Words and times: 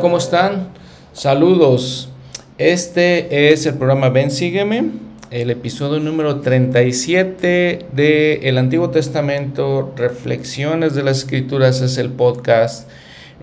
¿cómo 0.00 0.18
están? 0.18 0.68
Saludos. 1.12 2.08
Este 2.56 3.52
es 3.52 3.66
el 3.66 3.74
programa 3.74 4.08
Ven, 4.08 4.30
sígueme, 4.30 4.90
el 5.30 5.50
episodio 5.50 6.00
número 6.00 6.40
37 6.40 7.86
de 7.92 8.34
El 8.42 8.58
Antiguo 8.58 8.90
Testamento, 8.90 9.92
Reflexiones 9.96 10.94
de 10.94 11.02
las 11.02 11.18
Escrituras 11.18 11.82
es 11.82 11.98
el 11.98 12.10
podcast 12.10 12.88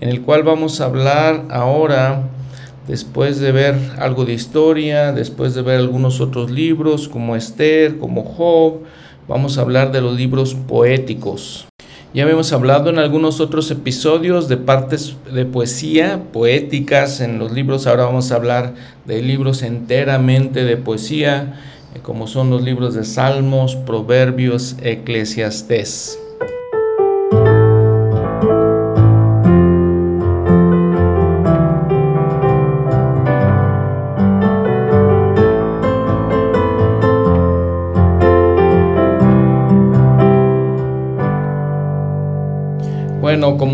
en 0.00 0.08
el 0.08 0.22
cual 0.22 0.42
vamos 0.42 0.80
a 0.80 0.86
hablar 0.86 1.44
ahora, 1.50 2.22
después 2.88 3.38
de 3.40 3.52
ver 3.52 3.76
algo 3.98 4.24
de 4.24 4.32
historia, 4.32 5.12
después 5.12 5.54
de 5.54 5.62
ver 5.62 5.78
algunos 5.78 6.20
otros 6.20 6.50
libros 6.50 7.08
como 7.08 7.36
Esther, 7.36 7.98
como 7.98 8.24
Job, 8.24 8.80
vamos 9.28 9.58
a 9.58 9.60
hablar 9.60 9.92
de 9.92 10.00
los 10.00 10.16
libros 10.16 10.54
poéticos. 10.54 11.67
Ya 12.14 12.22
habíamos 12.22 12.52
hablado 12.54 12.88
en 12.88 12.98
algunos 12.98 13.38
otros 13.38 13.70
episodios 13.70 14.48
de 14.48 14.56
partes 14.56 15.14
de 15.30 15.44
poesía 15.44 16.22
poéticas 16.32 17.20
en 17.20 17.38
los 17.38 17.52
libros. 17.52 17.86
Ahora 17.86 18.04
vamos 18.04 18.32
a 18.32 18.36
hablar 18.36 18.74
de 19.04 19.20
libros 19.20 19.62
enteramente 19.62 20.64
de 20.64 20.78
poesía, 20.78 21.60
eh, 21.94 22.00
como 22.02 22.26
son 22.26 22.48
los 22.48 22.62
libros 22.62 22.94
de 22.94 23.04
Salmos, 23.04 23.76
Proverbios, 23.76 24.76
Eclesiastés. 24.82 26.18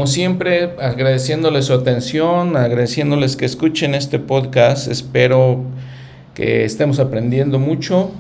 Como 0.05 0.13
siempre, 0.13 0.75
agradeciéndoles 0.83 1.65
su 1.65 1.73
atención, 1.73 2.59
agradeciéndoles 2.59 3.37
que 3.37 3.47
escuchen 3.47 3.95
este 3.95 4.19
podcast. 4.19 4.87
Espero 4.87 5.65
que 6.35 6.67
estemos 6.67 6.99
aprendiendo 6.99 7.59
mucho. 7.59 8.11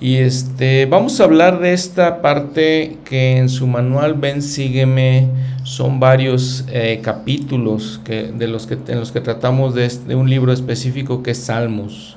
Y 0.00 0.16
este, 0.16 0.86
vamos 0.86 1.20
a 1.20 1.24
hablar 1.24 1.60
de 1.60 1.74
esta 1.74 2.22
parte 2.22 2.96
que 3.04 3.36
en 3.36 3.48
su 3.48 3.68
manual 3.68 4.14
Ven, 4.14 4.42
sígueme, 4.42 5.28
son 5.62 6.00
varios 6.00 6.64
eh, 6.72 6.98
capítulos 7.04 8.00
que, 8.04 8.32
de 8.36 8.48
los 8.48 8.66
que, 8.66 8.76
en 8.88 8.98
los 8.98 9.12
que 9.12 9.20
tratamos 9.20 9.76
de, 9.76 9.88
de 10.08 10.16
un 10.16 10.28
libro 10.28 10.52
específico 10.52 11.22
que 11.22 11.30
es 11.30 11.38
Salmos. 11.38 12.16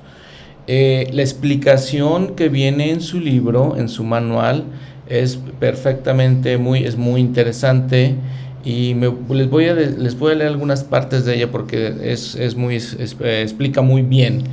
Eh, 0.66 1.12
la 1.14 1.22
explicación 1.22 2.34
que 2.36 2.50
viene 2.50 2.90
en 2.90 3.02
su 3.02 3.20
libro, 3.20 3.78
en 3.78 3.88
su 3.88 4.04
manual, 4.04 4.64
es 5.08 5.40
perfectamente 5.60 6.58
muy, 6.58 6.86
es 6.86 6.98
muy 6.98 7.22
interesante 7.22 8.16
y 8.64 8.94
les, 8.94 9.50
voy 9.50 9.68
a, 9.68 9.74
les 9.74 10.18
voy 10.20 10.34
a 10.34 10.36
leer 10.36 10.52
algunas 10.52 10.84
partes 10.84 11.24
de 11.26 11.36
ella 11.36 11.52
porque 11.52 11.96
es, 12.04 12.36
es 12.36 12.56
muy, 12.56 12.76
eh, 12.76 13.42
explica 13.42 13.82
muy 13.82 14.02
bien. 14.02 14.44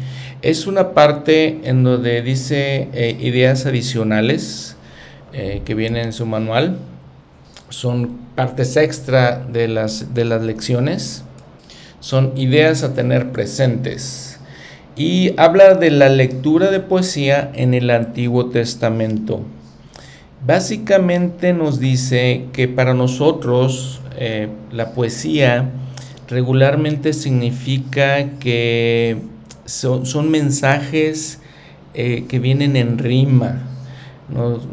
Es 0.43 0.67
una 0.67 0.95
parte 0.95 1.61
en 1.65 1.83
donde 1.83 2.23
dice 2.23 2.89
eh, 2.93 3.17
ideas 3.21 3.67
adicionales 3.67 4.77
eh, 5.33 5.63
que 5.65 5.75
vienen 5.75 6.07
en 6.07 6.13
su 6.13 6.25
manual. 6.25 6.79
Son 7.69 8.19
partes 8.37 8.77
extra 8.77 9.45
de 9.53 9.67
las, 9.67 10.15
de 10.15 10.25
las 10.25 10.43
lecciones. 10.43 11.25
Son 11.99 12.33
ideas 12.37 12.85
a 12.85 12.95
tener 12.95 13.33
presentes. 13.33 14.39
Y 14.95 15.35
habla 15.37 15.75
de 15.75 15.91
la 15.91 16.09
lectura 16.09 16.71
de 16.71 16.81
poesía 16.81 17.51
en 17.55 17.75
el 17.75 17.91
Antiguo 17.91 18.47
Testamento. 18.51 19.43
Básicamente 20.47 21.53
nos 21.53 21.81
dice 21.81 22.47
que 22.53 22.69
para 22.69 22.95
nosotros 22.95 24.01
eh, 24.17 24.49
la 24.73 24.93
poesía 24.93 25.71
regularmente 26.29 27.13
significa 27.13 28.31
que 28.39 29.19
son, 29.65 30.31
mensajes 30.31 31.41
eh, 31.95 32.25
que 32.29 32.39
vienen 32.39 32.77
en 32.77 32.99
rima. 32.99 33.63
Nos, 34.29 34.67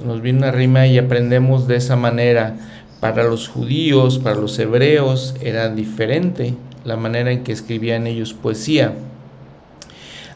nos, 0.00 0.22
viene 0.22 0.38
una 0.38 0.52
rima 0.52 0.86
y 0.86 0.98
aprendemos 0.98 1.66
de 1.66 1.76
esa 1.76 1.96
manera. 1.96 2.56
Para 3.00 3.24
los 3.24 3.48
judíos, 3.48 4.18
para 4.18 4.36
los 4.36 4.58
hebreos, 4.58 5.34
era 5.40 5.70
diferente 5.70 6.54
la 6.84 6.96
manera 6.96 7.32
en 7.32 7.44
que 7.44 7.52
escribían 7.52 8.06
ellos 8.06 8.34
poesía 8.34 8.94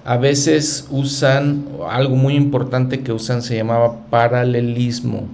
a 0.05 0.19
veces 0.19 0.87
usan 0.91 1.65
algo 1.89 2.15
muy 2.15 2.35
importante 2.35 3.01
que 3.01 3.13
usan 3.13 3.41
se 3.43 3.57
llamaba 3.57 4.07
paralelismo. 4.11 5.27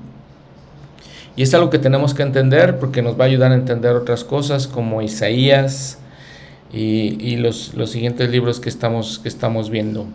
Y 1.37 1.43
es 1.43 1.55
algo 1.55 1.71
que 1.71 1.79
tenemos 1.79 2.15
que 2.15 2.23
entender 2.23 2.79
porque 2.79 3.03
nos 3.03 3.19
va 3.19 3.25
a 3.25 3.29
ayudar 3.29 3.53
a 3.53 3.55
entender 3.55 3.95
otras 3.95 4.25
cosas 4.25 4.67
como 4.67 5.01
Isaías 5.03 5.99
y, 6.73 7.37
los, 7.37 7.73
siguientes 7.87 8.31
libros 8.31 8.61
que 8.61 8.69
estamos, 8.69 9.19
que 9.19 9.29
estamos 9.29 9.71
viendo. 9.71 10.07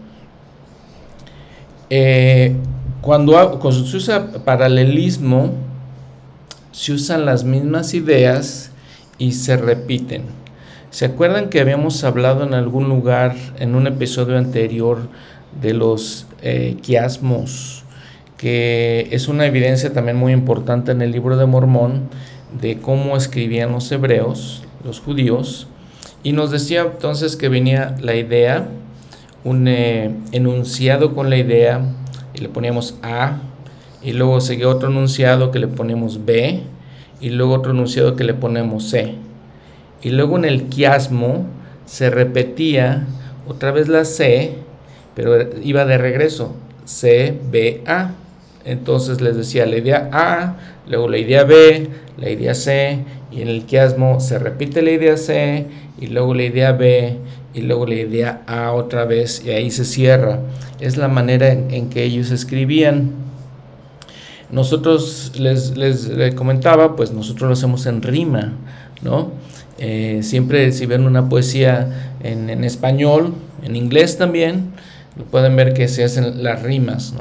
Eh, 1.90 2.56
cuando, 3.02 3.60
cuando 3.60 3.86
se 3.86 3.98
usa 3.98 4.32
paralelismo, 4.44 5.54
se 6.72 6.92
usan 6.92 7.26
las 7.26 7.44
mismas 7.44 7.94
ideas 7.94 8.72
y 9.18 9.32
se 9.32 9.56
repiten. 9.56 10.24
¿Se 10.90 11.06
acuerdan 11.06 11.50
que 11.50 11.60
habíamos 11.60 12.04
hablado 12.04 12.44
en 12.44 12.54
algún 12.54 12.90
lugar, 12.90 13.36
en 13.60 13.76
un 13.76 13.88
episodio 13.88 14.38
anterior, 14.38 15.08
de 15.62 15.74
los 15.74 16.28
eh, 16.42 16.78
quiasmos? 16.82 17.85
Que 18.46 19.08
es 19.10 19.28
una 19.28 19.48
evidencia 19.48 19.92
también 19.92 20.18
muy 20.18 20.32
importante 20.32 20.92
en 20.92 21.02
el 21.02 21.12
libro 21.12 21.36
de 21.36 21.48
Mormón 21.48 22.10
de 22.62 22.78
cómo 22.78 23.18
escribían 23.18 23.72
los 23.72 23.92
hebreos, 23.92 24.64
los 24.84 25.00
judíos. 25.00 25.66
Y 26.22 26.34
nos 26.34 26.52
decía 26.52 26.82
entonces 26.82 27.36
que 27.38 27.50
venía 27.50 27.96
la 28.00 28.14
idea, 28.14 28.68
un 29.44 29.68
eh, 29.68 30.12
enunciado 30.32 31.16
con 31.16 31.32
la 31.32 31.38
idea, 31.38 31.82
y 32.36 32.42
le 32.42 32.50
poníamos 32.50 33.00
A, 33.02 33.40
y 34.04 34.14
luego 34.14 34.40
seguía 34.42 34.70
otro 34.70 34.90
enunciado 34.90 35.50
que 35.50 35.58
le 35.58 35.68
ponemos 35.68 36.24
B, 36.24 36.62
y 37.20 37.30
luego 37.32 37.56
otro 37.56 37.72
enunciado 37.72 38.16
que 38.16 38.26
le 38.26 38.36
ponemos 38.36 38.90
C 38.92 39.16
y 40.06 40.12
luego 40.12 40.38
en 40.38 40.46
el 40.46 40.66
quiasmo 40.66 41.48
se 41.88 42.12
repetía 42.12 43.08
otra 43.48 43.72
vez 43.72 43.88
la 43.88 44.06
C, 44.06 44.54
pero 45.16 45.36
iba 45.64 45.84
de 45.84 45.98
regreso, 45.98 46.56
C, 46.86 47.36
B, 47.50 47.82
A. 47.88 48.12
Entonces 48.66 49.22
les 49.22 49.38
decía 49.38 49.66
la 49.68 49.78
idea 49.78 50.10
A, 50.12 50.56
luego 50.88 51.08
la 51.08 51.20
idea 51.20 51.44
B, 51.44 51.88
la 52.18 52.30
idea 52.30 52.56
C, 52.56 53.00
y 53.32 53.42
en 53.42 53.48
el 53.48 53.66
quiasmo 53.66 54.20
se 54.20 54.40
repite 54.40 54.82
la 54.82 54.92
idea 54.92 55.18
C, 55.18 55.68
y 56.00 56.08
luego 56.08 56.34
la 56.34 56.44
idea 56.44 56.72
B, 56.72 57.18
y 57.54 57.62
luego 57.62 57.86
la 57.86 57.96
idea 57.96 58.42
A 58.48 58.72
otra 58.74 59.06
vez, 59.06 59.44
y 59.46 59.52
ahí 59.52 59.70
se 59.70 59.86
cierra. 59.86 60.40
Es 60.80 60.98
la 60.98 61.08
manera 61.08 61.52
en, 61.52 61.90
que 61.90 62.04
ellos 62.04 62.32
escribían. 62.32 63.12
Nosotros 64.52 65.34
les, 65.38 65.78
les, 65.78 66.34
comentaba, 66.36 66.96
pues 66.96 67.12
nosotros 67.12 67.48
lo 67.48 67.54
hacemos 67.54 67.86
en 67.86 68.02
rima, 68.02 68.54
¿no? 69.02 69.32
Eh, 69.78 70.22
siempre 70.24 70.72
si 70.72 70.86
ven 70.86 71.06
una 71.06 71.30
poesía 71.30 72.14
en, 72.24 72.64
español, 72.64 73.34
en 73.64 73.76
inglés 73.76 74.18
también, 74.18 74.72
pueden 75.32 75.56
ver 75.56 75.74
que 75.74 75.88
se 75.88 76.04
hacen 76.04 76.44
las 76.44 76.62
rimas, 76.64 77.14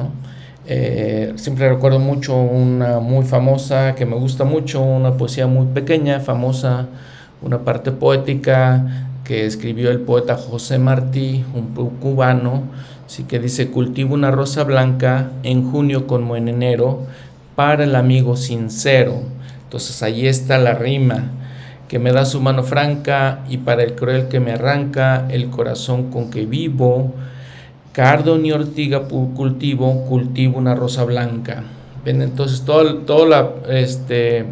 eh, 0.66 1.32
siempre 1.36 1.69
recuerdo 1.69 1.98
mucho 1.98 2.36
una 2.36 2.98
muy 3.00 3.25
famosa 3.25 3.94
que 3.94 4.06
me 4.06 4.16
gusta 4.16 4.44
mucho, 4.44 4.80
una 4.82 5.12
poesía 5.12 5.47
muy 5.47 5.66
pequeña, 5.66 6.20
famosa, 6.20 6.86
una 7.43 7.61
parte 7.61 7.93
poética 7.93 9.11
que 9.25 9.46
escribió 9.46 9.90
el 9.90 10.00
poeta 10.00 10.37
José 10.37 10.78
Martí, 10.78 11.44
un 11.55 11.75
cubano, 12.00 12.62
sí 13.06 13.25
que 13.25 13.38
dice, 13.38 13.69
cultivo 13.69 14.14
una 14.14 14.31
rosa 14.31 14.64
blanca 14.64 15.31
en 15.43 15.70
junio 15.70 16.06
como 16.06 16.37
en 16.37 16.49
enero 16.49 17.06
para 17.56 17.84
el 17.84 17.94
amigo 17.94 18.37
sincero. 18.37 19.20
Entonces 19.64 20.02
ahí 20.02 20.26
está 20.26 20.58
la 20.58 20.75
rima 20.75 21.31
que 21.88 21.99
me 21.99 22.12
da 22.12 22.25
su 22.25 22.40
mano 22.40 22.62
franca 22.62 23.44
y 23.49 23.58
para 23.58 23.82
el 23.82 23.94
cruel 23.94 24.28
que 24.28 24.40
me 24.40 24.52
arranca 24.52 25.26
el 25.31 25.50
corazón 25.50 26.11
con 26.11 26.31
que 26.31 26.46
vivo. 26.46 27.12
Cardo 27.94 28.38
ni 28.38 28.50
ortiga 28.50 29.06
cultivo, 29.08 30.05
cultivo 30.08 30.58
una 30.58 30.75
rosa 30.75 31.05
blanca. 31.05 31.62
¿Ven? 32.05 32.23
Entonces, 32.23 32.62
todo, 32.62 32.96
todo 32.99 33.25
la, 33.25 33.50
este, 33.70 34.46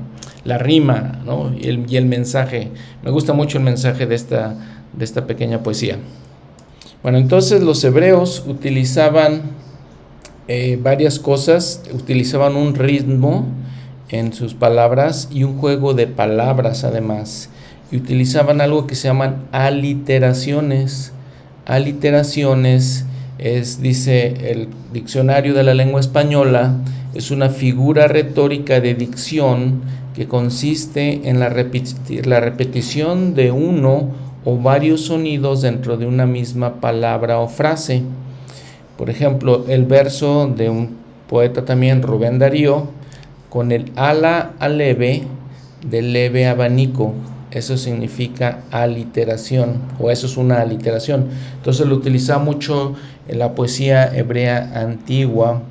la 0.44 0.59
rima 0.59 1.21
¿no? 1.27 1.53
y, 1.53 1.67
el, 1.67 1.91
y, 1.91 1.97
el, 1.97 2.06
mensaje. 2.06 2.71
Me 3.03 3.11
gusta 3.11 3.33
mucho 3.33 3.59
el 3.59 3.65
mensaje 3.65 4.06
de 4.06 4.15
esta, 4.15 4.55
de 4.93 5.05
esta 5.05 5.27
pequeña 5.27 5.65
poesía. 5.65 5.99
Bueno, 7.03 7.19
entonces 7.19 7.65
los 7.65 7.83
hebreos 7.83 8.44
utilizaban 8.47 9.43
eh, 10.47 10.79
varias 10.81 11.19
cosas, 11.19 11.83
utilizaban 11.93 12.55
un 12.55 12.77
ritmo 12.77 13.47
en 14.09 14.33
sus 14.33 14.55
palabras 14.55 15.29
y 15.33 15.43
un 15.43 15.59
juego 15.59 15.95
de 15.95 16.06
palabras 16.06 16.85
además. 16.85 17.50
Y 17.91 17.97
utilizaban 17.97 18.61
algo 18.61 18.87
que 18.87 18.95
se 18.95 19.09
llaman 19.09 19.49
aliteraciones. 19.50 21.12
Aliteraciones 21.67 23.06
es, 23.43 23.83
dice 23.83 24.50
el 24.50 24.69
diccionario 24.93 25.53
de 25.53 25.65
la 25.65 25.75
lengua 25.75 26.00
española, 26.00 26.77
es 27.12 27.31
una 27.31 27.49
figura 27.49 28.06
retórica 28.06 28.81
de 28.81 28.94
dicción 28.94 29.83
que 30.15 30.29
consiste 30.29 31.29
en 31.29 31.41
la, 31.41 31.49
la 31.49 32.41
repetición 32.41 33.35
de 33.35 33.50
uno 33.50 34.11
o 34.44 34.59
varios 34.59 35.03
sonidos 35.06 35.62
dentro 35.62 35.97
de 35.97 36.06
una 36.06 36.27
misma 36.27 36.81
palabra 36.81 37.41
o 37.41 37.49
frase. 37.49 38.03
Por 38.97 39.11
ejemplo, 39.11 39.65
el 39.69 39.87
verso 39.87 40.47
de 40.47 40.71
un 40.71 40.97
poeta 41.29 41.65
también, 41.65 42.03
Rubén 42.03 42.38
Darío, 42.38 42.88
con 43.49 43.73
el 43.73 43.91
ala 43.97 44.53
aleve 44.61 45.25
de 45.85 46.03
leve 46.03 46.47
abanico. 46.47 47.12
Eso 47.52 47.76
significa 47.76 48.62
aliteración, 48.70 49.81
o 49.99 50.10
eso 50.10 50.26
es 50.26 50.37
una 50.37 50.60
aliteración. 50.60 51.26
Entonces 51.56 51.87
lo 51.87 51.94
utiliza 51.94 52.38
mucho 52.38 52.94
en 53.28 53.38
la 53.38 53.54
poesía 53.54 54.14
hebrea 54.16 54.72
antigua. 54.75 55.62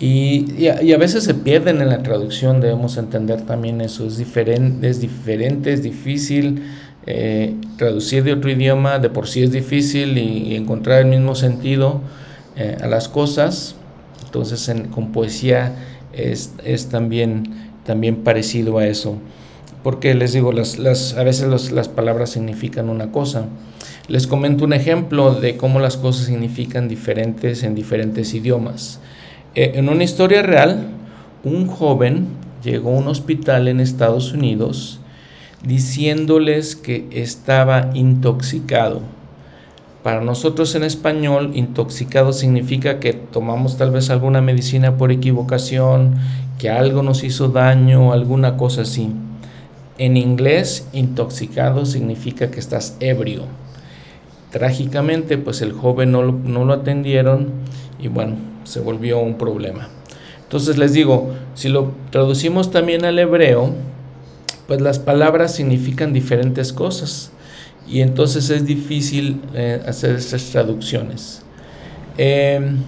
Y, 0.00 0.66
a, 0.66 0.96
veces 0.96 1.22
se 1.22 1.34
pierden 1.34 1.80
en 1.80 1.88
la 1.88 2.02
traducción, 2.02 2.60
debemos 2.60 2.96
entender 2.96 3.42
también 3.42 3.80
eso. 3.80 4.06
Es 4.06 4.16
diferente, 4.16 4.88
es, 4.88 5.00
diferente, 5.00 5.72
es 5.72 5.82
difícil 5.82 6.62
eh, 7.06 7.54
traducir 7.76 8.24
de 8.24 8.32
otro 8.32 8.50
idioma, 8.50 8.98
de 8.98 9.10
por 9.10 9.28
sí 9.28 9.42
es 9.42 9.52
difícil 9.52 10.18
y, 10.18 10.56
encontrar 10.56 11.00
el 11.00 11.06
mismo 11.06 11.34
sentido 11.34 12.00
eh, 12.56 12.78
a 12.80 12.86
las 12.86 13.08
cosas. 13.08 13.76
Entonces 14.24 14.72
con 14.90 15.12
poesía 15.12 15.74
es, 16.12 16.88
también, 16.90 17.70
también 17.84 18.16
parecido 18.24 18.78
a 18.78 18.86
eso. 18.86 19.18
Porque 19.82 20.14
les 20.14 20.32
digo, 20.32 20.52
las, 20.52 20.78
a 21.16 21.22
veces 21.24 21.72
las 21.72 21.88
palabras 21.88 22.30
significan 22.30 22.88
una 22.88 23.10
cosa. 23.10 23.46
Les 24.08 24.26
comento 24.26 24.64
un 24.64 24.72
ejemplo 24.72 25.34
de 25.34 25.56
cómo 25.56 25.80
las 25.80 25.96
cosas 25.96 26.26
significan 26.26 26.88
diferentes 26.88 27.62
en 27.62 27.74
diferentes 27.74 28.34
idiomas. 28.34 29.00
Eh, 29.54 29.72
en 29.74 29.88
una 29.88 30.04
historia 30.04 30.42
real, 30.42 30.88
un 31.44 31.66
joven 31.66 32.26
llegó 32.62 32.90
a 32.90 32.98
un 32.98 33.08
hospital 33.08 33.68
en 33.68 33.80
Estados 33.80 34.32
Unidos 34.32 35.00
diciéndoles 35.64 36.76
que 36.76 37.08
estaba 37.12 37.90
intoxicado. 37.94 39.00
Para 40.02 40.20
nosotros 40.20 40.74
en 40.74 40.82
español, 40.82 41.52
intoxicado 41.54 42.32
significa 42.32 42.98
que 42.98 43.12
tomamos 43.12 43.76
tal 43.76 43.92
vez 43.92 44.10
alguna 44.10 44.40
medicina 44.40 44.96
por 44.96 45.12
equivocación, 45.12 46.16
que 46.58 46.70
algo 46.70 47.04
nos 47.04 47.22
hizo 47.22 47.48
daño, 47.48 48.12
alguna 48.12 48.56
cosa 48.56 48.82
así. 48.82 49.12
En 50.02 50.16
inglés, 50.16 50.88
intoxicado 50.92 51.86
significa 51.86 52.50
que 52.50 52.58
estás 52.58 52.96
ebrio. 52.98 53.44
Trágicamente, 54.50 55.38
pues 55.38 55.62
el 55.62 55.70
joven 55.70 56.10
no, 56.10 56.24
no 56.24 56.64
lo 56.64 56.72
atendieron 56.72 57.50
y 58.00 58.08
bueno, 58.08 58.34
se 58.64 58.80
volvió 58.80 59.20
un 59.20 59.38
problema. 59.38 59.90
Entonces 60.42 60.76
les 60.76 60.92
digo, 60.92 61.32
si 61.54 61.68
lo 61.68 61.92
traducimos 62.10 62.72
también 62.72 63.04
al 63.04 63.16
hebreo, 63.16 63.74
pues 64.66 64.80
las 64.80 64.98
palabras 64.98 65.54
significan 65.54 66.12
diferentes 66.12 66.72
cosas 66.72 67.30
y 67.86 68.00
entonces 68.00 68.50
es 68.50 68.66
difícil 68.66 69.40
eh, 69.54 69.84
hacer 69.86 70.16
esas 70.16 70.46
traducciones. 70.46 71.42
Em, 72.18 72.78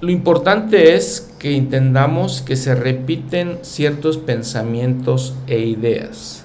lo 0.00 0.10
importante 0.10 0.94
es 0.94 1.32
que 1.38 1.56
entendamos 1.56 2.42
que 2.42 2.56
se 2.56 2.74
repiten 2.74 3.58
ciertos 3.62 4.18
pensamientos 4.18 5.34
e 5.46 5.60
ideas. 5.60 6.44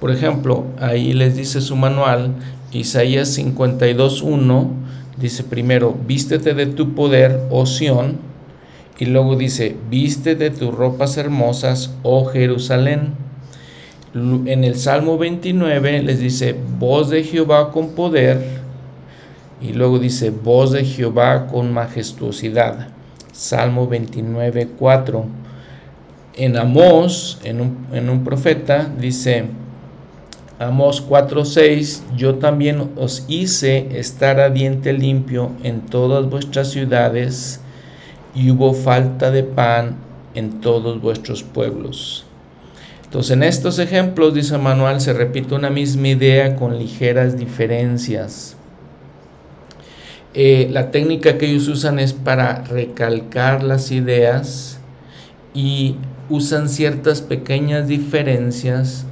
Por 0.00 0.10
ejemplo, 0.10 0.66
ahí 0.80 1.12
les 1.12 1.36
dice 1.36 1.60
su 1.60 1.76
manual 1.76 2.34
Isaías 2.72 3.38
52.1 3.38 4.82
dice 5.16 5.44
primero, 5.44 5.96
vístete 6.06 6.54
de 6.54 6.66
tu 6.66 6.94
poder, 6.94 7.40
oh 7.50 7.66
Sión, 7.66 8.18
y 8.98 9.06
luego 9.06 9.36
dice, 9.36 9.76
vístete 9.90 10.50
de 10.50 10.50
tus 10.50 10.74
ropas 10.74 11.16
hermosas, 11.16 11.94
oh 12.02 12.26
Jerusalén. 12.26 13.14
En 14.14 14.62
el 14.62 14.76
Salmo 14.76 15.18
29 15.18 16.02
les 16.02 16.20
dice, 16.20 16.54
voz 16.78 17.10
de 17.10 17.24
Jehová 17.24 17.72
con 17.72 17.94
poder, 17.94 18.61
y 19.62 19.72
luego 19.72 19.98
dice, 19.98 20.30
voz 20.30 20.72
de 20.72 20.84
Jehová 20.84 21.46
con 21.46 21.72
majestuosidad. 21.72 22.88
Salmo 23.32 23.88
29.4. 23.88 25.24
En 26.34 26.56
Amós, 26.56 27.40
en 27.44 27.60
un, 27.60 27.86
en 27.92 28.10
un 28.10 28.24
profeta, 28.24 28.90
dice, 28.98 29.44
Amos 30.58 31.08
4:6, 31.08 32.02
yo 32.16 32.36
también 32.36 32.90
os 32.96 33.24
hice 33.26 33.98
estar 33.98 34.38
a 34.38 34.48
diente 34.48 34.92
limpio 34.92 35.50
en 35.64 35.80
todas 35.80 36.28
vuestras 36.28 36.70
ciudades, 36.70 37.60
y 38.34 38.50
hubo 38.50 38.72
falta 38.72 39.30
de 39.30 39.42
pan 39.42 39.96
en 40.34 40.60
todos 40.60 41.00
vuestros 41.00 41.42
pueblos. 41.42 42.24
Entonces, 43.04 43.32
en 43.32 43.42
estos 43.42 43.78
ejemplos, 43.78 44.34
dice 44.34 44.56
Manuel, 44.56 45.00
se 45.00 45.12
repite 45.12 45.54
una 45.54 45.68
misma 45.68 46.08
idea 46.08 46.56
con 46.56 46.78
ligeras 46.78 47.36
diferencias. 47.36 48.56
Eh, 50.34 50.68
la 50.70 50.90
técnica 50.90 51.36
que 51.36 51.46
ellos 51.46 51.68
usan 51.68 51.98
es 51.98 52.14
para 52.14 52.64
recalcar 52.64 53.62
las 53.62 53.90
ideas 53.90 54.80
y 55.52 55.96
usan 56.30 56.70
ciertas 56.70 57.20
pequeñas 57.20 57.86
diferencias 57.86 59.04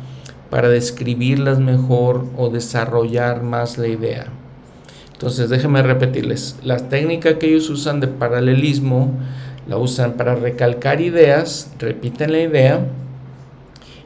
para 0.48 0.70
describirlas 0.70 1.58
mejor 1.58 2.24
o 2.38 2.48
desarrollar 2.48 3.42
más 3.42 3.76
la 3.76 3.88
idea. 3.88 4.26
Entonces 5.12 5.50
déjenme 5.50 5.82
repetirles, 5.82 6.56
la 6.64 6.88
técnica 6.88 7.38
que 7.38 7.48
ellos 7.48 7.68
usan 7.68 8.00
de 8.00 8.08
paralelismo 8.08 9.12
la 9.68 9.76
usan 9.76 10.14
para 10.14 10.34
recalcar 10.34 11.02
ideas, 11.02 11.70
repiten 11.78 12.32
la 12.32 12.40
idea 12.40 12.86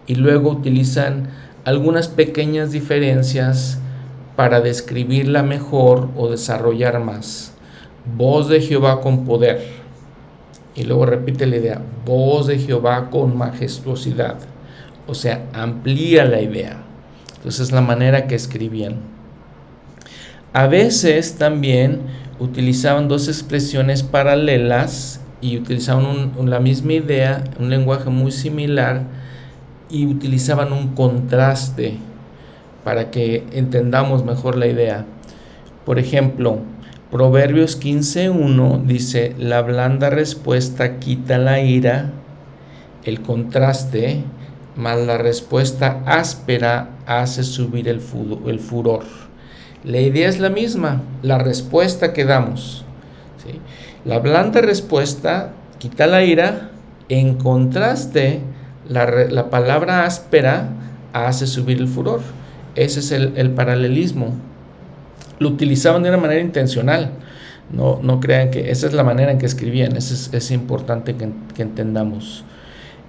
y 0.09 0.17
luego 0.17 0.51
utilizan 0.51 1.29
algunas 1.65 2.09
pequeñas 2.09 2.73
diferencias 2.73 3.79
para 4.37 4.61
describirla 4.61 5.43
mejor 5.43 6.09
o 6.17 6.29
desarrollar 6.29 7.01
más. 7.01 7.53
Voz 8.17 8.49
de 8.49 8.61
Jehová 8.61 9.01
con 9.01 9.25
poder. 9.25 9.65
Y 10.75 10.85
luego 10.85 11.07
repite 11.07 11.47
la 11.47 11.57
idea, 11.57 11.83
voz 12.05 12.49
de 12.49 12.59
Jehová 12.59 13.11
con 13.11 13.37
majestuosidad 13.37 14.39
o 15.07 15.15
sea, 15.15 15.47
amplía 15.53 16.25
la 16.25 16.41
idea. 16.41 16.79
Entonces 17.37 17.69
es 17.69 17.73
la 17.73 17.81
manera 17.81 18.27
que 18.27 18.35
escribían. 18.35 18.97
A 20.53 20.67
veces 20.67 21.37
también 21.37 22.03
utilizaban 22.39 23.09
dos 23.09 23.29
expresiones 23.29 24.03
paralelas 24.03 25.21
y 25.41 25.59
utilizaban 25.59 26.33
la 26.45 26.61
misma 26.61 26.95
idea, 26.95 27.45
un 27.59 27.71
lenguaje 27.71 28.09
muy 28.09 28.33
similar 28.33 29.03
y 29.91 30.07
utilizaban 30.07 30.73
un 30.73 30.95
contraste 30.95 31.99
para 32.85 33.11
que 33.11 33.47
entendamos 33.53 34.25
mejor 34.25 34.57
la 34.57 34.67
idea. 34.67 35.07
Por 35.85 35.99
ejemplo, 35.99 36.59
Proverbios 37.11 37.81
15.1 37.81 38.85
dice, 38.85 39.35
la 39.39 39.63
blanda 39.63 40.11
respuesta 40.11 40.99
quita 40.99 41.39
la 41.39 41.61
ira, 41.61 42.13
el 43.05 43.21
contraste 43.21 44.25
mas 44.77 44.99
la 44.99 45.19
respuesta 45.19 46.03
áspera 46.07 46.91
hace 47.07 47.45
subir 47.45 47.89
el, 47.89 48.01
furor. 48.01 49.05
La 49.85 50.01
idea 50.01 50.29
es 50.29 50.39
la 50.41 50.49
misma, 50.49 51.03
la 51.23 51.39
respuesta 51.39 52.13
que 52.13 52.25
damos. 52.25 52.85
La 54.05 54.19
blanda 54.19 54.61
respuesta 54.61 55.53
quita 55.79 56.07
la 56.07 56.25
ira, 56.25 56.71
en 57.09 57.35
contraste, 57.35 58.41
la, 58.89 59.51
palabra 59.51 60.05
áspera 60.05 60.69
hace 61.13 61.47
subir 61.47 61.79
el 61.79 61.89
furor. 61.89 62.21
Ese 62.75 63.01
es 63.01 63.13
el, 63.13 63.51
paralelismo. 63.51 64.35
Lo 65.39 65.49
utilizaban 65.49 66.03
de 66.03 66.11
una 66.11 66.19
manera 66.19 66.41
intencional. 66.41 67.11
No, 67.73 68.01
no 68.03 68.21
crean 68.21 68.51
que 68.51 68.71
esa 68.71 68.87
es 68.87 68.93
la 68.93 69.05
manera 69.05 69.33
en 69.33 69.39
que 69.39 69.47
escribían. 69.47 69.97
Eso 69.97 70.31
es, 70.33 70.51
importante 70.51 71.17
que, 71.17 71.31
que 71.55 71.63
entendamos. 71.63 72.45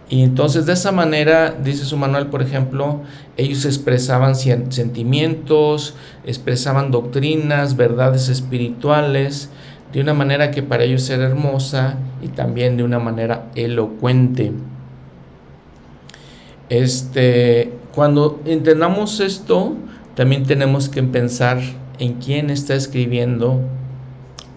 Y 0.07 0.21
entonces 0.21 0.65
de 0.65 0.73
esa 0.73 0.91
manera, 0.91 1.51
dice 1.51 1.83
su 1.83 1.97
manual, 1.97 2.29
por 2.29 2.43
ejemplo, 2.43 3.01
ellos 3.37 3.65
expresaban 3.65 4.35
sentimientos, 4.35 5.95
expresaban 6.25 6.91
doctrinas, 6.91 7.75
verdades 7.75 8.29
espirituales, 8.29 9.49
de 9.91 10.01
una 10.01 10.13
manera 10.13 10.51
que 10.51 10.61
para 10.61 10.83
ellos 10.83 11.09
era 11.09 11.25
hermosa 11.25 11.97
y 12.21 12.27
también 12.27 12.77
de 12.77 12.83
una 12.83 12.99
manera 12.99 13.45
elocuente. 13.55 14.51
Este, 16.69 17.71
cuando 17.95 18.41
entendamos 18.45 19.19
esto, 19.19 19.73
también 20.15 20.43
tenemos 20.43 20.89
que 20.89 21.01
pensar 21.01 21.59
en 21.97 22.15
quién 22.15 22.49
está 22.49 22.75
escribiendo, 22.75 23.61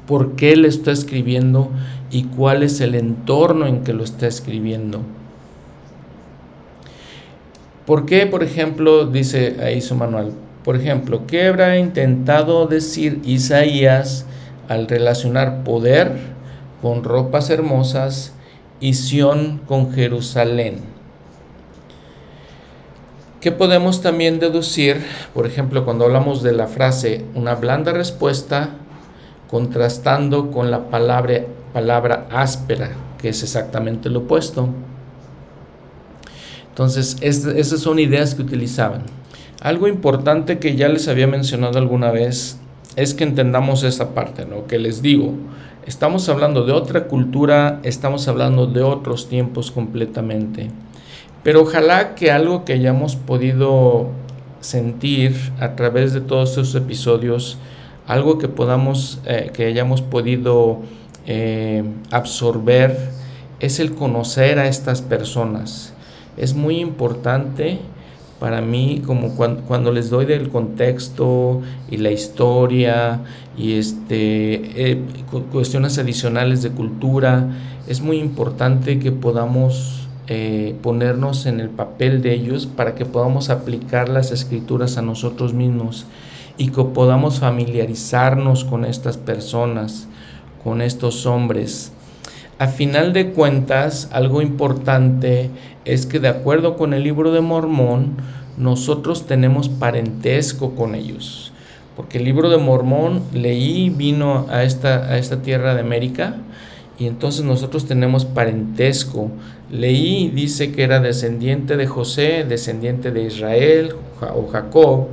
por 0.06 0.36
qué 0.36 0.56
le 0.56 0.68
está 0.68 0.90
escribiendo 0.90 1.70
y 2.10 2.24
cuál 2.24 2.62
es 2.62 2.80
el 2.80 2.94
entorno 2.94 3.66
en 3.66 3.84
que 3.84 3.92
lo 3.92 4.04
está 4.04 4.26
escribiendo. 4.26 5.00
¿Por 7.86 8.04
qué, 8.04 8.26
por 8.26 8.42
ejemplo, 8.42 9.06
dice 9.06 9.56
ahí 9.62 9.80
su 9.80 9.94
manual? 9.94 10.32
Por 10.64 10.76
ejemplo, 10.76 11.26
¿qué 11.26 11.46
habrá 11.46 11.78
intentado 11.78 12.66
decir 12.66 13.22
Isaías 13.24 14.26
al 14.68 14.86
relacionar 14.86 15.64
poder 15.64 16.12
con 16.82 17.02
ropas 17.02 17.50
hermosas 17.50 18.32
y 18.80 18.94
Sión 18.94 19.60
con 19.66 19.92
Jerusalén. 19.92 20.97
¿Qué 23.40 23.52
podemos 23.52 24.02
también 24.02 24.40
deducir? 24.40 25.04
Por 25.32 25.46
ejemplo, 25.46 25.84
cuando 25.84 26.04
hablamos 26.04 26.42
de 26.42 26.52
la 26.52 26.66
frase 26.66 27.24
una 27.34 27.54
blanda 27.54 27.92
respuesta, 27.92 28.70
contrastando 29.48 30.50
con 30.50 30.72
la 30.72 30.90
palabra, 30.90 31.42
palabra 31.72 32.26
áspera, 32.32 32.90
que 33.16 33.28
es 33.28 33.44
exactamente 33.44 34.10
lo 34.10 34.20
opuesto. 34.20 34.68
Entonces, 36.68 37.16
esas 37.20 37.80
son 37.80 38.00
ideas 38.00 38.34
que 38.34 38.42
utilizaban. 38.42 39.02
Algo 39.60 39.86
importante 39.86 40.58
que 40.58 40.74
ya 40.74 40.88
les 40.88 41.06
había 41.06 41.28
mencionado 41.28 41.78
alguna 41.78 42.10
vez 42.10 42.58
es 42.96 43.14
que 43.14 43.22
entendamos 43.22 43.84
esa 43.84 44.14
parte, 44.14 44.46
¿no? 44.46 44.66
Que 44.66 44.80
les 44.80 45.00
digo, 45.00 45.34
estamos 45.86 46.28
hablando 46.28 46.64
de 46.64 46.72
otra 46.72 47.04
cultura, 47.06 47.78
estamos 47.84 48.26
hablando 48.26 48.66
de 48.66 48.82
otros 48.82 49.28
tiempos 49.28 49.70
completamente. 49.70 50.70
Pero 51.48 51.62
ojalá 51.62 52.14
que 52.14 52.30
algo 52.30 52.66
que 52.66 52.74
hayamos 52.74 53.16
podido 53.16 54.08
sentir 54.60 55.34
a 55.58 55.76
través 55.76 56.12
de 56.12 56.20
todos 56.20 56.50
estos 56.50 56.74
episodios, 56.74 57.56
algo 58.06 58.36
que 58.36 58.48
podamos, 58.48 59.18
eh, 59.24 59.50
que 59.54 59.64
hayamos 59.64 60.02
podido 60.02 60.80
eh, 61.26 61.84
absorber, 62.10 62.98
es 63.60 63.80
el 63.80 63.94
conocer 63.94 64.58
a 64.58 64.68
estas 64.68 65.00
personas. 65.00 65.94
Es 66.36 66.52
muy 66.52 66.80
importante 66.80 67.78
para 68.38 68.60
mí, 68.60 69.02
como 69.06 69.34
cuando, 69.34 69.90
les 69.90 70.10
doy 70.10 70.26
del 70.26 70.50
contexto 70.50 71.62
y 71.90 71.96
la 71.96 72.10
historia 72.10 73.20
y 73.56 73.78
este, 73.78 74.92
eh, 74.92 75.02
cuestiones 75.50 75.96
adicionales 75.96 76.62
de 76.62 76.72
cultura, 76.72 77.56
es 77.86 78.02
muy 78.02 78.18
importante 78.18 78.98
que 78.98 79.12
podamos 79.12 79.97
eh, 80.30 80.76
ponernos 80.82 81.46
en 81.46 81.58
el 81.58 81.70
papel 81.70 82.20
de 82.20 82.34
ellos 82.34 82.66
para 82.66 82.94
que 82.94 83.06
podamos 83.06 83.48
aplicar 83.48 84.10
las 84.10 84.30
escrituras 84.30 84.98
a 84.98 85.02
nosotros 85.02 85.54
mismos 85.54 86.04
y 86.58 86.68
que 86.68 86.84
podamos 86.84 87.38
familiarizarnos 87.38 88.64
con 88.64 88.84
estas 88.84 89.16
personas, 89.16 90.06
con 90.62 90.82
estos 90.82 91.24
hombres. 91.24 91.92
A 92.58 92.66
final 92.66 93.14
de 93.14 93.30
cuentas, 93.30 94.10
algo 94.12 94.42
importante 94.42 95.48
es 95.86 96.04
que 96.04 96.18
de 96.18 96.28
acuerdo 96.28 96.76
con 96.76 96.92
el 96.92 97.04
libro 97.04 97.32
de 97.32 97.40
Mormón, 97.40 98.16
nosotros 98.58 99.26
tenemos 99.26 99.70
parentesco 99.70 100.74
con 100.74 100.94
ellos. 100.94 101.52
Porque 101.96 102.18
el 102.18 102.24
libro 102.24 102.50
de 102.50 102.58
Mormón 102.58 103.22
leí, 103.32 103.88
vino 103.88 104.46
a 104.50 104.62
esta, 104.62 105.04
a 105.04 105.16
esta 105.16 105.40
tierra 105.40 105.74
de 105.74 105.80
América 105.80 106.36
y 106.98 107.06
entonces 107.06 107.44
nosotros 107.44 107.86
tenemos 107.86 108.24
parentesco. 108.24 109.30
Leí, 109.70 110.30
dice 110.30 110.72
que 110.72 110.82
era 110.82 110.98
descendiente 110.98 111.76
de 111.76 111.86
José, 111.86 112.44
descendiente 112.48 113.12
de 113.12 113.24
Israel 113.24 113.94
o 114.20 114.48
Jacob, 114.48 115.08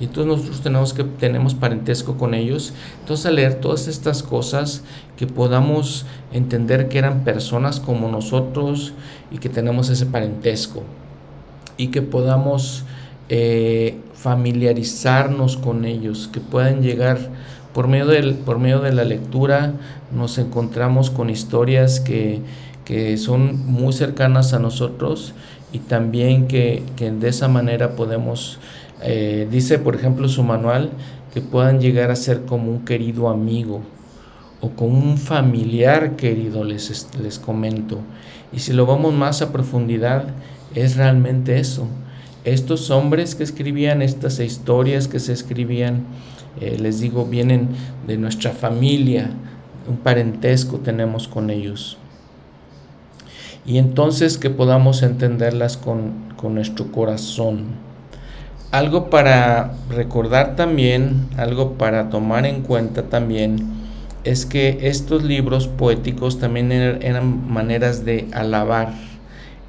y 0.00 0.04
entonces 0.04 0.26
nosotros 0.26 0.60
tenemos 0.60 0.92
que 0.92 1.04
tenemos 1.04 1.54
parentesco 1.54 2.16
con 2.16 2.34
ellos. 2.34 2.74
Entonces 3.00 3.26
al 3.26 3.36
leer 3.36 3.54
todas 3.54 3.88
estas 3.88 4.22
cosas 4.22 4.82
que 5.16 5.26
podamos 5.26 6.06
entender 6.32 6.88
que 6.88 6.98
eran 6.98 7.24
personas 7.24 7.80
como 7.80 8.08
nosotros 8.08 8.92
y 9.30 9.38
que 9.38 9.48
tenemos 9.48 9.88
ese 9.90 10.06
parentesco 10.06 10.82
y 11.76 11.88
que 11.88 12.02
podamos 12.02 12.84
eh, 13.28 13.96
familiarizarnos 14.14 15.56
con 15.56 15.84
ellos, 15.84 16.28
que 16.32 16.40
puedan 16.40 16.82
llegar 16.82 17.18
por 17.74 17.88
medio, 17.88 18.06
del, 18.06 18.34
por 18.34 18.58
medio 18.58 18.80
de 18.80 18.92
la 18.92 19.04
lectura, 19.04 19.74
nos 20.14 20.38
encontramos 20.38 21.10
con 21.10 21.30
historias 21.30 22.00
que, 22.00 22.40
que 22.84 23.16
son 23.16 23.66
muy 23.66 23.92
cercanas 23.92 24.52
a 24.52 24.58
nosotros 24.58 25.34
y 25.72 25.78
también 25.78 26.48
que, 26.48 26.82
que 26.96 27.10
de 27.10 27.28
esa 27.28 27.48
manera 27.48 27.96
podemos 27.96 28.58
eh, 29.02 29.48
dice, 29.50 29.78
por 29.78 29.96
ejemplo, 29.96 30.28
su 30.28 30.42
manual 30.42 30.90
que 31.32 31.40
puedan 31.40 31.80
llegar 31.80 32.10
a 32.10 32.16
ser 32.16 32.44
como 32.44 32.70
un 32.70 32.84
querido 32.84 33.28
amigo 33.28 33.80
o 34.60 34.70
como 34.70 34.98
un 34.98 35.16
familiar 35.16 36.16
querido, 36.16 36.64
les, 36.64 37.08
les 37.20 37.38
comento. 37.38 37.98
Y 38.52 38.58
si 38.58 38.72
lo 38.72 38.84
vamos 38.84 39.14
más 39.14 39.40
a 39.40 39.52
profundidad, 39.52 40.24
es 40.74 40.96
realmente 40.96 41.58
eso. 41.58 41.86
Estos 42.44 42.90
hombres 42.90 43.34
que 43.34 43.42
escribían 43.42 44.02
estas 44.02 44.38
historias 44.40 45.08
que 45.08 45.18
se 45.18 45.32
escribían, 45.32 46.04
eh, 46.60 46.78
les 46.80 47.00
digo, 47.00 47.26
vienen 47.26 47.68
de 48.06 48.16
nuestra 48.16 48.52
familia, 48.52 49.30
un 49.88 49.96
parentesco 49.98 50.78
tenemos 50.78 51.28
con 51.28 51.50
ellos. 51.50 51.98
Y 53.66 53.78
entonces 53.78 54.38
que 54.38 54.50
podamos 54.50 55.02
entenderlas 55.02 55.76
con, 55.76 56.12
con 56.36 56.54
nuestro 56.54 56.90
corazón 56.90 57.90
algo 58.70 59.10
para 59.10 59.72
recordar 59.90 60.54
también, 60.54 61.28
algo 61.36 61.72
para 61.72 62.08
tomar 62.08 62.46
en 62.46 62.62
cuenta 62.62 63.02
también, 63.08 63.68
es 64.22 64.46
que 64.46 64.78
estos 64.82 65.24
libros 65.24 65.66
poéticos 65.66 66.38
también 66.38 66.70
er-, 66.70 67.04
eran 67.04 67.50
maneras 67.50 68.04
de 68.04 68.28
alabar. 68.32 68.92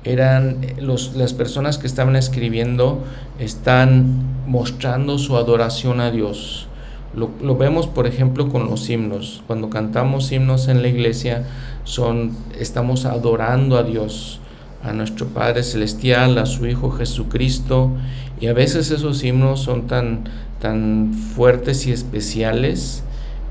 Eran 0.03 0.57
los, 0.79 1.15
las 1.15 1.33
personas 1.33 1.79
que 1.79 1.87
estaban 1.87 2.15
escribiendo, 2.15 3.03
están 3.39 4.23
mostrando 4.45 5.17
su 5.17 5.35
adoración 5.35 5.99
a 5.99 6.11
Dios. 6.11 6.67
Lo, 7.13 7.29
lo, 7.41 7.57
vemos, 7.57 7.87
por 7.87 8.07
ejemplo, 8.07 8.49
con 8.49 8.69
los 8.69 8.89
himnos. 8.89 9.43
Cuando 9.47 9.69
cantamos 9.69 10.31
himnos 10.31 10.69
en 10.69 10.81
la 10.81 10.87
iglesia, 10.87 11.45
son, 11.83 12.31
estamos 12.57 13.05
adorando 13.05 13.77
a 13.77 13.83
Dios, 13.83 14.39
a 14.83 14.93
nuestro 14.93 15.27
Padre 15.27 15.63
Celestial, 15.63 16.37
a 16.37 16.45
su 16.45 16.65
Hijo 16.65 16.91
Jesucristo, 16.91 17.91
y 18.39 18.47
a 18.47 18.53
veces 18.53 18.91
esos 18.91 19.23
himnos 19.23 19.61
son 19.61 19.87
tan, 19.87 20.23
tan 20.59 21.13
fuertes 21.13 21.85
y 21.85 21.91
especiales 21.91 23.03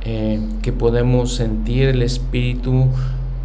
eh, 0.02 0.40
que 0.62 0.73
podemos 0.73 1.35
sentir 1.35 1.88
el 1.88 2.02
Espíritu 2.02 2.87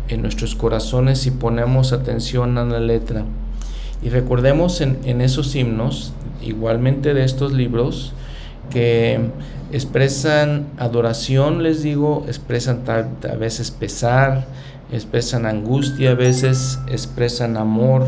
en 0.08 0.22
nuestros 0.22 0.56
corazones 0.56 1.20
si 1.20 1.32
ponemos 1.32 1.92
atención 1.92 2.58
a 2.58 2.66
la 2.66 2.80
letra. 2.80 3.26
Y 4.02 4.10
recordemos 4.10 4.82
en, 4.82 4.98
en 5.04 5.22
esos 5.22 5.56
himnos, 5.56 6.14
igualmente 6.42 7.14
de 7.14 7.24
estos 7.24 7.54
libros, 7.54 8.14
que 8.70 9.20
expresan 9.76 10.68
adoración, 10.78 11.62
les 11.62 11.84
digo, 11.84 12.24
expresan 12.28 12.86
tal, 12.86 13.10
a 13.30 13.36
veces 13.36 13.72
pesar, 13.72 14.48
expresan 14.90 15.46
angustia, 15.46 16.12
a 16.12 16.16
veces 16.16 16.80
expresan 16.88 17.58
amor 17.58 18.06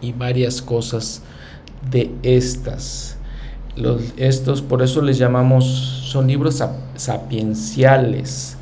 y 0.00 0.12
varias 0.12 0.62
cosas 0.62 1.22
de 1.90 2.12
estas. 2.22 3.16
Los, 3.74 4.00
estos, 4.16 4.62
por 4.62 4.82
eso 4.82 5.02
les 5.02 5.18
llamamos, 5.18 5.64
son 5.64 6.28
libros 6.28 6.62
sapienciales, 6.94 8.56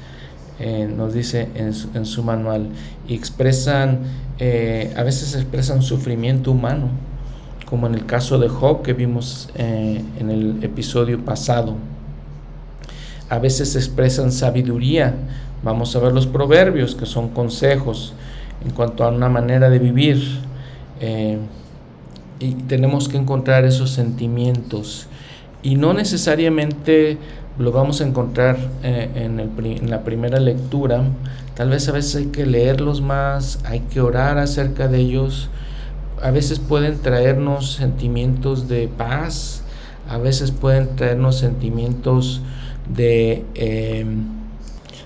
eh, 0.59 0.91
nos 0.95 1.13
dice 1.13 1.49
en 1.55 2.07
su, 2.07 2.23
manual, 2.23 2.69
y 3.07 3.15
expresan, 3.15 4.01
eh, 4.39 4.95
a 4.97 5.03
veces 5.03 5.35
expresan 5.35 5.83
sufrimiento 5.83 6.53
humano, 6.53 6.89
como 7.67 7.87
en 7.87 7.95
el 7.95 8.07
caso 8.07 8.39
de 8.39 8.49
Job 8.49 8.83
que 8.83 8.95
vimos 8.95 9.51
eh, 9.57 10.03
en 10.19 10.31
el 10.31 10.63
episodio 10.63 11.25
pasado. 11.25 11.75
A 13.29 13.39
veces 13.39 13.77
expresan 13.77 14.33
sabiduría, 14.33 15.15
vamos 15.63 15.95
a 15.95 15.99
ver 15.99 16.13
los 16.13 16.27
proverbios, 16.27 16.95
que 16.95 17.07
son 17.07 17.29
consejos 17.29 18.15
en 18.65 18.71
cuanto 18.71 19.05
a 19.05 19.09
una 19.09 19.29
manera 19.29 19.69
de 19.69 19.79
vivir 19.79 20.41
y 22.39 22.53
tenemos 22.69 23.09
que 23.09 23.17
encontrar 23.17 23.65
esos 23.65 23.91
sentimientos. 23.91 25.07
Y 25.63 25.77
no 25.77 25.93
necesariamente 25.93 27.19
lo 27.59 27.73
vamos 27.73 28.01
a 28.01 28.07
encontrar 28.07 28.59
eh, 28.83 29.11
en, 29.15 29.41
el, 29.41 29.51
en, 29.65 29.91
la 29.91 30.05
primera 30.05 30.39
lectura, 30.39 31.03
tal 31.55 31.71
vez 31.71 31.89
a 31.89 31.93
veces 31.93 32.17
hay 32.17 32.27
que 32.27 32.45
leerlos 32.45 33.01
más, 33.01 33.61
hay 33.65 33.81
que 33.81 34.01
orar 34.01 34.39
acerca 34.39 34.89
de 34.89 34.99
ellos, 34.99 35.49
a 36.23 36.31
veces 36.31 36.59
pueden 36.59 36.99
traernos 36.99 37.73
sentimientos 37.73 38.69
de 38.69 38.89
paz, 38.89 39.63
a 40.09 40.19
veces 40.19 40.51
pueden 40.51 40.97
traernos 40.97 41.39
sentimientos 41.39 42.41
de 42.95 43.45
eh, 43.55 44.07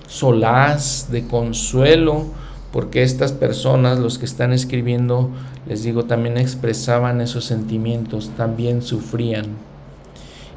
solaz, 0.07 1.09
de 1.11 1.25
consuelo, 1.25 2.25
porque 2.71 3.03
estas 3.03 3.31
personas, 3.31 3.99
los 3.99 4.17
que 4.17 4.25
están 4.25 4.53
escribiendo, 4.53 5.29
les 5.67 5.83
digo, 5.83 6.05
también 6.05 6.37
expresaban 6.37 7.21
esos 7.21 7.45
sentimientos, 7.45 8.31
también 8.37 8.81
sufrían. 8.81 9.45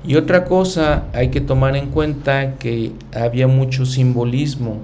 Y 0.07 0.17
otra 0.17 0.45
cosa 0.45 1.05
hay 1.13 1.31
que 1.31 1.41
tomar 1.41 1.77
en 1.77 1.91
cuenta 1.91 2.57
que 2.57 2.93
había 3.15 3.49
mucho 3.49 3.87
simbolismo, 3.87 4.79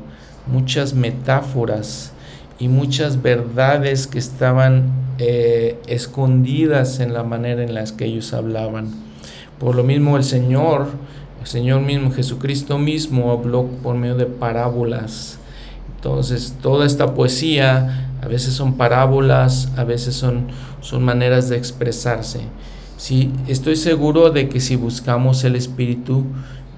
muchas 0.46 0.94
metáforas 0.94 2.12
y 2.60 2.68
muchas 2.68 3.22
verdades 3.22 4.06
que 4.06 4.18
estaban 4.18 4.92
eh, 5.18 5.78
escondidas 5.86 7.00
en 7.00 7.14
la 7.14 7.24
manera 7.24 7.64
en 7.64 7.74
la 7.74 7.84
que 7.84 8.04
ellos 8.04 8.34
hablaban. 8.34 8.90
Por 9.58 9.74
lo 9.74 9.82
mismo 9.82 10.18
el 10.18 10.24
Señor, 10.24 10.86
el 11.40 11.46
Señor 11.46 11.80
mismo, 11.80 12.12
Jesucristo 12.12 12.78
mismo 12.78 13.32
habló 13.32 13.66
por 13.82 13.96
medio 13.96 14.14
de 14.14 14.26
parábolas 14.26 15.38
Entonces, 15.96 16.54
toda 16.62 16.86
esta 16.86 17.14
poesía, 17.14 18.10
a 18.22 18.28
veces 18.28 18.52
son 18.54 18.74
parábolas, 18.74 19.72
a 19.76 19.84
veces 19.84 20.14
son, 20.14 20.48
son 20.82 21.02
maneras 21.02 21.48
de 21.48 21.56
expresarse. 21.56 22.40
Sí, 22.98 23.32
estoy 23.48 23.76
seguro 23.76 24.30
de 24.30 24.50
que 24.50 24.60
si 24.60 24.76
buscamos 24.76 25.44
el 25.44 25.56
Espíritu, 25.56 26.24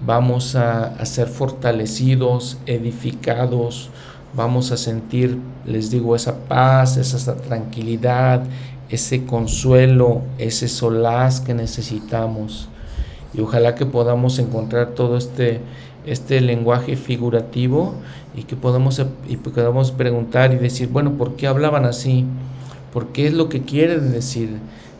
vamos 0.06 0.54
a, 0.54 0.84
a 0.84 1.04
ser 1.06 1.26
fortalecidos, 1.26 2.58
edificados, 2.66 3.90
vamos 4.34 4.72
a 4.72 4.76
sentir, 4.76 5.38
les 5.66 5.90
digo, 5.90 6.16
esa 6.16 6.36
paz, 6.44 6.96
esa 6.96 7.36
tranquilidad, 7.36 8.44
ese 8.88 9.24
consuelo, 9.24 10.22
ese 10.38 10.68
solaz 10.68 11.40
que 11.40 11.54
necesitamos. 11.54 12.68
Y 13.34 13.40
ojalá 13.40 13.74
que 13.74 13.86
podamos 13.86 14.38
encontrar 14.38 14.90
todo 14.90 15.16
este, 15.16 15.60
este 16.06 16.40
lenguaje 16.40 16.96
figurativo 16.96 17.94
y 18.36 18.42
que 18.42 18.56
podamos, 18.56 19.02
y 19.28 19.36
podamos 19.36 19.90
preguntar 19.90 20.52
y 20.52 20.56
decir, 20.56 20.88
bueno, 20.88 21.12
¿por 21.12 21.36
qué 21.36 21.46
hablaban 21.46 21.84
así? 21.84 22.26
¿Por 22.92 23.08
qué 23.08 23.26
es 23.26 23.32
lo 23.32 23.48
que 23.48 23.62
quieren 23.62 24.12
decir 24.12 24.50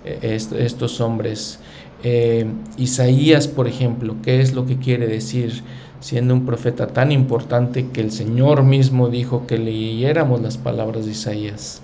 eh, 0.05 0.39
estos 0.59 1.01
hombres? 1.01 1.59
Eh, 2.03 2.47
Isaías, 2.79 3.47
por 3.47 3.69
ejemplo, 3.69 4.17
¿qué 4.23 4.41
es 4.41 4.55
lo 4.55 4.67
que 4.67 4.79
quiere 4.79 5.07
decir? 5.07 5.62
Siendo 6.02 6.35
un 6.35 6.44
profeta 6.44 6.88
tan 6.88 7.12
importante 7.12 7.90
que 7.92 8.00
el 8.00 8.11
Señor 8.11 8.64
mismo 8.64 9.09
dijo 9.09 9.47
que 9.47 9.56
leyéramos 9.56 10.42
las 10.42 10.59
palabras 10.59 11.06
de 11.06 11.12
Isaías. 11.12 11.80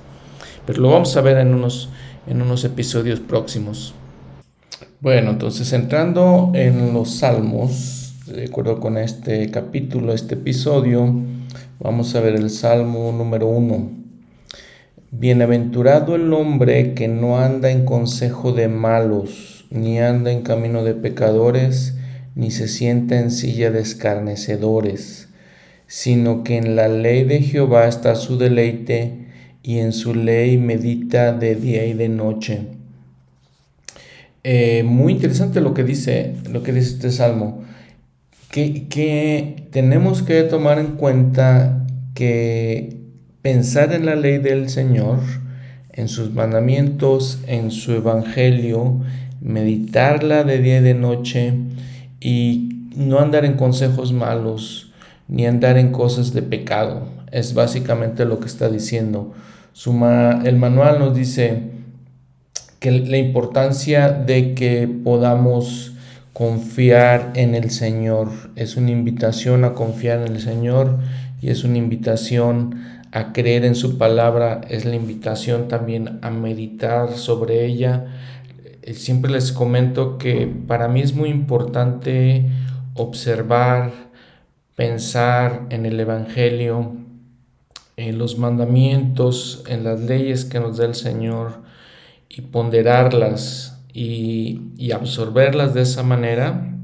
Pero 0.66 0.82
lo 0.82 0.90
vamos 0.90 1.16
a 1.16 1.20
ver 1.20 1.38
en 1.38 1.54
unos, 1.54 1.88
en 2.26 2.42
unos 2.42 2.64
episodios 2.64 3.20
próximos. 3.20 3.94
Bueno, 5.00 5.30
entonces 5.30 5.72
entrando 5.72 6.50
en 6.54 6.92
los 6.92 7.18
salmos, 7.18 8.16
de 8.26 8.46
acuerdo 8.46 8.80
con 8.80 8.98
este 8.98 9.52
capítulo, 9.52 10.12
este 10.12 10.34
episodio, 10.34 11.14
vamos 11.78 12.16
a 12.16 12.20
ver 12.20 12.34
el 12.34 12.50
salmo 12.50 13.12
número 13.12 13.46
uno. 13.46 13.92
Bienaventurado 15.12 16.16
el 16.16 16.32
hombre 16.32 16.94
que 16.94 17.06
no 17.06 17.38
anda 17.38 17.70
en 17.70 17.84
consejo 17.84 18.50
de 18.50 18.66
malos, 18.66 19.64
ni 19.70 20.00
anda 20.00 20.32
en 20.32 20.42
camino 20.42 20.82
de 20.82 20.94
pecadores, 20.94 21.97
ni 22.38 22.52
se 22.52 22.68
sienta 22.68 23.18
en 23.18 23.32
silla 23.32 23.72
de 23.72 23.80
escarnecedores, 23.80 25.28
sino 25.88 26.44
que 26.44 26.56
en 26.56 26.76
la 26.76 26.86
ley 26.86 27.24
de 27.24 27.40
Jehová 27.42 27.88
está 27.88 28.14
su 28.14 28.38
deleite, 28.38 29.26
y 29.64 29.80
en 29.80 29.92
su 29.92 30.14
ley 30.14 30.56
medita 30.56 31.32
de 31.32 31.56
día 31.56 31.84
y 31.84 31.94
de 31.94 32.08
noche. 32.08 32.60
Eh, 34.44 34.84
muy 34.84 35.14
interesante 35.14 35.60
lo 35.60 35.74
que 35.74 35.82
dice, 35.82 36.36
lo 36.48 36.62
que 36.62 36.72
dice 36.72 36.90
este 36.90 37.10
salmo, 37.10 37.64
que, 38.52 38.86
que 38.86 39.66
tenemos 39.72 40.22
que 40.22 40.44
tomar 40.44 40.78
en 40.78 40.92
cuenta 40.92 41.88
que 42.14 42.98
pensar 43.42 43.92
en 43.92 44.06
la 44.06 44.14
ley 44.14 44.38
del 44.38 44.68
Señor, 44.68 45.18
en 45.92 46.06
sus 46.06 46.32
mandamientos, 46.32 47.40
en 47.48 47.72
su 47.72 47.94
evangelio, 47.94 49.00
meditarla 49.40 50.44
de 50.44 50.62
día 50.62 50.78
y 50.78 50.82
de 50.82 50.94
noche 50.94 51.54
y 52.20 52.86
no 52.96 53.18
andar 53.18 53.44
en 53.44 53.54
consejos 53.54 54.12
malos 54.12 54.92
ni 55.28 55.46
andar 55.46 55.76
en 55.76 55.92
cosas 55.92 56.32
de 56.32 56.42
pecado. 56.42 57.06
Es 57.30 57.54
básicamente 57.54 58.24
lo 58.24 58.40
que 58.40 58.46
está 58.46 58.68
diciendo. 58.68 59.34
el 60.44 60.56
manual 60.56 60.98
nos 60.98 61.14
dice, 61.14 61.78
que 62.78 62.92
la 62.92 63.18
importancia 63.18 64.10
de 64.10 64.54
que 64.54 64.86
podamos 64.86 65.92
confiar 66.32 67.32
en 67.34 67.54
el 67.54 67.70
Señor. 67.70 68.28
Es 68.54 68.76
una 68.76 68.92
invitación 68.92 69.64
a 69.64 69.74
confiar 69.74 70.20
en 70.20 70.34
el 70.34 70.40
Señor 70.40 70.98
y 71.42 71.50
es 71.50 71.64
una 71.64 71.78
invitación 71.78 72.80
a 73.10 73.32
creer 73.32 73.64
en 73.64 73.74
su 73.74 73.98
palabra, 73.98 74.60
es 74.68 74.84
la 74.84 74.94
invitación 74.94 75.66
también 75.66 76.18
a 76.22 76.30
meditar 76.30 77.16
sobre 77.16 77.66
ella. 77.66 78.06
Eh, 78.88 78.94
siempre 78.94 79.30
les 79.30 79.52
comento 79.52 80.16
que 80.16 80.46
para 80.66 80.88
mí 80.88 81.02
es 81.02 81.14
muy 81.14 81.28
importante 81.28 82.46
observar, 82.94 83.92
pensar 84.76 85.66
en 85.68 85.84
el 85.84 86.00
Evangelio, 86.00 86.96
en 87.98 88.16
los 88.16 88.38
mandamientos, 88.38 89.62
en 89.68 89.84
las 89.84 90.00
leyes 90.00 90.46
que 90.46 90.58
nos 90.58 90.78
da 90.78 90.86
el 90.86 90.94
Señor 90.94 91.60
y 92.30 92.40
ponderarlas 92.40 93.78
y, 93.92 94.90
absorberlas 94.90 95.74
de 95.74 95.82
esa 95.82 96.02
manera 96.02 96.74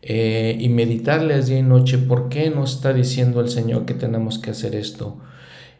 eh, 0.00 0.56
y 0.58 0.70
meditarles 0.70 1.48
día 1.48 1.58
y 1.58 1.62
noche, 1.62 1.98
¿por 1.98 2.30
qué 2.30 2.48
nos 2.48 2.76
está 2.76 2.94
diciendo 2.94 3.42
el 3.42 3.50
Señor 3.50 3.84
que 3.84 3.92
tenemos 3.92 4.38
que 4.38 4.52
hacer 4.52 4.74
esto? 4.74 5.18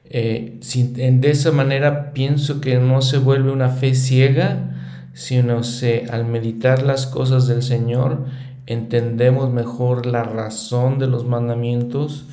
Eh, 0.05 0.59
de 0.61 1.31
esa 1.31 1.53
manera 1.53 2.13
pienso 2.13 2.61
que 2.61 2.77
no 2.77 3.01
se 3.01 3.17
vuelve 3.17 3.51
una 3.51 3.71
fe 3.71 3.95
ciega, 3.95 4.77
sino 5.13 5.63
se, 5.63 6.07
al 6.11 6.25
meditar 6.25 6.83
las 6.83 7.07
cosas 7.07 7.47
del 7.47 7.63
Señor 7.63 8.25
entendemos 8.67 9.51
mejor 9.51 10.07
la 10.07 10.23
razón 10.23 10.99
de 10.99 11.09
los 11.09 11.27
mandamientos 11.27 12.27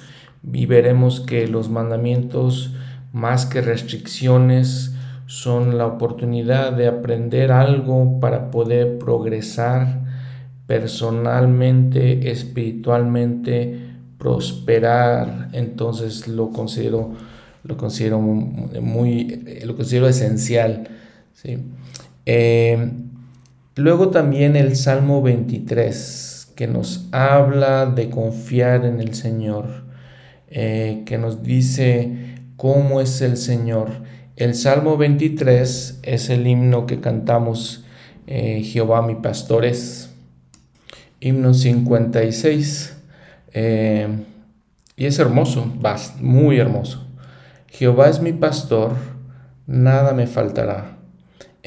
y 0.53 0.65
veremos 0.65 1.19
que 1.19 1.47
los 1.47 1.69
mandamientos 1.69 2.73
más 3.11 3.45
que 3.45 3.61
restricciones 3.61 4.93
son 5.25 5.77
la 5.77 5.87
oportunidad 5.87 6.73
de 6.73 6.87
aprender 6.87 7.51
algo 7.51 8.19
para 8.19 8.51
poder 8.51 8.97
progresar 8.97 10.01
personalmente, 10.67 12.29
espiritualmente, 12.29 13.79
prosperar. 14.17 15.49
Entonces 15.53 16.27
lo 16.27 16.51
considero, 16.51 17.13
lo 17.63 17.77
considero 17.77 18.19
muy, 18.19 19.61
lo 19.65 19.75
considero 19.75 20.07
esencial. 20.07 20.87
Eh, 22.29 22.91
luego 23.77 24.09
también 24.09 24.57
el 24.57 24.75
Salmo 24.75 25.21
23, 25.21 26.51
que 26.57 26.67
nos 26.67 27.07
habla 27.13 27.85
de 27.85 28.09
confiar 28.09 28.83
en 28.83 28.99
el 28.99 29.15
Señor, 29.15 29.85
eh, 30.49 31.03
que 31.05 31.17
nos 31.17 31.41
dice 31.41 32.35
cómo 32.57 32.99
es 32.99 33.21
el 33.21 33.37
Señor. 33.37 33.91
El 34.35 34.55
Salmo 34.55 34.97
23 34.97 36.01
es 36.03 36.29
el 36.29 36.45
himno 36.45 36.85
que 36.85 36.99
cantamos 36.99 37.85
eh, 38.27 38.61
Jehová 38.61 39.01
mi 39.03 39.15
pastores. 39.15 40.09
Himno 41.21 41.53
56. 41.53 42.97
Eh, 43.53 44.07
y 44.97 45.05
es 45.05 45.17
hermoso, 45.17 45.71
muy 46.19 46.59
hermoso. 46.59 47.07
Jehová 47.67 48.09
es 48.09 48.19
mi 48.19 48.33
pastor, 48.33 48.95
nada 49.65 50.11
me 50.11 50.27
faltará. 50.27 50.96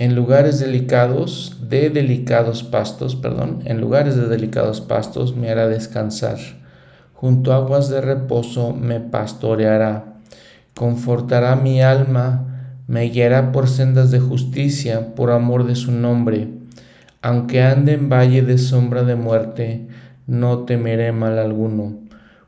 En 0.00 0.16
lugares 0.16 0.58
delicados, 0.58 1.58
de 1.68 1.90
delicados 1.90 2.62
pastos, 2.62 3.16
perdón, 3.16 3.58
en 3.66 3.82
lugares 3.82 4.16
de 4.16 4.28
delicados 4.28 4.80
pastos 4.80 5.36
me 5.36 5.50
hará 5.50 5.68
descansar. 5.68 6.38
Junto 7.12 7.52
a 7.52 7.56
aguas 7.56 7.90
de 7.90 8.00
reposo 8.00 8.72
me 8.72 9.00
pastoreará. 9.00 10.14
Confortará 10.74 11.54
mi 11.54 11.82
alma 11.82 12.72
me 12.86 13.10
guiará 13.10 13.52
por 13.52 13.68
sendas 13.68 14.10
de 14.10 14.20
justicia 14.20 15.14
por 15.14 15.32
amor 15.32 15.66
de 15.66 15.74
su 15.74 15.92
nombre. 15.92 16.48
Aunque 17.20 17.60
ande 17.60 17.92
en 17.92 18.08
valle 18.08 18.40
de 18.40 18.56
sombra 18.56 19.02
de 19.02 19.16
muerte, 19.16 19.86
no 20.26 20.60
temeré 20.60 21.12
mal 21.12 21.38
alguno, 21.38 21.98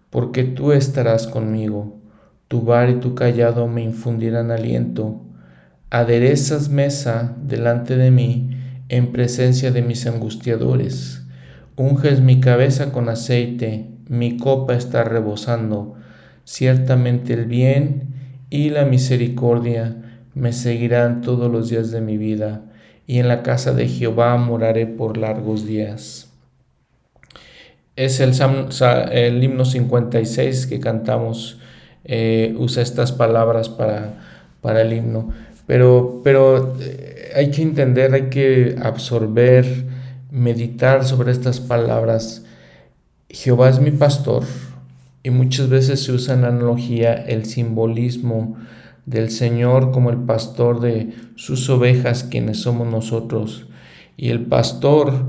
porque 0.08 0.44
tú 0.44 0.72
estarás 0.72 1.26
conmigo. 1.26 1.98
Tu 2.48 2.62
bar 2.62 2.88
y 2.88 2.94
tu 2.94 3.14
callado 3.14 3.68
me 3.68 3.82
infundirán 3.82 4.50
aliento. 4.50 5.20
Aderezas 5.94 6.70
mesa 6.70 7.36
delante 7.42 7.98
de 7.98 8.10
mí 8.10 8.56
en 8.88 9.12
presencia 9.12 9.72
de 9.72 9.82
mis 9.82 10.06
angustiadores. 10.06 11.22
Unges 11.76 12.22
mi 12.22 12.40
cabeza 12.40 12.92
con 12.92 13.10
aceite, 13.10 13.90
mi 14.08 14.38
copa 14.38 14.72
está 14.72 15.04
rebosando. 15.04 15.96
Ciertamente 16.44 17.34
el 17.34 17.44
bien 17.44 18.14
y 18.48 18.70
la 18.70 18.86
misericordia 18.86 19.94
me 20.32 20.54
seguirán 20.54 21.20
todos 21.20 21.52
los 21.52 21.68
días 21.68 21.90
de 21.90 22.00
mi 22.00 22.16
vida, 22.16 22.62
y 23.06 23.18
en 23.18 23.28
la 23.28 23.42
casa 23.42 23.74
de 23.74 23.86
Jehová 23.86 24.34
moraré 24.38 24.86
por 24.86 25.18
largos 25.18 25.66
días. 25.66 26.32
Es 27.96 28.18
el, 28.20 28.32
el 29.10 29.44
himno 29.44 29.66
56 29.66 30.66
que 30.68 30.80
cantamos, 30.80 31.60
eh, 32.04 32.54
usa 32.56 32.82
estas 32.82 33.12
palabras 33.12 33.68
para, 33.68 34.14
para 34.62 34.80
el 34.80 34.94
himno, 34.94 35.28
pero, 35.66 36.20
pero 36.24 36.76
eh, 36.80 37.32
hay 37.34 37.50
que 37.50 37.62
entender, 37.62 38.14
hay 38.14 38.28
que 38.28 38.76
absorber, 38.82 39.86
meditar 40.30 41.04
sobre 41.04 41.32
estas 41.32 41.60
palabras. 41.60 42.44
Jehová 43.28 43.68
es 43.68 43.80
mi 43.80 43.90
pastor, 43.90 44.44
y 45.22 45.30
muchas 45.30 45.68
veces 45.68 46.02
se 46.02 46.12
usa 46.12 46.34
en 46.34 46.44
analogía 46.44 47.14
el 47.14 47.44
simbolismo 47.44 48.56
del 49.06 49.30
Señor 49.30 49.92
como 49.92 50.10
el 50.10 50.18
pastor 50.18 50.80
de 50.80 51.12
sus 51.36 51.68
ovejas, 51.70 52.24
quienes 52.24 52.58
somos 52.58 52.88
nosotros. 52.88 53.66
Y 54.16 54.30
el 54.30 54.46
pastor, 54.46 55.26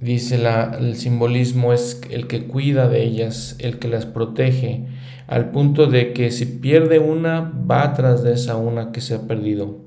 dice 0.00 0.38
la, 0.38 0.76
el 0.78 0.96
simbolismo, 0.96 1.72
es 1.72 2.00
el 2.10 2.26
que 2.26 2.46
cuida 2.46 2.88
de 2.88 3.02
ellas, 3.04 3.56
el 3.58 3.78
que 3.78 3.88
las 3.88 4.06
protege. 4.06 4.86
Al 5.26 5.50
punto 5.50 5.86
de 5.86 6.12
que 6.12 6.30
si 6.30 6.46
pierde 6.46 6.98
una, 6.98 7.52
va 7.70 7.92
tras 7.94 8.22
de 8.22 8.34
esa 8.34 8.56
una 8.56 8.92
que 8.92 9.00
se 9.00 9.14
ha 9.14 9.22
perdido. 9.22 9.78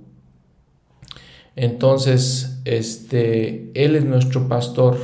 Entonces, 1.55 2.61
este, 2.65 3.71
Él 3.73 3.95
es 3.95 4.05
nuestro 4.05 4.47
pastor, 4.47 4.97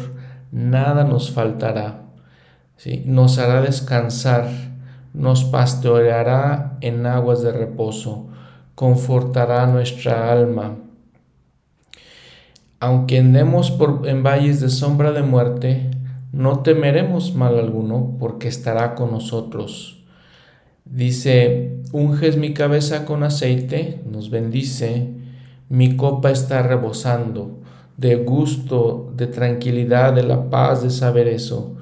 nada 0.52 1.04
nos 1.04 1.32
faltará, 1.32 2.04
¿sí? 2.78 3.04
nos 3.06 3.40
hará 3.40 3.62
descansar, 3.62 4.50
nos 5.14 5.44
pastoreará 5.46 6.78
en 6.82 7.06
aguas 7.06 7.42
de 7.42 7.52
reposo, 7.52 8.28
confortará 8.74 9.66
nuestra 9.68 10.32
alma. 10.32 10.78
Aunque 12.80 13.20
andemos 13.20 13.72
por, 13.72 14.08
en 14.08 14.24
valles 14.24 14.60
de 14.60 14.70
sombra 14.70 15.12
de 15.12 15.24
muerte, 15.24 15.92
no 16.32 16.60
temeremos 16.60 17.34
mal 17.34 17.58
alguno, 17.58 18.18
porque 18.20 18.50
estará 18.50 18.96
con 18.96 19.12
nosotros. 19.12 19.95
Dice, 20.86 21.80
unges 21.92 22.38
mi 22.38 22.54
cabeza 22.54 23.06
con 23.06 23.24
aceite, 23.24 24.02
nos 24.10 24.30
bendice, 24.30 25.10
mi 25.68 25.98
copa 25.98 26.30
está 26.30 26.62
rebosando, 26.62 27.60
de 27.98 28.16
gusto, 28.18 29.12
de 29.16 29.28
tranquilidad, 29.28 30.14
de 30.14 30.24
la 30.24 30.50
paz, 30.50 30.84
de 30.84 30.92
saber 30.92 31.28
eso. 31.28 31.76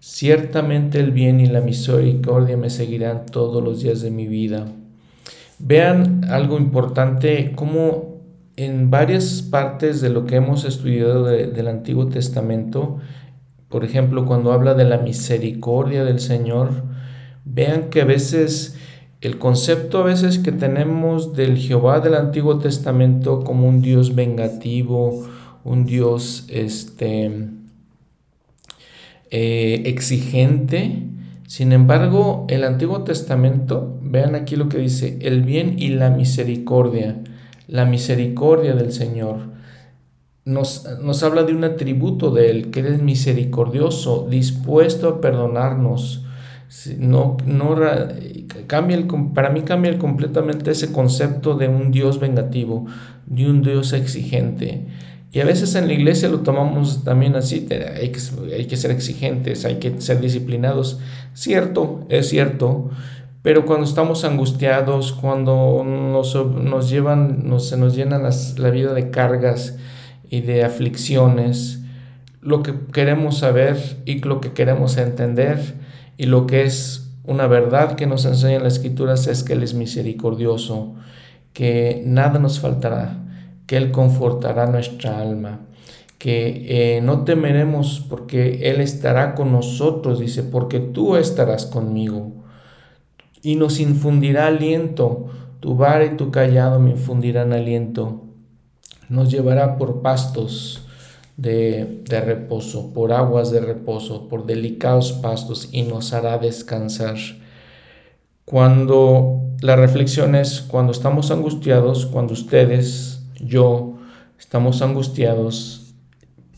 Ciertamente 0.00 0.98
el 0.98 1.12
bien 1.12 1.38
y 1.38 1.46
la 1.46 1.60
misericordia 1.60 2.56
me 2.56 2.68
seguirán 2.68 3.26
todos 3.26 3.62
los 3.62 3.80
días 3.80 4.02
de 4.02 4.10
mi 4.10 4.26
vida. 4.26 4.66
Vean 5.60 6.24
algo 6.28 6.58
importante, 6.58 7.52
como 7.54 8.20
en 8.56 8.90
varias 8.90 9.42
partes 9.42 10.00
de 10.00 10.10
lo 10.10 10.26
que 10.26 10.36
hemos 10.36 10.64
estudiado 10.64 11.24
del 11.24 11.68
Antiguo 11.68 12.08
Testamento, 12.08 12.98
por 13.68 13.84
ejemplo, 13.84 14.26
cuando 14.26 14.52
habla 14.52 14.74
de 14.74 14.84
la 14.84 14.98
misericordia 14.98 16.04
del 16.04 16.18
Señor, 16.18 16.91
vean 17.44 17.90
que 17.90 18.00
a 18.00 18.04
veces 18.04 18.76
el 19.20 19.38
concepto 19.38 19.98
a 19.98 20.02
veces 20.02 20.38
que 20.38 20.50
tenemos 20.50 21.34
del 21.34 21.56
Jehová 21.56 22.00
del 22.00 22.14
Antiguo 22.14 22.58
Testamento 22.58 23.44
como 23.44 23.68
un 23.68 23.80
Dios 23.80 24.16
vengativo, 24.16 25.28
un 25.62 25.86
Dios 25.86 26.44
este, 26.48 27.48
eh, 29.30 29.82
exigente, 29.86 31.06
sin 31.52 31.72
embargo, 31.72 32.46
el 32.48 32.64
Antiguo 32.64 33.02
Testamento, 33.02 33.98
vean 34.00 34.34
aquí 34.34 34.56
lo 34.56 34.70
que 34.70 34.78
dice, 34.78 35.18
el 35.20 35.42
bien 35.42 35.78
y 35.78 35.88
la 35.88 36.08
misericordia, 36.08 37.22
la 37.68 37.84
misericordia 37.84 38.74
del 38.74 38.90
Señor. 38.90 39.52
Nos, 40.46 40.88
nos 41.02 41.22
habla 41.22 41.42
de 41.42 41.52
un 41.52 41.64
atributo 41.64 42.30
de 42.30 42.50
Él, 42.50 42.70
que 42.70 42.80
Él 42.80 42.86
es 42.86 43.02
misericordioso, 43.02 44.26
dispuesto 44.30 45.08
a 45.08 45.20
perdonarnos. 45.20 46.24
No, 46.98 47.36
no, 47.46 47.76
cambia 48.66 48.96
el, 48.96 49.06
para 49.34 49.50
mí 49.50 49.60
cambia 49.62 49.96
completamente 49.98 50.70
ese 50.70 50.90
concepto 50.90 51.54
de 51.54 51.68
un 51.68 51.90
Dios 51.90 52.18
vengativo, 52.18 52.86
de 53.26 53.50
un 53.50 53.62
Dios 53.62 53.92
exigente. 53.92 54.86
Y 55.32 55.40
a 55.40 55.44
veces 55.44 55.74
en 55.74 55.86
la 55.86 55.92
iglesia 55.92 56.28
lo 56.28 56.40
tomamos 56.40 57.04
también 57.04 57.36
así, 57.36 57.68
hay 57.70 58.10
que, 58.10 58.20
hay 58.54 58.66
que 58.66 58.76
ser 58.76 58.90
exigentes, 58.90 59.64
hay 59.64 59.76
que 59.76 60.00
ser 60.00 60.20
disciplinados. 60.20 60.98
Cierto, 61.34 62.06
es 62.08 62.28
cierto, 62.30 62.90
pero 63.42 63.66
cuando 63.66 63.84
estamos 63.84 64.24
angustiados, 64.24 65.12
cuando 65.12 65.84
nos, 65.84 66.34
nos 66.34 66.88
llevan, 66.88 67.48
nos, 67.48 67.68
se 67.68 67.76
nos 67.76 67.94
llena 67.94 68.18
la 68.18 68.70
vida 68.70 68.94
de 68.94 69.10
cargas 69.10 69.76
y 70.30 70.40
de 70.40 70.64
aflicciones, 70.64 71.80
lo 72.40 72.62
que 72.62 72.74
queremos 72.92 73.38
saber 73.38 73.78
y 74.06 74.20
lo 74.20 74.40
que 74.40 74.52
queremos 74.52 74.96
entender 74.96 75.81
y 76.16 76.26
lo 76.26 76.46
que 76.46 76.64
es 76.64 77.10
una 77.24 77.46
verdad 77.46 77.94
que 77.94 78.06
nos 78.06 78.24
enseña 78.24 78.60
la 78.60 78.68
escrituras 78.68 79.26
es 79.26 79.42
que 79.42 79.52
Él 79.52 79.62
es 79.62 79.74
misericordioso, 79.74 80.94
que 81.52 82.02
nada 82.04 82.38
nos 82.38 82.60
faltará 82.60 83.22
que 83.66 83.78
Él 83.78 83.90
confortará 83.90 84.66
nuestra 84.66 85.20
alma, 85.20 85.60
que 86.18 86.96
eh, 86.96 87.00
no 87.00 87.24
temeremos 87.24 88.04
porque 88.08 88.70
Él 88.70 88.80
estará 88.80 89.34
con 89.34 89.52
nosotros, 89.52 90.20
dice, 90.20 90.42
porque 90.42 90.78
tú 90.78 91.16
estarás 91.16 91.66
conmigo. 91.66 92.32
Y 93.40 93.56
nos 93.56 93.80
infundirá 93.80 94.46
aliento, 94.46 95.26
tu 95.60 95.74
vara 95.74 96.04
y 96.04 96.16
tu 96.16 96.30
callado 96.30 96.78
me 96.78 96.90
infundirán 96.90 97.52
aliento, 97.52 98.24
nos 99.08 99.30
llevará 99.30 99.78
por 99.78 100.02
pastos 100.02 100.81
de, 101.36 102.02
de 102.04 102.20
reposo, 102.20 102.92
por 102.92 103.12
aguas 103.12 103.50
de 103.50 103.60
reposo, 103.60 104.28
por 104.28 104.46
delicados 104.46 105.12
pastos 105.12 105.68
y 105.72 105.82
nos 105.82 106.12
hará 106.12 106.38
descansar. 106.38 107.16
Cuando 108.44 109.42
la 109.60 109.76
reflexión 109.76 110.34
es, 110.34 110.60
cuando 110.60 110.92
estamos 110.92 111.30
angustiados, 111.30 112.06
cuando 112.06 112.32
ustedes 112.32 113.22
yo 113.40 113.98
estamos 114.38 114.82
angustiados 114.82 115.94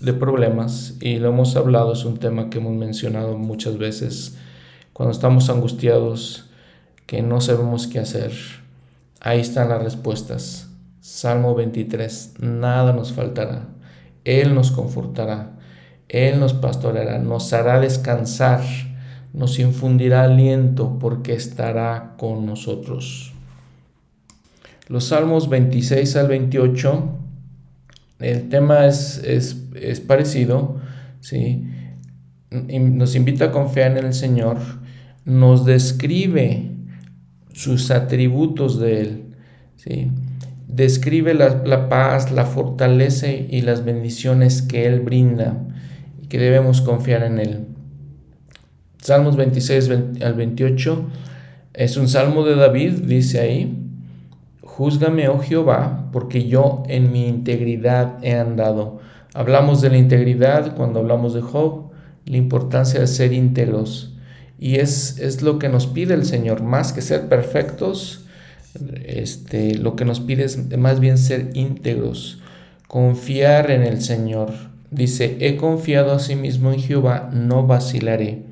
de 0.00 0.12
problemas 0.12 0.96
y 1.00 1.18
lo 1.18 1.28
hemos 1.28 1.56
hablado, 1.56 1.92
es 1.92 2.04
un 2.04 2.18
tema 2.18 2.50
que 2.50 2.58
hemos 2.58 2.74
mencionado 2.74 3.38
muchas 3.38 3.78
veces, 3.78 4.37
cuando 4.92 5.12
estamos 5.12 5.48
angustiados 5.50 6.50
que 7.06 7.22
no 7.22 7.40
sabemos 7.40 7.87
qué 7.87 8.00
hacer, 8.00 8.32
ahí 9.20 9.40
están 9.40 9.68
las 9.68 9.82
respuestas. 9.82 10.68
Salmo 11.00 11.54
23, 11.54 12.34
nada 12.40 12.92
nos 12.92 13.12
faltará, 13.12 13.68
Él 14.24 14.54
nos 14.54 14.70
confortará, 14.70 15.52
Él 16.08 16.40
nos 16.40 16.54
pastoreará, 16.54 17.18
nos 17.18 17.52
hará 17.52 17.80
descansar, 17.80 18.62
nos 19.32 19.58
infundirá 19.58 20.24
aliento 20.24 20.98
porque 20.98 21.34
estará 21.34 22.14
con 22.16 22.46
nosotros. 22.46 23.32
Los 24.88 25.04
Salmos 25.04 25.48
26 25.48 26.16
al 26.16 26.28
28, 26.28 27.18
el 28.20 28.48
tema 28.48 28.87
es, 28.87 29.22
es, 29.24 30.00
parecido, 30.00 30.76
¿sí? 31.20 31.66
nos 32.50 33.16
invita 33.16 33.46
a 33.46 33.52
confiar 33.52 33.96
en 33.98 34.06
el 34.06 34.14
Señor, 34.14 34.58
nos 35.24 35.64
describe 35.64 36.70
sus 37.52 37.90
atributos 37.90 38.78
de 38.78 39.00
Él, 39.00 39.24
¿sí? 39.76 40.10
Describe 40.74 41.34
la, 41.34 41.62
la, 41.64 41.88
paz, 41.88 42.32
la 42.32 42.44
fortaleza 42.44 43.28
y 43.28 43.60
las 43.60 43.84
bendiciones 43.84 44.62
que 44.62 44.87
Él 44.87 45.00
brinda 45.00 45.56
y 46.20 46.26
que 46.26 46.38
debemos 46.38 46.80
confiar 46.80 47.22
en 47.22 47.38
Él. 47.38 47.66
Salmos 48.98 49.37
26 49.37 49.90
al 50.22 50.34
28 50.34 51.06
es 51.74 51.96
un 51.96 52.08
salmo 52.08 52.44
de 52.44 52.56
David, 52.56 52.92
dice 53.04 53.40
ahí, 53.40 53.80
Júzgame, 54.62 55.28
oh 55.28 55.38
Jehová, 55.38 56.08
porque 56.12 56.48
yo 56.48 56.82
en 56.88 57.12
mi 57.12 57.28
integridad 57.28 58.18
he 58.22 58.34
andado. 58.34 58.98
Hablamos 59.34 59.80
de 59.80 59.90
la 59.90 59.98
integridad 59.98 60.74
cuando 60.74 61.00
hablamos 61.00 61.34
de 61.34 61.42
Job, 61.42 61.90
la 62.24 62.37
importancia 62.37 62.98
de 62.98 63.06
ser 63.06 63.32
íntegros. 63.32 64.16
Y 64.58 64.76
es, 64.76 65.18
es 65.18 65.42
lo 65.42 65.60
que 65.60 65.68
nos 65.68 65.87
pide 65.87 66.14
el 66.14 66.24
Señor, 66.24 66.62
más 66.62 66.92
que 66.92 67.02
ser 67.02 67.28
perfectos, 67.28 68.23
este, 69.04 69.76
lo 69.76 69.96
que 69.96 70.04
nos 70.04 70.20
pide 70.20 70.44
es 70.44 70.76
más 70.76 71.00
bien 71.00 71.18
ser 71.18 71.50
íntegros, 71.54 72.40
confiar 72.88 73.70
en 73.70 73.82
el 73.82 74.00
Señor. 74.02 74.52
Dice, 74.90 75.37
he 75.40 75.56
confiado 75.56 76.12
a 76.12 76.18
sí 76.18 76.37
mismo 76.37 76.72
en 76.72 76.80
Jehová, 76.80 77.30
no 77.32 77.66
vacilaré. 77.66 78.42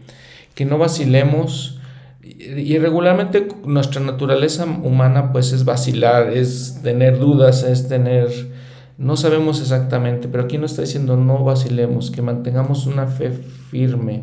Que 0.55 0.65
no 0.65 0.79
vacilemos 0.79 1.79
y 2.23 2.79
regularmente 2.79 3.49
nuestra 3.65 4.01
naturaleza 4.01 4.65
humana 4.65 5.33
pues 5.33 5.53
es 5.53 5.65
vacilar, 5.65 6.31
es 6.31 6.81
tener 6.83 7.19
dudas, 7.19 7.63
es 7.63 7.89
tener, 7.89 8.29
no 8.99 9.17
sabemos 9.17 9.61
exactamente, 9.61 10.29
pero 10.29 10.45
aquí 10.45 10.59
nos 10.59 10.73
está 10.73 10.83
diciendo 10.83 11.17
no 11.17 11.45
vacilemos, 11.45 12.11
que 12.11 12.23
mantengamos 12.23 12.87
una 12.87 13.07
fe 13.07 13.31
firme. 13.31 14.23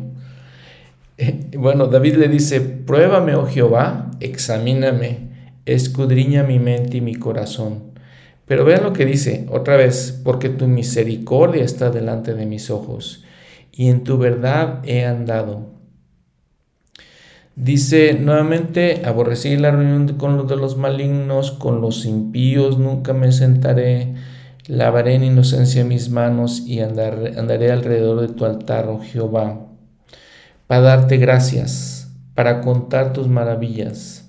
Bueno, 1.58 1.88
David 1.88 2.16
le 2.16 2.28
dice, 2.28 2.62
pruébame, 2.62 3.34
oh 3.34 3.44
Jehová, 3.44 4.10
examíname, 4.20 5.29
escudriña 5.74 6.42
mi 6.42 6.58
mente 6.58 6.98
y 6.98 7.00
mi 7.00 7.14
corazón. 7.14 7.90
Pero 8.46 8.64
vean 8.64 8.82
lo 8.82 8.92
que 8.92 9.06
dice 9.06 9.46
otra 9.50 9.76
vez, 9.76 10.20
porque 10.24 10.48
tu 10.48 10.66
misericordia 10.66 11.64
está 11.64 11.90
delante 11.90 12.34
de 12.34 12.46
mis 12.46 12.70
ojos 12.70 13.24
y 13.72 13.88
en 13.88 14.04
tu 14.04 14.18
verdad 14.18 14.80
he 14.84 15.04
andado. 15.04 15.70
Dice 17.56 18.14
nuevamente, 18.14 19.02
aborrecí 19.04 19.56
la 19.56 19.70
reunión 19.70 20.16
con 20.16 20.36
los 20.36 20.48
de 20.48 20.56
los 20.56 20.76
malignos, 20.76 21.50
con 21.50 21.80
los 21.80 22.06
impíos 22.06 22.78
nunca 22.78 23.12
me 23.12 23.32
sentaré, 23.32 24.14
lavaré 24.66 25.14
en 25.14 25.24
inocencia 25.24 25.84
mis 25.84 26.10
manos 26.10 26.60
y 26.66 26.80
andaré 26.80 27.70
alrededor 27.70 28.20
de 28.20 28.34
tu 28.34 28.44
altar, 28.44 28.88
oh 28.88 29.00
Jehová, 29.00 29.66
para 30.66 30.80
darte 30.82 31.18
gracias, 31.18 32.10
para 32.34 32.60
contar 32.62 33.12
tus 33.12 33.28
maravillas. 33.28 34.19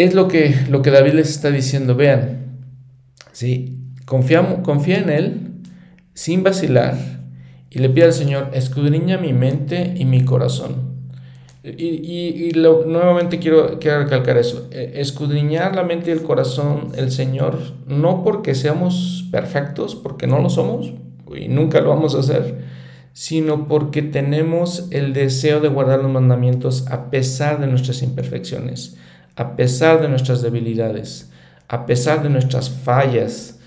Es 0.00 0.14
lo 0.14 0.28
que, 0.28 0.56
lo 0.70 0.80
que 0.80 0.90
David 0.90 1.12
les 1.12 1.28
está 1.28 1.50
diciendo, 1.50 1.94
vean, 1.94 2.56
¿sí? 3.32 3.76
Confiamos, 4.06 4.60
confía 4.62 4.96
en 4.96 5.10
Él 5.10 5.40
sin 6.14 6.42
vacilar 6.42 6.96
y 7.68 7.80
le 7.80 7.90
pide 7.90 8.06
al 8.06 8.14
Señor, 8.14 8.48
escudriña 8.54 9.18
mi 9.18 9.34
mente 9.34 9.92
y 9.94 10.06
mi 10.06 10.24
corazón 10.24 10.96
Y, 11.62 12.50
nuevamente 12.54 13.38
quiero, 13.40 13.78
quiero 13.78 14.04
recalcar 14.04 14.38
eso, 14.38 14.68
e, 14.70 14.92
escudriñar 15.02 15.76
la 15.76 15.82
mente 15.82 16.08
y 16.08 16.14
el 16.14 16.22
corazón 16.22 16.92
el 16.96 17.10
Señor, 17.10 17.58
no 17.86 18.24
porque 18.24 18.54
seamos 18.54 19.28
perfectos, 19.30 19.96
porque 19.96 20.26
no 20.26 20.40
lo 20.40 20.48
somos 20.48 20.94
y 21.36 21.48
nunca 21.48 21.82
lo 21.82 21.90
vamos 21.90 22.14
a 22.14 22.20
hacer, 22.20 22.64
sino 23.12 23.68
porque 23.68 24.00
tenemos 24.00 24.88
el 24.92 25.12
deseo 25.12 25.60
de 25.60 25.68
guardar 25.68 25.98
los 25.98 26.10
mandamientos 26.10 26.86
a 26.88 27.10
pesar 27.10 27.60
de 27.60 27.66
nuestras 27.66 28.02
imperfecciones, 28.02 28.96
a 29.40 29.56
pesar 29.56 30.00
de 30.02 30.08
nuestras 30.08 30.42
debilidades, 30.42 31.32
a 31.68 31.86
pesar 31.86 32.22
de 32.22 32.28
nuestras 32.28 32.68
fallas. 32.70 33.58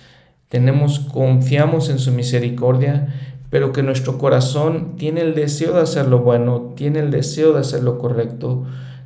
Tenemos, 0.50 1.00
confiamos 1.00 1.90
en 1.90 2.00
su 2.00 2.12
misericordia 2.12 3.08
pero 3.54 3.72
que 3.72 3.84
nuestro 3.84 4.18
corazón 4.18 4.96
tiene 4.98 5.22
el 5.22 5.36
deseo 5.36 5.76
de 5.76 5.82
hacer 5.82 6.08
lo 6.08 6.22
bueno, 6.22 6.74
tiene 6.76 6.98
el 6.98 7.12
deseo 7.12 7.54
de 7.54 7.60
hacer 7.60 7.84
lo 7.84 8.00
correcto, 8.00 8.66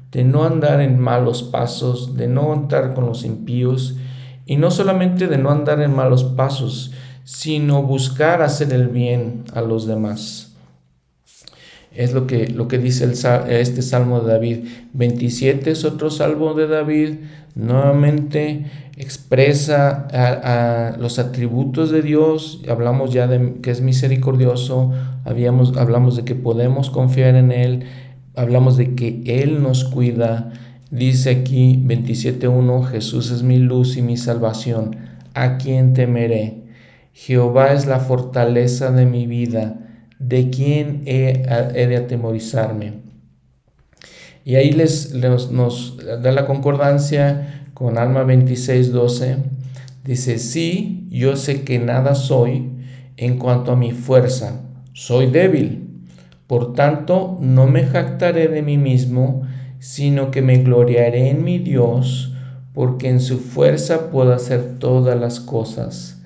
de 0.10 0.24
no 0.24 0.46
andar 0.46 0.80
en 0.80 0.98
malos 0.98 1.44
pasos, 1.44 2.16
de 2.16 2.30
no 2.30 2.54
andar 2.54 2.94
con 2.94 3.08
los 3.08 3.26
impíos, 3.26 3.98
y 4.46 4.56
no 4.56 4.72
solamente 4.72 5.28
de 5.28 5.38
no 5.38 5.52
andar 5.52 5.82
en 5.82 5.94
malos 5.94 6.24
pasos, 6.24 6.94
sino 7.26 7.84
buscar 7.84 8.42
hacer 8.42 8.72
el 8.72 8.88
bien 8.88 9.44
a 9.54 9.60
los 9.60 9.86
demás. 9.86 10.47
Es 11.98 12.14
lo 12.14 12.28
que, 12.28 12.48
lo 12.48 12.68
que 12.68 12.78
dice 12.78 13.12
este 13.50 13.82
salmo 13.82 14.20
de 14.20 14.32
David. 14.32 14.58
27 14.94 15.72
es 15.72 15.84
otro 15.84 16.12
salmo 16.12 16.54
de 16.54 16.68
David, 16.68 17.16
nuevamente 17.56 18.66
expresa 18.98 20.96
los 21.00 21.18
atributos 21.18 21.90
de 21.90 22.04
Dios, 22.04 22.62
hablamos 22.70 23.14
ya 23.14 23.26
de 23.26 23.56
que 23.64 23.72
es 23.72 23.82
misericordioso, 23.82 24.92
habíamos, 25.26 25.76
hablamos 25.76 26.16
de 26.16 26.24
que 26.24 26.36
podemos 26.36 26.92
confiar 26.92 27.34
en 27.34 27.52
Él, 27.52 27.86
hablamos 28.36 28.78
de 28.78 28.94
que 28.94 29.24
Él 29.26 29.64
nos 29.64 29.84
cuida. 29.84 30.54
Dice 30.92 31.32
aquí 31.32 31.82
27.1, 31.84 32.86
Jesús 32.86 33.32
es 33.32 33.42
mi 33.42 33.58
luz 33.58 33.98
y 33.98 34.04
mi 34.04 34.18
salvación, 34.18 34.98
¿a 35.34 35.58
quién 35.58 35.94
temeré? 35.96 36.62
Jehová 37.12 37.74
es 37.74 37.88
la 37.88 38.00
fortaleza 38.00 38.92
de 38.92 39.08
mi 39.08 39.26
vida, 39.26 39.87
¿de 40.20 40.50
quién 40.50 41.04
he, 41.06 41.44
de 41.88 41.98
atemorizarme? 41.98 42.94
Y 44.44 44.56
ahí 44.56 44.72
les, 44.72 45.14
nos 45.14 45.98
da 45.98 46.32
la 46.32 46.46
concordancia 46.46 47.66
con 47.74 47.98
Alma 47.98 48.24
26:12, 48.24 49.38
dice, 50.04 50.40
sí, 50.40 51.08
yo 51.10 51.36
sé 51.36 51.64
que 51.64 51.80
nada 51.80 52.16
soy 52.16 52.70
en 53.18 53.38
cuanto 53.38 53.72
a 53.72 53.76
mi 53.76 53.92
fuerza, 53.92 54.62
soy 54.94 55.28
débil. 55.28 55.84
Por 56.48 56.74
tanto, 56.74 57.38
no 57.42 57.68
me 57.68 57.84
jactaré 57.84 58.48
de 58.48 58.62
mí 58.62 58.78
mismo, 58.78 59.42
sino 59.80 60.32
que 60.32 60.42
me 60.42 60.58
gloriaré 60.64 61.30
en 61.30 61.44
mi 61.44 61.60
Dios, 61.60 62.34
porque 62.74 63.10
en 63.10 63.20
su 63.20 63.40
fuerza 63.40 64.10
puedo 64.12 64.34
hacer 64.34 64.80
todas 64.80 65.20
las 65.20 65.40
cosas. 65.40 66.22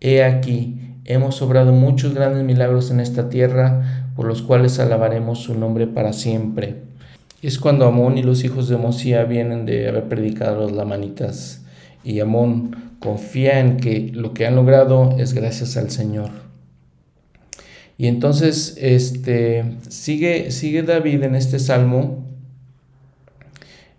He 0.00 0.22
aquí, 0.22 0.81
hemos 1.04 1.42
obrado 1.42 1.72
muchos 1.72 2.14
grandes 2.14 2.44
milagros 2.44 2.90
en 2.90 3.00
esta 3.00 3.28
tierra, 3.28 4.10
por 4.16 4.26
los 4.26 4.42
cuales 4.42 4.78
alabaremos 4.78 5.40
su 5.40 5.58
nombre 5.58 5.86
para 5.86 6.12
siempre 6.12 6.92
es 7.42 7.58
cuando 7.58 7.86
Amón 7.86 8.18
y 8.18 8.22
los 8.22 8.44
hijos 8.44 8.68
de 8.68 8.76
Mosía 8.76 9.24
vienen 9.24 9.66
de 9.66 9.88
haber 9.88 10.04
predicado 10.04 10.60
los 10.60 10.72
lamanitas 10.72 11.62
y 12.04 12.20
Amón 12.20 12.92
confía 13.00 13.58
en 13.58 13.78
que 13.78 14.10
lo 14.14 14.32
que 14.32 14.46
han 14.46 14.54
logrado 14.54 15.16
es 15.18 15.34
gracias 15.34 15.76
al 15.76 15.90
Señor. 15.90 16.30
Y 17.98 18.06
entonces 18.06 18.76
este, 18.80 19.76
sigue, 19.88 20.52
sigue 20.52 20.82
David 20.82 21.24
en 21.24 21.34
este 21.34 21.58
salmo 21.58 22.24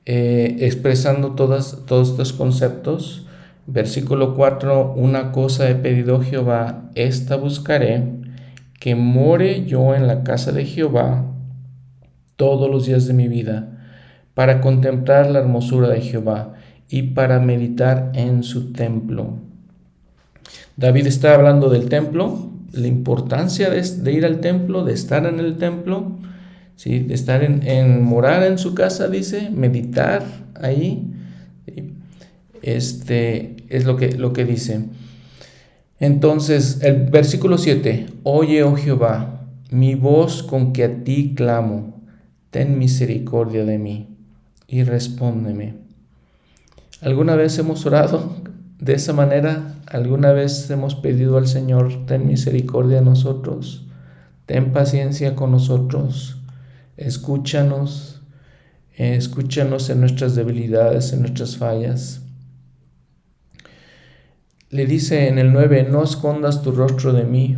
eh, 0.06 0.58
expresando 0.62 1.32
todas, 1.36 1.80
todos 1.86 2.12
estos 2.12 2.32
conceptos. 2.32 3.28
Versículo 3.66 4.36
4, 4.36 4.94
una 4.96 5.32
cosa 5.32 5.70
he 5.70 5.76
pedido 5.76 6.22
Jehová, 6.22 6.90
esta 6.96 7.38
buscaré, 7.38 8.04
que 8.80 8.96
more 8.96 9.66
yo 9.66 9.96
en 9.96 10.08
la 10.08 10.24
casa 10.24 10.52
de 10.52 10.66
Jehová 10.66 11.26
todos 12.36 12.70
los 12.70 12.86
días 12.86 13.08
de 13.08 13.14
mi 13.14 13.30
vida, 13.30 13.70
para 14.34 14.60
contemplar 14.60 15.30
la 15.32 15.40
hermosura 15.40 15.88
de 15.88 16.02
Jehová 16.02 16.54
y 16.90 17.04
para 17.04 17.40
meditar 17.40 18.12
en 18.14 18.44
su 18.44 18.74
templo. 18.74 19.38
David 20.76 21.08
está 21.08 21.36
hablando 21.36 21.70
del 21.70 21.88
templo, 21.88 22.50
la 22.74 22.88
importancia 22.88 23.70
de, 23.70 24.12
ir 24.12 24.26
al 24.26 24.42
templo, 24.42 24.84
de 24.84 24.94
estar 24.94 25.26
en 25.26 25.40
el 25.40 25.58
templo, 25.58 26.18
¿sí? 26.76 27.00
de 27.00 27.14
estar 27.14 27.44
en, 27.44 28.04
morar 28.04 28.44
en 28.44 28.58
su 28.58 28.74
casa, 28.74 29.08
dice, 29.08 29.50
meditar 29.52 30.24
ahí. 30.60 31.10
Este 32.62 33.53
es 33.78 33.86
lo 33.86 33.98
que, 33.98 34.14
lo 34.14 34.34
que 34.34 34.46
dice. 34.46 34.86
Entonces, 36.00 36.80
el 36.82 37.10
versículo 37.10 37.58
7, 37.58 38.08
Oye, 38.24 38.64
oh 38.64 38.76
Jehová, 38.76 39.48
mi 39.72 39.96
voz 39.96 40.44
con 40.44 40.74
que 40.74 40.84
a 40.84 41.04
ti 41.04 41.34
clamo 41.36 42.02
ten 42.52 42.78
misericordia 42.78 43.66
de 43.66 43.80
mí 43.80 44.16
y 44.68 44.84
respóndeme. 44.84 45.76
¿Alguna 47.02 47.36
vez 47.36 47.58
hemos 47.58 47.86
orado 47.86 48.36
de 48.80 48.94
esa 48.94 49.14
manera? 49.14 49.76
¿Alguna 49.88 50.32
vez 50.32 50.70
hemos 50.70 50.96
pedido 50.96 51.38
al 51.38 51.48
Señor, 51.48 52.06
ten 52.06 52.28
misericordia 52.28 52.98
de 52.98 53.06
nosotros? 53.06 53.86
Ten 54.46 54.72
paciencia 54.74 55.36
con 55.36 55.52
nosotros. 55.52 56.38
Escúchanos. 56.98 58.22
Escúchanos 58.96 59.90
en 59.90 60.02
nuestras 60.02 60.36
debilidades, 60.36 61.14
en 61.14 61.22
nuestras 61.22 61.58
fallas. 61.58 62.23
Le 64.74 64.86
dice 64.86 65.28
en 65.28 65.40
el 65.40 65.54
9, 65.54 65.88
no 65.90 66.04
escondas 66.04 66.62
tu 66.62 66.72
rostro 66.72 67.14
de 67.14 67.24
mí, 67.24 67.58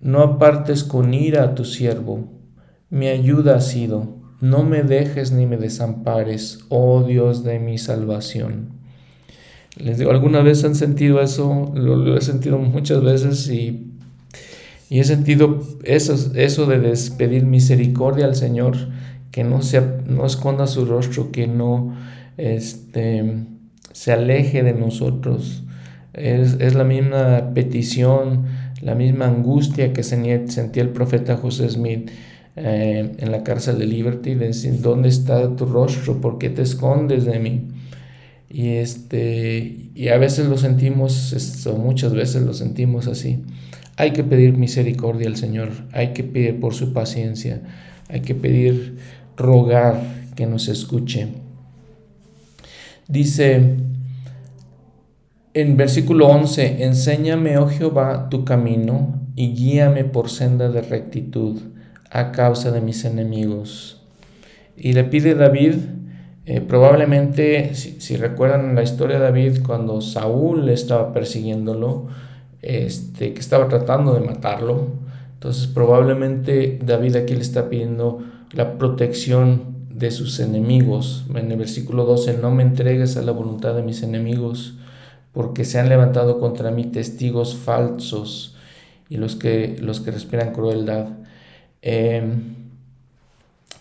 no 0.00 0.22
apartes 0.22 0.84
con 0.84 1.14
ira 1.14 1.42
a 1.42 1.54
tu 1.54 1.64
siervo 1.64 2.40
mi 2.90 3.06
ayuda 3.06 3.54
ha 3.54 3.60
sido, 3.60 4.16
no 4.40 4.64
me 4.64 4.82
dejes 4.82 5.30
ni 5.30 5.46
me 5.46 5.56
desampares, 5.56 6.58
oh 6.70 7.04
Dios 7.04 7.44
de 7.44 7.60
mi 7.60 7.78
salvación. 7.78 8.70
Les 9.76 9.96
digo, 9.96 10.10
¿alguna 10.10 10.42
vez 10.42 10.64
han 10.64 10.74
sentido 10.74 11.20
eso? 11.20 11.70
Lo, 11.74 12.16
he 12.16 12.20
sentido 12.20 12.58
muchas 12.58 13.02
veces 13.04 13.48
y, 13.48 13.92
y 14.88 14.98
he 14.98 15.04
sentido 15.04 15.62
eso, 15.84 16.16
eso 16.34 16.66
de 16.66 16.80
despedir 16.80 17.46
misericordia 17.46 18.24
al 18.24 18.34
Señor, 18.34 18.76
que 19.30 19.44
no, 19.44 19.62
se, 19.62 19.80
no 20.06 20.26
esconda 20.26 20.66
su 20.66 20.84
rostro, 20.86 21.30
que 21.30 21.46
no 21.46 21.94
este, 22.36 23.44
se 23.92 24.12
aleje 24.12 24.64
de 24.64 24.72
nosotros. 24.72 25.62
Es, 26.12 26.56
es, 26.60 26.74
la 26.74 26.84
misma 26.84 27.52
petición, 27.54 28.46
la 28.82 28.94
misma 28.94 29.26
angustia 29.26 29.92
que 29.92 30.02
sentía 30.02 30.82
el 30.82 30.88
profeta 30.88 31.36
José 31.36 31.68
Smith 31.70 32.10
eh, 32.56 33.12
en 33.16 33.30
la 33.30 33.44
cárcel 33.44 33.78
de 33.78 33.86
Liberty, 33.86 34.34
decir, 34.34 34.80
¿dónde 34.80 35.08
está 35.08 35.54
tu 35.54 35.66
rostro? 35.66 36.20
¿Por 36.20 36.38
qué 36.38 36.50
te 36.50 36.62
escondes 36.62 37.24
de 37.24 37.38
mí? 37.38 37.68
Y, 38.48 38.70
este, 38.70 39.90
y 39.94 40.08
a 40.08 40.18
veces 40.18 40.48
lo 40.48 40.58
sentimos, 40.58 41.34
muchas 41.78 42.12
veces 42.12 42.42
lo 42.42 42.52
sentimos 42.52 43.06
así. 43.06 43.44
Hay 43.96 44.12
que 44.12 44.24
pedir 44.24 44.56
misericordia 44.56 45.28
al 45.28 45.36
Señor, 45.36 45.70
hay 45.92 46.08
que 46.08 46.24
pedir 46.24 46.58
por 46.58 46.74
su 46.74 46.92
paciencia, 46.92 47.62
hay 48.08 48.20
que 48.20 48.34
pedir, 48.34 48.96
rogar 49.36 50.02
que 50.34 50.46
nos 50.46 50.68
escuche. 50.68 51.28
Dice 53.08 53.76
en 55.54 55.76
versículo 55.76 56.28
11, 56.28 56.84
enséñame, 56.84 57.58
oh 57.58 57.68
Jehová, 57.68 58.28
tu 58.30 58.44
camino 58.44 59.20
y 59.34 59.54
guíame 59.54 60.04
por 60.04 60.30
senda 60.30 60.68
de 60.68 60.82
rectitud 60.82 61.60
a 62.10 62.32
causa 62.32 62.70
de 62.70 62.80
mis 62.80 63.04
enemigos. 63.04 64.02
Y 64.76 64.92
le 64.92 65.04
pide 65.04 65.34
David, 65.34 65.74
eh, 66.46 66.60
probablemente, 66.60 67.74
si, 67.74 68.16
recuerdan 68.16 68.74
la 68.74 68.82
historia 68.82 69.18
de 69.18 69.24
David, 69.24 69.58
cuando 69.64 70.00
Saúl 70.00 70.68
estaba 70.68 71.12
persiguiéndolo, 71.12 72.08
este, 72.62 73.32
que 73.34 73.40
estaba 73.40 73.68
tratando 73.68 74.14
de 74.14 74.20
matarlo, 74.20 74.88
entonces 75.34 75.66
probablemente 75.66 76.78
David 76.84 77.16
aquí 77.16 77.34
le 77.34 77.40
está 77.40 77.68
pidiendo 77.68 78.20
la 78.52 78.78
protección 78.78 79.88
de 79.90 80.10
sus 80.10 80.40
enemigos. 80.40 81.24
En 81.34 81.50
el 81.50 81.58
versículo 81.58 82.04
12, 82.04 82.38
no 82.38 82.50
me 82.50 82.62
entregues 82.62 83.16
a 83.16 83.22
la 83.22 83.32
voluntad 83.32 83.74
de 83.74 83.82
mis 83.82 84.02
enemigos, 84.02 84.76
porque 85.32 85.64
se 85.64 85.78
han 85.78 85.88
levantado 85.88 86.40
contra 86.40 86.70
mí 86.70 86.84
testigos 86.84 87.56
falsos 87.56 88.56
y 89.08 89.16
los 89.16 89.36
que, 89.36 89.76
los 89.80 90.00
que 90.00 90.10
respiran 90.10 90.52
crueldad. 90.52 91.06
Em, 91.82 92.54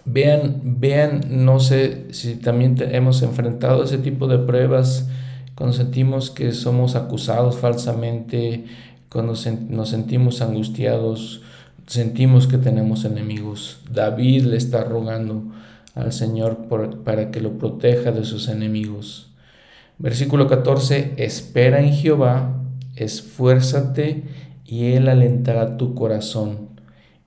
vean, 0.06 0.62
vean, 0.64 1.22
no 1.30 1.60
sé 1.60 2.08
si 2.12 2.36
también 2.36 2.76
hemos 2.80 3.22
enfrentado 3.22 3.84
ese 3.84 3.98
tipo 3.98 4.28
de 4.28 4.40
pruebas 4.40 5.08
cuando 5.56 5.76
sentimos 5.76 6.32
que 6.32 6.54
somos 6.54 6.96
acusados 6.96 7.58
falsamente, 7.58 8.66
cuando 9.10 9.34
nos 9.70 9.90
sentimos 9.90 10.42
angustiados, 10.42 11.42
sentimos 11.86 12.48
que 12.48 12.58
tenemos 12.58 13.04
enemigos. 13.04 13.80
David 13.92 14.46
le 14.46 14.58
está 14.58 14.84
rogando 14.84 15.44
al 15.96 16.14
Señor 16.14 16.70
para 17.04 17.30
que 17.30 17.42
lo 17.42 17.58
proteja 17.58 18.12
de 18.12 18.24
sus 18.24 18.48
enemigos. 18.48 19.29
Versículo 20.00 20.48
14, 20.48 21.16
espera 21.18 21.82
en 21.82 21.92
Jehová, 21.92 22.64
esfuérzate 22.96 24.24
y 24.66 24.94
él 24.94 25.10
alentará 25.10 25.76
tu 25.76 25.94
corazón. 25.94 26.70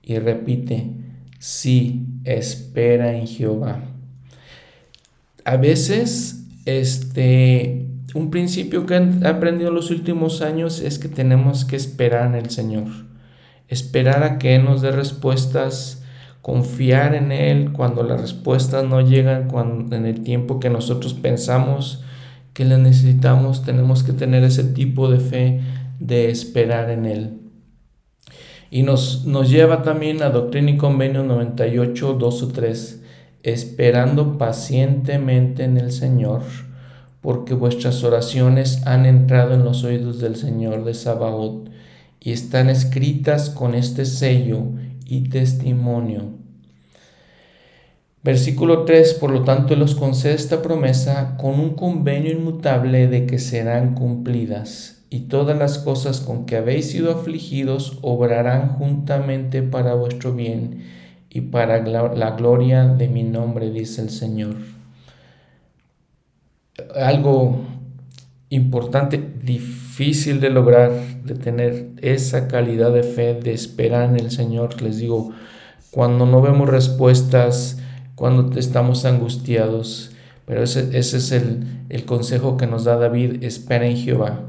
Y 0.01 0.17
repite, 0.17 0.89
sí, 1.37 2.07
espera 2.23 3.13
en 3.13 3.27
Jehová. 3.27 3.83
A 5.45 5.57
veces, 5.57 6.45
este, 6.65 7.85
un 8.15 8.31
principio 8.31 8.87
que 8.87 8.95
he 8.95 9.27
aprendido 9.27 9.69
en 9.69 9.75
los 9.75 9.91
últimos 9.91 10.41
años 10.41 10.81
es 10.81 10.97
que 10.97 11.09
tenemos 11.09 11.65
que 11.65 11.75
esperar 11.75 12.25
en 12.25 12.35
el 12.35 12.49
Señor. 12.49 12.87
Esperar 13.67 14.23
a 14.23 14.39
que 14.39 14.55
Él 14.55 14.65
nos 14.65 14.81
dé 14.81 14.91
respuestas, 14.91 16.03
confiar 16.41 17.13
en 17.13 17.31
Él 17.31 17.71
cuando 17.71 18.01
las 18.01 18.19
respuestas 18.19 18.83
no 18.83 19.01
llegan 19.01 19.47
cuando, 19.47 19.95
en 19.95 20.07
el 20.07 20.21
tiempo 20.21 20.59
que 20.59 20.71
nosotros 20.71 21.13
pensamos 21.13 22.03
que 22.53 22.65
las 22.65 22.79
necesitamos. 22.79 23.63
Tenemos 23.63 24.03
que 24.03 24.13
tener 24.13 24.43
ese 24.43 24.63
tipo 24.63 25.09
de 25.09 25.19
fe 25.19 25.61
de 25.99 26.29
esperar 26.29 26.89
en 26.89 27.05
Él. 27.05 27.39
Y 28.71 28.83
nos, 28.83 29.25
nos 29.25 29.49
lleva 29.49 29.83
también 29.83 30.23
a 30.23 30.29
Doctrina 30.29 30.71
y 30.71 30.77
Convenio 30.77 31.23
98, 31.23 32.13
2 32.13 32.43
o 32.43 32.47
3, 32.47 33.01
esperando 33.43 34.37
pacientemente 34.37 35.63
en 35.63 35.77
el 35.77 35.91
Señor, 35.91 36.41
porque 37.21 37.53
vuestras 37.53 38.03
oraciones 38.03 38.85
han 38.87 39.05
entrado 39.05 39.53
en 39.53 39.63
los 39.63 39.83
oídos 39.83 40.19
del 40.19 40.35
Señor 40.35 40.85
de 40.85 40.93
Sabaoth 40.95 41.69
y 42.19 42.31
están 42.31 42.69
escritas 42.69 43.49
con 43.49 43.75
este 43.75 44.05
sello 44.05 44.63
y 45.05 45.29
testimonio. 45.29 46.42
Versículo 48.23 48.85
3, 48.85 49.15
por 49.15 49.31
lo 49.31 49.43
tanto, 49.43 49.75
los 49.75 49.95
concede 49.95 50.35
esta 50.35 50.61
promesa 50.61 51.35
con 51.37 51.59
un 51.59 51.75
convenio 51.75 52.31
inmutable 52.31 53.07
de 53.07 53.25
que 53.25 53.37
serán 53.37 53.95
cumplidas 53.95 55.03
y 55.09 55.27
todas 55.27 55.57
las 55.57 55.77
cosas 55.77 56.21
con 56.21 56.45
que 56.45 56.55
habéis 56.55 56.89
sido 56.89 57.11
afligidos 57.11 57.99
obrarán 58.01 58.69
juntamente 58.69 59.61
para 59.61 59.93
vuestro 59.93 60.33
bien 60.33 60.85
y 61.29 61.41
para 61.41 61.85
la 61.85 62.31
gloria 62.31 62.85
de 62.85 63.09
mi 63.09 63.23
nombre, 63.23 63.69
dice 63.69 64.01
el 64.01 64.09
Señor. 64.09 64.55
Algo 66.95 67.57
importante, 68.49 69.21
difícil 69.43 70.39
de 70.39 70.49
lograr, 70.49 70.91
de 71.25 71.35
tener 71.35 71.89
esa 72.01 72.47
calidad 72.47 72.93
de 72.93 73.03
fe, 73.03 73.33
de 73.33 73.51
esperar 73.51 74.09
en 74.09 74.15
el 74.15 74.31
Señor. 74.31 74.81
Les 74.81 74.97
digo, 74.97 75.31
cuando 75.91 76.25
no 76.25 76.41
vemos 76.41 76.69
respuestas, 76.69 77.82
cuando 78.23 78.57
estamos 78.57 79.03
angustiados, 79.03 80.11
pero 80.45 80.63
ese, 80.63 80.97
ese 80.97 81.17
es 81.17 81.33
el, 81.33 81.67
el 81.89 82.05
consejo 82.05 82.55
que 82.55 82.67
nos 82.67 82.85
da 82.85 82.95
David, 82.95 83.43
espera 83.43 83.85
en 83.85 83.97
Jehová 83.97 84.45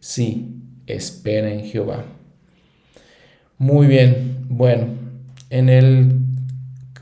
Sí, 0.00 0.56
espera 0.88 1.52
en 1.52 1.66
Jehová. 1.66 2.02
Muy 3.58 3.86
bien, 3.86 4.46
bueno, 4.48 4.86
en 5.50 5.68
el 5.68 6.18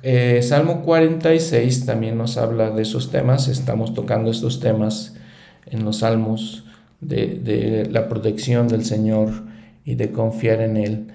eh, 0.03 0.43
Salmo 0.43 0.83
46 0.83 1.87
también 1.87 2.19
nos 2.19 2.37
habla 2.37 2.71
de 2.71 2.83
esos 2.83 3.11
temas, 3.11 3.49
estamos 3.49 3.95
tocando 3.95 4.31
estos 4.31 4.61
temas 4.61 5.17
en 5.65 5.87
los 5.87 6.01
salmos 6.01 6.67
de, 7.01 7.29
de 7.29 7.89
la 7.91 8.11
protección 8.11 8.69
del 8.69 8.85
Señor 8.85 9.31
y 9.87 9.95
de 9.95 10.13
confiar 10.13 10.61
en 10.61 10.77
Él. 10.77 11.07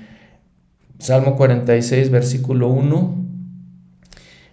Salmo 0.98 1.36
46, 1.36 2.10
versículo 2.10 2.70
1. 2.70 3.19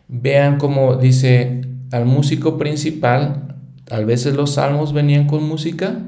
Vean 0.08 0.58
cómo 0.58 0.96
dice 0.96 1.62
al 1.90 2.06
músico 2.06 2.58
principal, 2.58 3.56
a 3.90 3.98
veces 4.00 4.34
los 4.34 4.54
salmos 4.54 4.92
venían 4.92 5.26
con 5.26 5.42
música, 5.42 5.98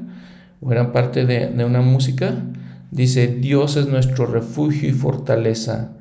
o 0.60 0.72
eran 0.72 0.92
parte 0.92 1.26
de, 1.26 1.64
una 1.64 1.80
música, 1.80 2.44
dice, 2.90 3.26
Dios 3.26 3.76
es 3.76 3.88
nuestro 3.88 4.26
refugio 4.26 4.88
y 4.88 4.92
fortaleza, 4.92 5.92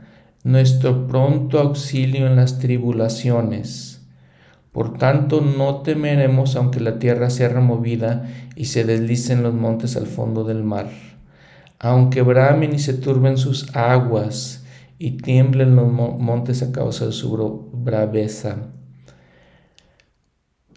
nuestro 0.43 1.07
pronto 1.07 1.59
auxilio 1.59 2.27
en 2.27 2.35
las 2.35 2.59
tribulaciones. 2.59 4.01
Por 4.71 4.97
tanto, 4.99 5.41
no 5.41 5.77
temeremos 5.77 6.55
aunque 6.55 6.79
la 6.79 6.99
tierra 6.99 7.31
sea 7.31 7.49
removida 7.49 8.29
y 8.55 8.65
se 8.65 8.83
deslicen 8.83 9.41
los 9.41 9.55
montes 9.55 9.97
al 9.97 10.05
fondo 10.05 10.43
del 10.43 10.63
mar, 10.63 10.89
aunque 11.79 12.21
bramen 12.21 12.75
y 12.75 12.79
se 12.79 12.93
turben 12.93 13.37
sus 13.37 13.75
aguas 13.75 14.56
y 14.99 15.11
tiemblen 15.17 15.75
los 15.75 15.91
montes 15.91 16.63
a 16.63 16.71
causa 16.71 17.05
de 17.05 17.11
su 17.11 17.69
braveza. 17.73 18.57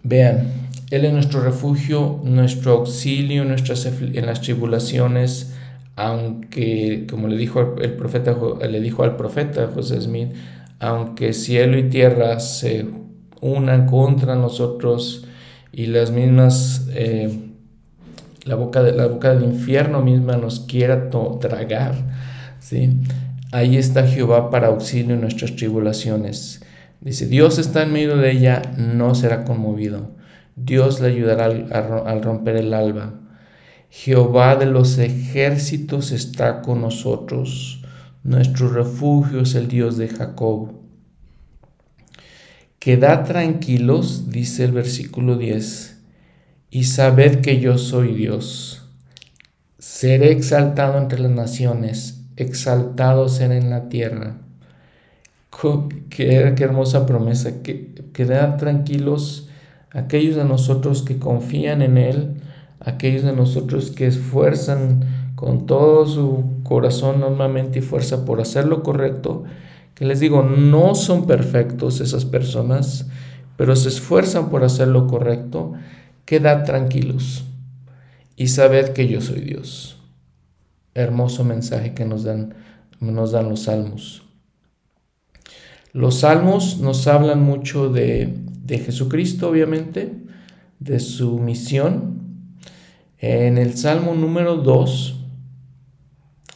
Vean, 0.02 0.48
él 0.90 1.04
es 1.04 1.12
nuestro 1.12 1.40
refugio, 1.40 2.20
nuestro 2.24 2.72
auxilio 2.72 3.44
nuestras, 3.44 3.86
en 3.86 4.26
las 4.26 4.40
tribulaciones, 4.40 5.54
aunque, 5.96 7.06
como 7.08 7.28
le 7.28 7.36
dijo 7.36 7.76
el 7.80 7.94
profeta, 7.94 8.36
le 8.68 8.80
dijo 8.80 9.04
al 9.04 9.16
profeta 9.16 9.68
José 9.72 10.00
Smith, 10.00 10.32
aunque 10.78 11.32
cielo 11.32 11.78
y 11.78 11.90
tierra 11.90 12.40
se 12.40 12.86
unan 13.40 13.86
contra 13.86 14.34
nosotros 14.34 15.26
y 15.72 15.86
las 15.86 16.10
mismas, 16.10 16.88
eh, 16.94 17.52
la, 18.44 18.54
boca 18.54 18.82
de, 18.82 18.92
la 18.92 19.06
boca 19.06 19.34
del 19.34 19.44
infierno 19.44 20.02
misma 20.02 20.36
nos 20.36 20.60
quiera 20.60 21.10
tragar, 21.10 21.94
¿sí? 22.58 22.98
Ahí 23.52 23.76
está 23.76 24.06
Jehová 24.06 24.50
para 24.50 24.68
auxilio 24.68 25.14
en 25.14 25.20
nuestras 25.20 25.56
tribulaciones. 25.56 26.62
Dice, 27.00 27.26
Dios 27.26 27.58
está 27.58 27.82
en 27.82 27.92
medio 27.92 28.16
de 28.16 28.30
ella, 28.30 28.62
no 28.76 29.14
será 29.14 29.44
conmovido. 29.44 30.14
Dios 30.56 31.00
le 31.00 31.08
ayudará 31.08 31.46
al, 31.46 32.22
romper 32.22 32.56
el 32.56 32.74
alba. 32.74 33.14
Jehová 33.88 34.56
de 34.56 34.66
los 34.66 34.98
ejércitos 34.98 36.12
está 36.12 36.60
con 36.60 36.82
nosotros. 36.82 37.82
Nuestro 38.22 38.68
refugio 38.68 39.40
es 39.40 39.54
el 39.54 39.68
Dios 39.68 39.96
de 39.96 40.08
Jacob. 40.08 40.72
Quedad 42.78 43.24
tranquilos, 43.26 44.30
dice 44.30 44.64
el 44.64 44.72
versículo 44.72 45.36
10, 45.36 46.02
y 46.70 46.84
sabed 46.84 47.40
que 47.40 47.60
yo 47.60 47.78
soy 47.78 48.14
Dios. 48.14 48.88
Seré 49.78 50.32
exaltado 50.32 50.98
entre 50.98 51.20
las 51.20 51.30
naciones, 51.30 52.19
exaltado 52.42 53.28
seré 53.28 53.58
en 53.58 53.70
la 53.70 53.88
tierra. 53.88 54.36
Qué, 56.08 56.54
hermosa 56.58 57.06
promesa. 57.06 57.62
Quedad 58.12 58.56
tranquilos 58.56 59.48
aquellos 59.92 60.36
de 60.36 60.44
nosotros 60.44 61.02
que 61.02 61.18
confían 61.18 61.82
en 61.82 61.98
Él, 61.98 62.34
aquellos 62.80 63.24
de 63.24 63.32
nosotros 63.32 63.90
que 63.90 64.06
esfuerzan 64.06 65.04
con 65.34 65.66
todo 65.66 66.06
su 66.06 66.44
corazón 66.62 67.20
normalmente 67.20 67.80
y 67.80 67.82
fuerza 67.82 68.24
por 68.24 68.40
hacer 68.40 68.66
lo 68.66 68.82
correcto, 68.82 69.44
que 69.94 70.04
les 70.04 70.20
digo, 70.20 70.42
no 70.42 70.94
son 70.94 71.26
perfectos 71.26 72.00
esas 72.00 72.24
personas, 72.24 73.08
pero 73.56 73.76
se 73.76 73.88
esfuerzan 73.88 74.48
por 74.48 74.64
hacer 74.64 74.88
lo 74.88 75.06
correcto, 75.06 75.72
quedad 76.24 76.64
tranquilos 76.64 77.44
y 78.36 78.48
sabed 78.48 78.90
que 78.90 79.08
yo 79.08 79.20
soy 79.20 79.40
Dios. 79.40 79.99
Hermoso 80.94 81.44
mensaje 81.44 81.94
que 81.94 82.04
nos 82.04 82.24
dan, 82.24 82.54
nos 83.00 83.32
dan 83.32 83.48
los 83.48 83.64
salmos. 83.64 84.22
Los 85.92 86.20
salmos 86.20 86.78
nos 86.78 87.06
hablan 87.06 87.42
mucho 87.42 87.88
de 87.88 88.48
de 88.70 88.78
Jesucristo, 88.78 89.48
obviamente, 89.50 90.12
de 90.78 91.00
su 91.00 91.38
misión. 91.38 92.20
En 93.18 93.58
el 93.58 93.76
Salmo 93.76 94.14
número 94.14 94.56
2 94.56 95.16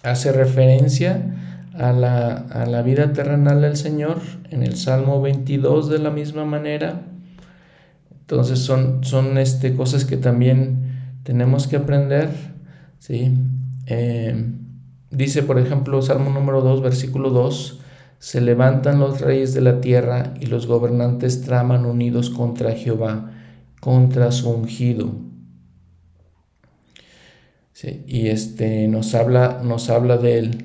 hace 0.02 0.32
referencia 0.32 1.34
a 1.74 1.92
la, 1.92 2.82
vida 2.82 3.12
terrenal 3.12 3.60
del 3.62 3.76
Señor. 3.76 4.20
En 4.50 4.62
el 4.62 4.76
Salmo 4.76 5.20
22 5.20 5.90
de 5.90 5.98
la 5.98 6.10
misma 6.10 6.44
manera. 6.44 7.02
Entonces 8.20 8.60
son, 8.60 9.02
son 9.02 9.36
este, 9.36 9.74
cosas 9.74 10.04
que 10.04 10.16
también 10.16 11.18
tenemos 11.24 11.66
que 11.66 11.76
aprender. 11.76 12.30
¿sí? 13.00 13.34
Eh, 13.86 14.52
dice, 15.10 15.42
por 15.42 15.58
ejemplo, 15.58 16.00
Salmo 16.02 16.30
número 16.30 16.60
2, 16.62 16.82
versículo 16.82 17.30
2, 17.30 17.80
se 18.18 18.40
levantan 18.40 19.00
los 19.00 19.20
reyes 19.20 19.54
de 19.54 19.60
la 19.60 19.80
tierra 19.80 20.34
y 20.40 20.46
los 20.46 20.66
gobernantes 20.66 21.42
traman 21.42 21.84
unidos 21.84 22.30
contra 22.30 22.72
Jehová, 22.72 23.32
contra 23.80 24.32
su 24.32 24.50
ungido. 24.50 25.12
y 28.06 28.28
este 28.28 28.88
nos 28.88 29.14
habla, 29.14 29.60
nos 29.62 29.90
habla 29.90 30.16
de 30.16 30.38
él. 30.38 30.64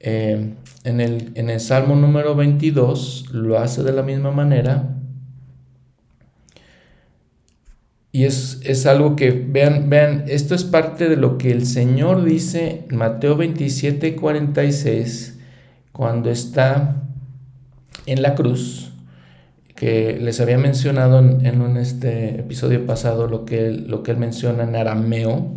Eh, 0.00 0.54
en, 0.82 1.00
el, 1.00 1.30
en 1.36 1.48
el 1.48 1.60
Salmo 1.60 1.94
número 1.94 2.34
22 2.34 3.30
lo 3.32 3.58
hace 3.58 3.82
de 3.84 3.92
la 3.92 4.02
misma 4.02 4.32
manera. 4.32 4.93
Y 8.14 8.26
es, 8.26 8.60
es, 8.62 8.86
algo 8.86 9.16
que, 9.16 9.32
vean, 9.32 9.90
vean, 9.90 10.26
esto 10.28 10.54
es 10.54 10.62
parte 10.62 11.08
de 11.08 11.16
lo 11.16 11.36
que 11.36 11.50
el 11.50 11.66
Señor 11.66 12.22
dice 12.22 12.84
en 12.88 12.96
Mateo 12.96 13.36
27, 13.36 14.14
46 14.14 15.40
cuando 15.90 16.30
está 16.30 17.02
en 18.06 18.22
la 18.22 18.36
cruz, 18.36 18.92
que 19.74 20.16
les 20.20 20.40
había 20.40 20.58
mencionado 20.58 21.18
en, 21.18 21.60
un 21.60 21.76
este 21.76 22.38
episodio 22.38 22.86
pasado 22.86 23.26
lo 23.26 23.44
que, 23.44 23.72
lo 23.72 24.04
que 24.04 24.12
él 24.12 24.18
menciona 24.18 24.62
en 24.62 24.76
arameo, 24.76 25.50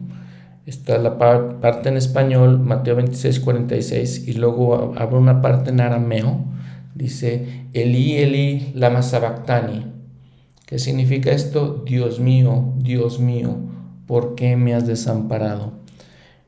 está 0.65 0.97
la 0.97 1.19
parte 1.19 1.89
en 1.89 1.97
español, 1.97 2.59
Mateo 2.59 2.95
26, 2.95 3.39
46, 3.39 4.27
y 4.29 4.33
luego 4.33 4.95
abre 4.97 5.17
una 5.17 5.43
parte 5.43 5.69
en 5.69 5.79
arameo, 5.79 6.43
dice, 6.95 7.67
Eli, 7.73 8.17
Eli, 8.17 8.71
lama 8.73 9.03
sabactani. 9.03 9.96
¿Qué 10.67 10.79
significa 10.79 11.31
esto? 11.31 11.81
Dios 11.85 12.19
mío, 12.19 12.73
Dios 12.77 13.21
mío, 13.21 13.55
¿por 14.05 14.35
qué 14.35 14.57
me 14.57 14.73
has 14.75 14.85
desamparado? 14.85 15.71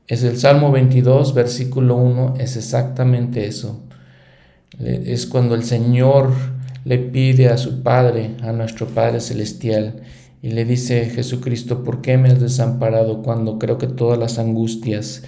Es 0.08 0.22
el 0.24 0.36
Salmo 0.36 0.70
22, 0.70 1.32
versículo 1.32 1.96
1, 1.96 2.34
es 2.38 2.58
exactamente 2.58 3.46
eso. 3.46 3.80
Es 4.78 5.26
cuando 5.26 5.54
el 5.54 5.64
Señor 5.64 6.34
le 6.84 6.98
pide 6.98 7.48
a 7.48 7.56
su 7.56 7.82
Padre, 7.82 8.32
a 8.42 8.52
nuestro 8.52 8.88
Padre 8.88 9.20
Celestial, 9.20 10.02
y 10.42 10.50
le 10.50 10.66
dice 10.66 11.06
Jesucristo, 11.06 11.82
¿por 11.82 12.02
qué 12.02 12.18
me 12.18 12.28
has 12.28 12.40
desamparado 12.40 13.22
cuando 13.22 13.58
creo 13.58 13.78
que 13.78 13.86
todas 13.86 14.18
las 14.18 14.38
angustias 14.38 15.22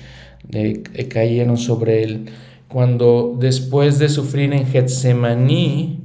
cayeron 1.09 1.57
sobre 1.57 2.03
él? 2.03 2.27
Cuando 2.69 3.39
después 3.41 3.99
de 3.99 4.11
sufrir 4.11 4.53
en 4.53 4.67
Getsemaní, 4.67 6.01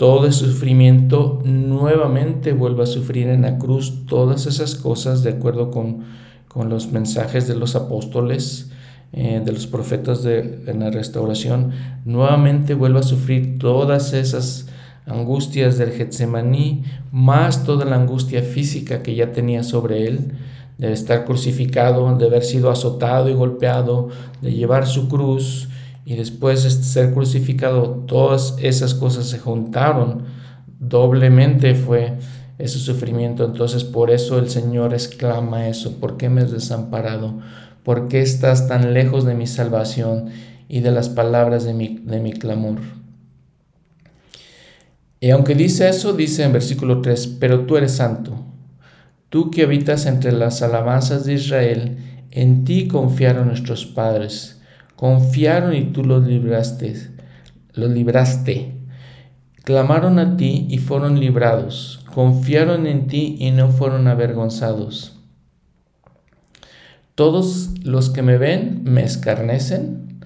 todo 0.00 0.24
el 0.24 0.32
sufrimiento 0.32 1.42
nuevamente 1.44 2.54
vuelve 2.54 2.84
a 2.84 2.86
sufrir 2.86 3.28
en 3.28 3.42
la 3.42 3.58
cruz 3.58 4.06
todas 4.06 4.46
esas 4.46 4.74
cosas 4.74 5.22
de 5.22 5.28
acuerdo 5.28 5.70
con, 5.70 6.04
con 6.48 6.70
los 6.70 6.90
mensajes 6.90 7.46
de 7.46 7.54
los 7.54 7.76
apóstoles, 7.76 8.70
eh, 9.12 9.42
de 9.44 9.52
los 9.52 9.66
profetas 9.66 10.22
de, 10.22 10.62
en 10.66 10.80
la 10.80 10.90
restauración, 10.90 11.72
nuevamente 12.06 12.72
vuelve 12.72 13.00
a 13.00 13.02
sufrir 13.02 13.58
todas 13.58 14.14
esas 14.14 14.68
angustias 15.04 15.76
del 15.76 15.90
Getsemaní, 15.90 16.82
más 17.12 17.64
toda 17.64 17.84
la 17.84 17.96
angustia 17.96 18.40
física 18.40 19.02
que 19.02 19.14
ya 19.14 19.32
tenía 19.32 19.62
sobre 19.62 20.06
él, 20.06 20.32
de 20.78 20.94
estar 20.94 21.26
crucificado, 21.26 22.16
de 22.16 22.26
haber 22.26 22.44
sido 22.44 22.70
azotado 22.70 23.28
y 23.28 23.34
golpeado, 23.34 24.08
de 24.40 24.54
llevar 24.54 24.86
su 24.86 25.10
cruz 25.10 25.68
y 26.04 26.16
después 26.16 26.64
de 26.64 26.70
ser 26.70 27.12
crucificado, 27.12 28.04
todas 28.06 28.56
esas 28.58 28.94
cosas 28.94 29.26
se 29.26 29.38
juntaron, 29.38 30.24
doblemente 30.78 31.74
fue 31.74 32.18
ese 32.58 32.78
sufrimiento. 32.78 33.44
Entonces 33.44 33.84
por 33.84 34.10
eso 34.10 34.38
el 34.38 34.50
Señor 34.50 34.94
exclama 34.94 35.68
eso, 35.68 35.98
¿por 35.98 36.16
qué 36.16 36.28
me 36.28 36.42
has 36.42 36.50
desamparado? 36.50 37.40
¿Por 37.82 38.08
qué 38.08 38.20
estás 38.20 38.68
tan 38.68 38.94
lejos 38.94 39.24
de 39.24 39.34
mi 39.34 39.46
salvación 39.46 40.30
y 40.68 40.80
de 40.80 40.90
las 40.90 41.08
palabras 41.08 41.64
de 41.64 41.74
mi, 41.74 42.00
de 42.04 42.20
mi 42.20 42.32
clamor? 42.32 42.80
Y 45.20 45.30
aunque 45.30 45.54
dice 45.54 45.88
eso, 45.88 46.14
dice 46.14 46.44
en 46.44 46.52
versículo 46.52 47.02
3, 47.02 47.36
pero 47.38 47.66
tú 47.66 47.76
eres 47.76 47.92
santo, 47.92 48.42
tú 49.28 49.50
que 49.50 49.64
habitas 49.64 50.06
entre 50.06 50.32
las 50.32 50.62
alabanzas 50.62 51.26
de 51.26 51.34
Israel, 51.34 51.98
en 52.30 52.64
ti 52.64 52.88
confiaron 52.88 53.48
nuestros 53.48 53.84
padres, 53.84 54.59
confiaron 55.00 55.74
y 55.74 55.84
tú 55.84 56.04
los 56.04 56.26
libraste, 56.26 56.94
los 57.72 57.88
libraste. 57.88 58.74
Clamaron 59.64 60.18
a 60.18 60.36
ti 60.36 60.66
y 60.68 60.76
fueron 60.76 61.18
librados, 61.18 62.04
confiaron 62.12 62.86
en 62.86 63.06
ti 63.06 63.36
y 63.38 63.50
no 63.50 63.70
fueron 63.70 64.08
avergonzados. 64.08 65.18
Todos 67.14 67.70
los 67.82 68.10
que 68.10 68.20
me 68.20 68.36
ven 68.36 68.82
me 68.84 69.02
escarnecen. 69.02 70.20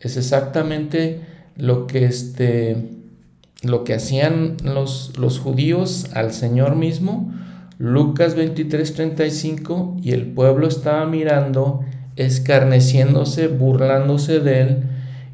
Es 0.00 0.18
exactamente 0.18 1.22
lo 1.56 1.86
que 1.86 2.04
este 2.04 2.90
lo 3.62 3.84
que 3.84 3.94
hacían 3.94 4.58
los, 4.62 5.16
los 5.16 5.38
judíos 5.38 6.10
al 6.12 6.34
Señor 6.34 6.76
mismo, 6.76 7.32
Lucas 7.78 8.34
23, 8.34 8.92
35, 8.92 9.96
y 10.02 10.12
el 10.12 10.26
pueblo 10.26 10.68
estaba 10.68 11.06
mirando, 11.06 11.80
escarneciéndose, 12.20 13.48
burlándose 13.48 14.40
de 14.40 14.60
él, 14.60 14.82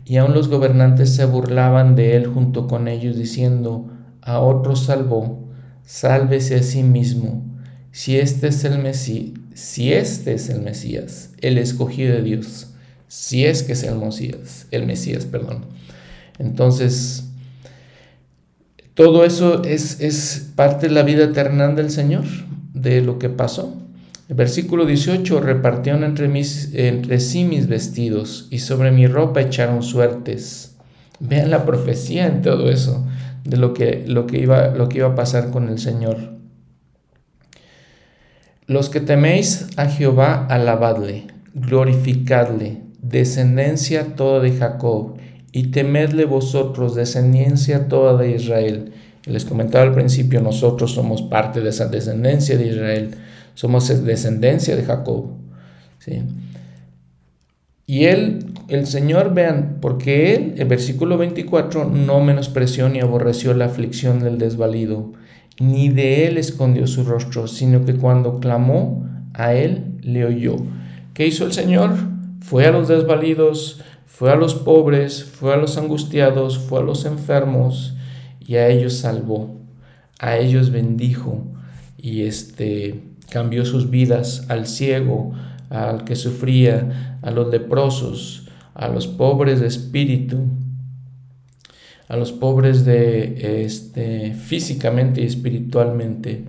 y 0.04 0.16
aun 0.18 0.34
los 0.34 0.48
gobernantes 0.48 1.14
se 1.14 1.24
burlaban 1.24 1.96
de 1.96 2.16
él 2.16 2.26
junto 2.26 2.68
con 2.68 2.88
ellos, 2.88 3.16
diciendo, 3.16 3.90
a 4.22 4.38
otro 4.38 4.76
salvó, 4.76 5.48
sálvese 5.84 6.56
a 6.56 6.62
sí 6.62 6.82
mismo, 6.82 7.44
si 7.90 8.16
este 8.16 8.48
es 8.48 8.64
el 8.64 8.78
Mesías, 8.78 9.32
si 9.54 9.92
este 9.92 10.34
es 10.34 10.48
el 10.48 10.60
Mesías, 10.60 11.30
el 11.40 11.58
escogido 11.58 12.14
de 12.14 12.22
Dios, 12.22 12.74
si 13.08 13.44
es 13.44 13.62
que 13.62 13.72
es 13.72 13.82
el 13.82 13.96
Mesías, 13.96 14.66
el 14.70 14.86
Mesías, 14.86 15.24
perdón. 15.24 15.66
Entonces, 16.38 17.24
todo 18.94 19.24
eso 19.24 19.62
es, 19.64 20.52
parte 20.54 20.88
de 20.88 20.94
la 20.94 21.02
vida 21.02 21.24
eterna 21.24 21.68
del 21.68 21.90
Señor, 21.90 22.24
de 22.74 23.02
lo 23.02 23.18
que 23.18 23.28
pasó. 23.28 23.74
Versículo 24.28 24.86
18, 24.86 25.40
repartieron 25.40 26.02
entre, 26.02 26.26
mis, 26.26 26.74
entre 26.74 27.20
sí 27.20 27.44
mis 27.44 27.68
vestidos 27.68 28.48
y 28.50 28.58
sobre 28.58 28.90
mi 28.90 29.06
ropa 29.06 29.40
echaron 29.40 29.82
suertes. 29.82 30.76
Vean 31.20 31.50
la 31.50 31.64
profecía 31.64 32.26
en 32.26 32.42
todo 32.42 32.68
eso, 32.68 33.06
de 33.44 33.56
lo 33.56 33.72
que, 33.72 34.04
lo 34.06 34.26
que, 34.26 34.38
iba, 34.38 34.68
lo 34.68 34.88
que 34.88 34.98
iba 34.98 35.08
a 35.08 35.14
pasar 35.14 35.50
con 35.50 35.68
el 35.68 35.78
Señor. 35.78 36.36
Los 38.66 38.90
que 38.90 39.00
teméis 39.00 39.68
a 39.76 39.86
Jehová, 39.86 40.44
alabadle, 40.50 41.28
glorificadle, 41.54 42.82
descendencia 43.00 44.16
toda 44.16 44.40
de 44.40 44.50
Jacob 44.50 45.18
y 45.52 45.68
temedle 45.68 46.24
vosotros, 46.24 46.96
descendencia 46.96 47.86
toda 47.86 48.20
de 48.20 48.32
Israel. 48.32 48.92
Les 49.24 49.44
comentaba 49.44 49.84
al 49.84 49.94
principio, 49.94 50.40
nosotros 50.40 50.92
somos 50.92 51.22
parte 51.22 51.60
de 51.60 51.70
esa 51.70 51.86
descendencia 51.86 52.58
de 52.58 52.66
Israel, 52.66 53.14
somos 53.56 53.88
descendencia 54.04 54.76
de 54.76 54.84
Jacob. 54.84 55.30
¿sí? 55.98 56.22
Y 57.86 58.04
él, 58.04 58.46
el 58.68 58.86
Señor, 58.86 59.32
vean, 59.32 59.78
porque 59.80 60.34
él, 60.34 60.54
el 60.58 60.68
versículo 60.68 61.16
24, 61.18 61.86
no 61.86 62.20
menospreció 62.20 62.88
ni 62.88 63.00
aborreció 63.00 63.54
la 63.54 63.64
aflicción 63.64 64.20
del 64.20 64.38
desvalido, 64.38 65.12
ni 65.58 65.88
de 65.88 66.26
él 66.26 66.36
escondió 66.36 66.86
su 66.86 67.04
rostro, 67.04 67.46
sino 67.48 67.84
que 67.84 67.94
cuando 67.94 68.38
clamó, 68.40 69.08
a 69.32 69.54
él 69.54 69.98
le 70.02 70.24
oyó. 70.24 70.56
¿Qué 71.14 71.26
hizo 71.26 71.46
el 71.46 71.52
Señor? 71.52 71.94
Fue 72.40 72.66
a 72.66 72.72
los 72.72 72.88
desvalidos, 72.88 73.82
fue 74.04 74.32
a 74.32 74.36
los 74.36 74.54
pobres, 74.54 75.24
fue 75.24 75.54
a 75.54 75.56
los 75.56 75.78
angustiados, 75.78 76.58
fue 76.58 76.80
a 76.80 76.82
los 76.82 77.04
enfermos 77.04 77.96
y 78.40 78.56
a 78.56 78.68
ellos 78.68 78.98
salvó, 78.98 79.56
a 80.18 80.36
ellos 80.36 80.70
bendijo 80.70 81.44
y 81.96 82.22
este 82.22 83.02
cambió 83.30 83.64
sus 83.64 83.90
vidas 83.90 84.46
al 84.48 84.66
ciego, 84.66 85.32
al 85.70 86.04
que 86.04 86.16
sufría, 86.16 87.18
a 87.22 87.30
los 87.30 87.50
leprosos, 87.50 88.48
a 88.74 88.88
los 88.88 89.06
pobres 89.06 89.60
de 89.60 89.66
espíritu, 89.66 90.38
a 92.08 92.16
los 92.16 92.32
pobres 92.32 92.84
de 92.84 93.64
este 93.64 94.34
físicamente 94.34 95.22
y 95.22 95.26
espiritualmente. 95.26 96.44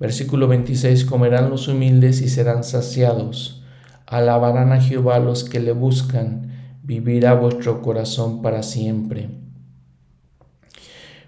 Versículo 0.00 0.48
26 0.48 1.04
comerán 1.04 1.50
los 1.50 1.68
humildes 1.68 2.22
y 2.22 2.28
serán 2.28 2.64
saciados. 2.64 3.62
Alabarán 4.06 4.72
a 4.72 4.80
Jehová 4.80 5.18
los 5.18 5.44
que 5.44 5.60
le 5.60 5.72
buscan 5.72 6.52
vivirá 6.82 7.34
vuestro 7.34 7.80
corazón 7.80 8.42
para 8.42 8.62
siempre. 8.62 9.28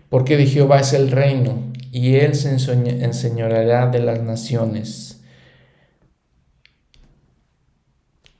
Porque 0.08 0.36
de 0.36 0.46
Jehová 0.46 0.80
es 0.80 0.92
el 0.92 1.10
reino, 1.10 1.72
y 1.94 2.16
él 2.16 2.34
se 2.34 2.50
enseñoreará 2.50 3.86
de 3.86 4.00
las 4.00 4.20
naciones. 4.20 5.20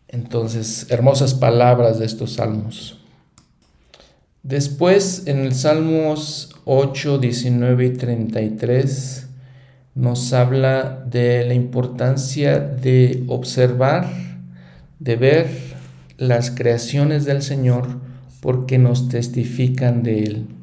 Entonces, 0.09 0.89
hermosas 0.91 1.35
palabras 1.35 2.01
de 2.01 2.07
estos 2.07 2.33
salmos. 2.33 2.99
Después, 4.43 5.29
en 5.29 5.39
el 5.39 5.55
Salmos 5.55 6.57
8, 6.65 7.19
19 7.19 7.87
y 7.87 7.91
33, 7.91 9.29
nos 9.95 10.33
habla 10.33 11.05
de 11.07 11.47
la 11.47 11.55
importancia 11.55 12.59
de 12.59 13.23
observar, 13.29 14.13
de 14.99 15.15
ver 15.15 15.47
las 16.19 16.51
creaciones 16.51 17.25
del 17.25 17.41
Señor 17.41 18.01
porque 18.41 18.79
nos 18.79 19.09
testifican 19.09 20.03
de 20.03 20.25
Él. 20.25 20.54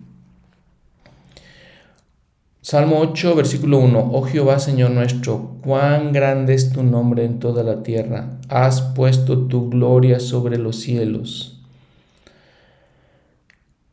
Salmo 2.64 3.00
8, 3.00 3.36
versículo 3.36 3.80
1. 3.80 4.10
Oh 4.14 4.22
Jehová, 4.22 4.60
Señor 4.60 4.92
nuestro, 4.92 5.58
cuán 5.64 6.14
grande 6.14 6.54
es 6.54 6.72
tu 6.72 6.84
nombre 6.84 7.26
en 7.26 7.40
toda 7.40 7.64
la 7.64 7.82
tierra. 7.82 8.40
Has 8.50 8.82
puesto 8.82 9.48
tu 9.48 9.70
gloria 9.70 10.20
sobre 10.20 10.58
los 10.58 10.76
cielos. 10.76 11.60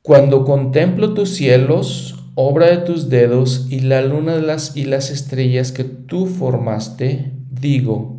Cuando 0.03 0.45
contemplo 0.45 1.15
tus 1.15 1.31
cielos, 1.31 2.25
obra 2.35 2.67
de 2.67 2.79
tus 2.79 3.09
dedos, 3.09 3.67
y 3.71 3.81
la 3.81 4.03
luna 4.03 4.37
las, 4.37 4.77
y 4.77 4.85
las 4.85 5.11
estrellas 5.11 5.73
que 5.73 5.85
tú 5.85 6.27
formaste, 6.27 7.33
digo, 7.51 8.19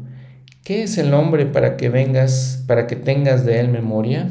¿Qué 0.63 0.83
es 0.83 0.97
el 0.97 1.13
hombre 1.13 1.45
para 1.45 1.77
que 1.77 1.89
vengas, 1.89 2.63
para 2.67 2.85
que 2.85 2.95
tengas 2.95 3.45
de 3.45 3.59
él 3.59 3.69
memoria? 3.69 4.29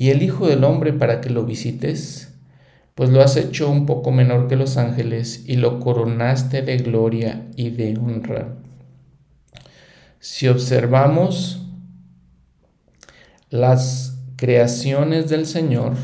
y 0.00 0.08
el 0.08 0.22
Hijo 0.22 0.48
del 0.48 0.64
Hombre 0.64 0.94
para 0.94 1.20
que 1.20 1.28
lo 1.28 1.44
visites? 1.44 2.19
Pues 2.94 3.10
lo 3.10 3.22
has 3.22 3.36
hecho 3.36 3.70
un 3.70 3.86
poco 3.86 4.10
menor 4.10 4.48
que 4.48 4.56
los 4.56 4.76
ángeles 4.76 5.44
y 5.46 5.56
lo 5.56 5.80
coronaste 5.80 6.62
de 6.62 6.76
gloria 6.78 7.46
y 7.56 7.70
de 7.70 7.96
honra. 7.96 8.56
Si 10.18 10.48
observamos 10.48 11.66
las 13.48 14.18
creaciones 14.36 15.28
del 15.28 15.46
Señor, 15.46 15.94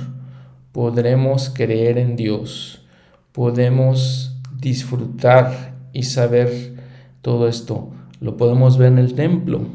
podremos 0.72 1.50
creer 1.50 1.98
en 1.98 2.16
Dios, 2.16 2.86
podemos 3.32 4.38
disfrutar 4.58 5.74
y 5.92 6.04
saber 6.04 6.74
todo 7.22 7.48
esto. 7.48 7.90
Lo 8.20 8.36
podemos 8.36 8.78
ver 8.78 8.92
en 8.92 8.98
el 8.98 9.14
templo. 9.14 9.66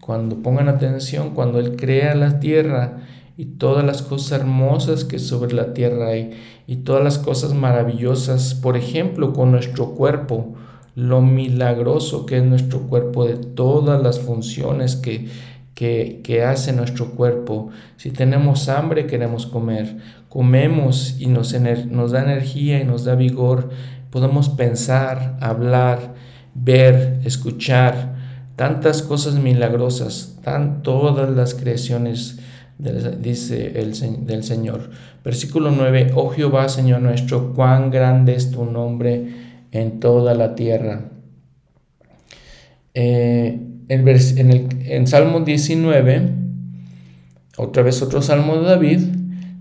Cuando 0.00 0.42
pongan 0.42 0.68
atención, 0.68 1.34
cuando 1.34 1.58
Él 1.58 1.76
crea 1.76 2.14
la 2.14 2.40
tierra 2.40 2.98
y 3.36 3.46
todas 3.46 3.84
las 3.84 4.02
cosas 4.02 4.40
hermosas 4.40 5.04
que 5.04 5.18
sobre 5.18 5.54
la 5.54 5.72
tierra 5.72 6.08
hay 6.08 6.32
y 6.70 6.76
todas 6.76 7.02
las 7.02 7.18
cosas 7.18 7.52
maravillosas, 7.52 8.54
por 8.54 8.76
ejemplo, 8.76 9.32
con 9.32 9.50
nuestro 9.50 9.96
cuerpo, 9.96 10.54
lo 10.94 11.20
milagroso 11.20 12.26
que 12.26 12.36
es 12.36 12.44
nuestro 12.44 12.82
cuerpo, 12.82 13.24
de 13.24 13.34
todas 13.34 14.00
las 14.00 14.20
funciones 14.20 14.94
que, 14.94 15.26
que, 15.74 16.44
hace 16.44 16.72
nuestro 16.72 17.10
cuerpo. 17.16 17.70
Si 17.96 18.12
tenemos 18.12 18.68
hambre, 18.68 19.08
queremos 19.08 19.46
comer. 19.46 19.96
Comemos 20.28 21.16
y 21.18 21.26
nos, 21.26 21.52
nos 21.88 22.12
da 22.12 22.22
energía 22.22 22.80
y 22.80 22.84
nos 22.84 23.04
da 23.04 23.16
vigor. 23.16 23.70
Podemos 24.10 24.48
pensar, 24.48 25.38
hablar, 25.40 26.14
ver, 26.54 27.18
escuchar. 27.24 28.14
Tantas 28.54 29.02
cosas 29.02 29.34
milagrosas, 29.34 30.36
tan 30.44 30.82
todas 30.82 31.30
las 31.30 31.52
creaciones, 31.54 32.38
dice 32.80 33.80
el, 33.80 34.26
del 34.26 34.44
Señor. 34.44 34.90
Versículo 35.24 35.70
9, 35.70 36.12
oh 36.14 36.30
Jehová, 36.30 36.68
Señor 36.68 37.02
nuestro, 37.02 37.52
cuán 37.54 37.90
grande 37.90 38.34
es 38.34 38.50
tu 38.50 38.64
nombre 38.64 39.28
en 39.72 40.00
toda 40.00 40.34
la 40.34 40.54
tierra. 40.54 41.10
Eh, 42.94 43.60
en, 43.88 44.08
el, 44.08 44.68
en 44.86 45.06
Salmo 45.06 45.40
19, 45.40 46.30
otra 47.56 47.82
vez 47.82 48.02
otro 48.02 48.22
Salmo 48.22 48.56
de 48.56 48.68
David, 48.68 49.00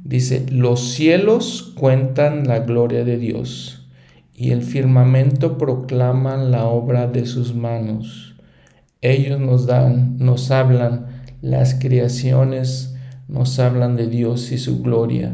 dice, 0.03 0.45
los 0.51 0.91
cielos 0.91 1.73
cuentan 1.75 2.47
la 2.47 2.59
gloria 2.59 3.03
de 3.03 3.17
Dios 3.17 3.87
y 4.33 4.51
el 4.51 4.63
firmamento 4.63 5.57
proclama 5.57 6.37
la 6.37 6.65
obra 6.65 7.07
de 7.07 7.25
sus 7.25 7.53
manos. 7.53 8.35
Ellos 9.01 9.39
nos 9.39 9.65
dan, 9.65 10.17
nos 10.17 10.51
hablan, 10.51 11.07
las 11.41 11.75
creaciones 11.75 12.95
nos 13.29 13.59
hablan 13.59 13.95
de 13.95 14.07
Dios 14.07 14.51
y 14.51 14.57
su 14.57 14.81
gloria 14.81 15.33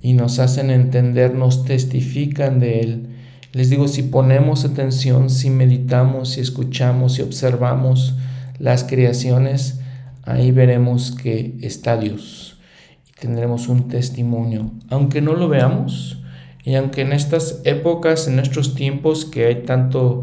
y 0.00 0.12
nos 0.12 0.38
hacen 0.38 0.70
entender, 0.70 1.34
nos 1.34 1.64
testifican 1.64 2.60
de 2.60 2.80
Él 2.80 3.08
les 3.52 3.68
digo, 3.68 3.86
si 3.86 4.02
ponemos 4.04 4.64
atención, 4.64 5.28
si 5.28 5.50
meditamos, 5.50 6.30
si 6.30 6.40
escuchamos, 6.40 7.14
si 7.14 7.22
observamos 7.22 8.14
las 8.58 8.82
creaciones, 8.82 9.80
ahí 10.22 10.52
veremos 10.52 11.10
que 11.10 11.58
está 11.60 11.98
Dios 11.98 12.58
y 13.06 13.20
tendremos 13.20 13.68
un 13.68 13.88
testimonio. 13.88 14.72
Aunque 14.88 15.20
no 15.20 15.34
lo 15.34 15.50
veamos, 15.50 16.22
y 16.64 16.76
aunque 16.76 17.02
en 17.02 17.12
estas 17.12 17.60
épocas, 17.64 18.26
en 18.26 18.36
nuestros 18.36 18.74
tiempos 18.74 19.26
que 19.26 19.44
hay 19.44 19.64
tanto 19.64 20.22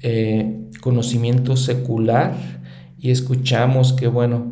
eh, 0.00 0.58
conocimiento 0.80 1.56
secular 1.58 2.34
y 2.98 3.10
escuchamos 3.10 3.92
que, 3.92 4.06
bueno, 4.06 4.51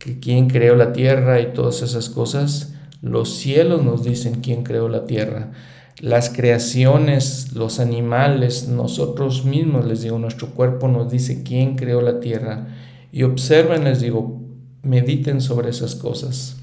que 0.00 0.18
quién 0.18 0.48
creó 0.48 0.74
la 0.74 0.92
tierra 0.92 1.40
y 1.40 1.52
todas 1.52 1.82
esas 1.82 2.08
cosas, 2.08 2.74
los 3.00 3.36
cielos 3.36 3.84
nos 3.84 4.02
dicen 4.02 4.40
quién 4.40 4.64
creó 4.64 4.88
la 4.88 5.06
tierra 5.06 5.52
las 6.00 6.30
creaciones, 6.30 7.52
los 7.52 7.78
animales, 7.78 8.68
nosotros 8.68 9.44
mismos, 9.44 9.84
les 9.84 10.02
digo, 10.02 10.18
nuestro 10.18 10.48
cuerpo 10.50 10.88
nos 10.88 11.10
dice 11.10 11.42
quién 11.42 11.76
creó 11.76 12.00
la 12.00 12.20
tierra. 12.20 12.68
Y 13.12 13.22
observen, 13.24 13.84
les 13.84 14.00
digo, 14.00 14.40
mediten 14.82 15.40
sobre 15.40 15.70
esas 15.70 15.94
cosas. 15.94 16.56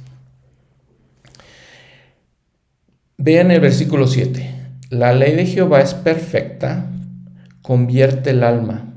Vean 3.18 3.52
el 3.52 3.60
versículo 3.60 4.08
7. 4.08 4.56
La 4.90 5.14
ley 5.14 5.36
de 5.36 5.46
Jehová 5.46 5.82
es 5.82 5.94
perfecta, 5.94 6.90
convierte 7.62 8.32
el 8.32 8.44
alma, 8.44 8.94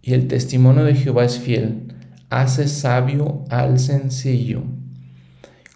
y 0.00 0.14
el 0.14 0.28
testimonio 0.28 0.84
de 0.84 0.94
Jehová 0.94 1.24
es 1.24 1.38
fiel, 1.38 1.85
hace 2.30 2.68
sabio 2.68 3.44
al 3.50 3.78
sencillo, 3.78 4.62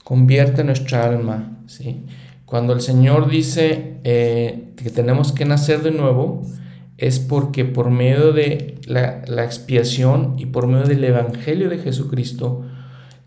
convierte 0.05 0.64
nuestra 0.64 1.05
alma, 1.05 1.59
¿sí? 1.66 2.05
Cuando 2.44 2.72
el 2.72 2.80
Señor 2.80 3.30
dice 3.30 3.98
eh, 4.03 4.72
que 4.76 4.90
tenemos 4.90 5.32
que 5.32 5.44
nacer 5.44 5.82
de 5.82 5.92
nuevo, 5.92 6.42
es 6.98 7.20
porque 7.20 7.64
por 7.64 7.90
medio 7.90 8.32
de 8.32 8.74
la, 8.86 9.22
la, 9.26 9.44
expiación 9.44 10.34
y 10.36 10.46
por 10.46 10.66
medio 10.66 10.86
del 10.86 11.05
Evangelio 11.05 11.70
de 11.70 11.78
Jesucristo 11.78 12.66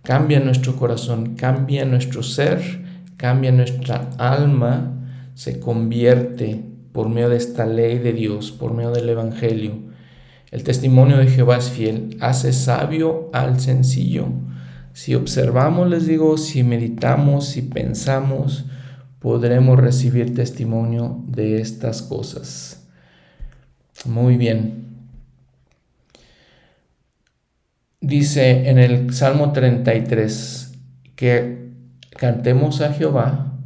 cambia 0.02 0.42
nuestro 0.42 0.76
corazón, 0.76 1.36
cambia 1.36 1.86
nuestro 1.86 2.22
ser, 2.22 2.84
cambia 3.16 3.54
nuestra 3.54 4.10
alma, 4.18 4.92
se 5.34 5.60
convierte 5.60 6.62
por 6.92 7.10
medio 7.10 7.30
de 7.30 7.38
esta 7.38 7.66
ley 7.66 7.98
de 8.00 8.14
Dios, 8.14 8.52
por 8.52 8.74
medio 8.74 8.92
del 8.92 9.10
Evangelio. 9.10 9.93
El 10.54 10.64
testimonio 10.64 11.18
de 11.18 11.26
Jehová 11.26 11.58
es 11.58 11.72
fiel, 11.72 12.16
hace 12.22 12.54
sabio 12.54 13.28
al 13.34 13.60
sencillo. 13.60 14.28
Si 14.94 15.16
observamos, 15.16 15.90
les 15.90 16.06
digo, 16.06 16.38
si 16.38 16.62
meditamos, 16.62 17.48
si 17.48 17.64
pensamos, 17.64 18.66
podremos 19.18 19.80
recibir 19.80 20.36
testimonio 20.36 21.24
de 21.26 21.60
estas 21.60 22.04
cosas. 22.04 22.88
Muy 24.06 24.38
bien. 24.38 24.90
Dice 28.00 28.70
en 28.70 28.78
el 28.78 29.12
Salmo 29.12 29.54
33 29.54 30.72
que 31.16 31.72
cantemos 32.12 32.82
a 32.82 32.94
Jehová, 32.94 33.58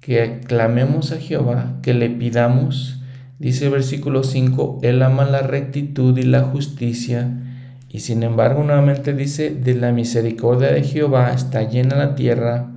que 0.00 0.40
clamemos 0.44 1.12
a 1.12 1.16
Jehová, 1.18 1.78
que 1.80 1.94
le 1.94 2.10
pidamos. 2.10 3.03
Dice 3.38 3.66
el 3.66 3.72
versículo 3.72 4.22
5, 4.22 4.80
Él 4.82 5.02
ama 5.02 5.24
la 5.24 5.42
rectitud 5.42 6.16
y 6.18 6.22
la 6.22 6.42
justicia. 6.42 7.40
Y 7.88 8.00
sin 8.00 8.22
embargo 8.22 8.62
nuevamente 8.64 9.12
dice, 9.12 9.50
de 9.50 9.74
la 9.74 9.92
misericordia 9.92 10.72
de 10.72 10.82
Jehová 10.82 11.32
está 11.32 11.62
llena 11.62 11.96
la 11.96 12.14
tierra 12.14 12.74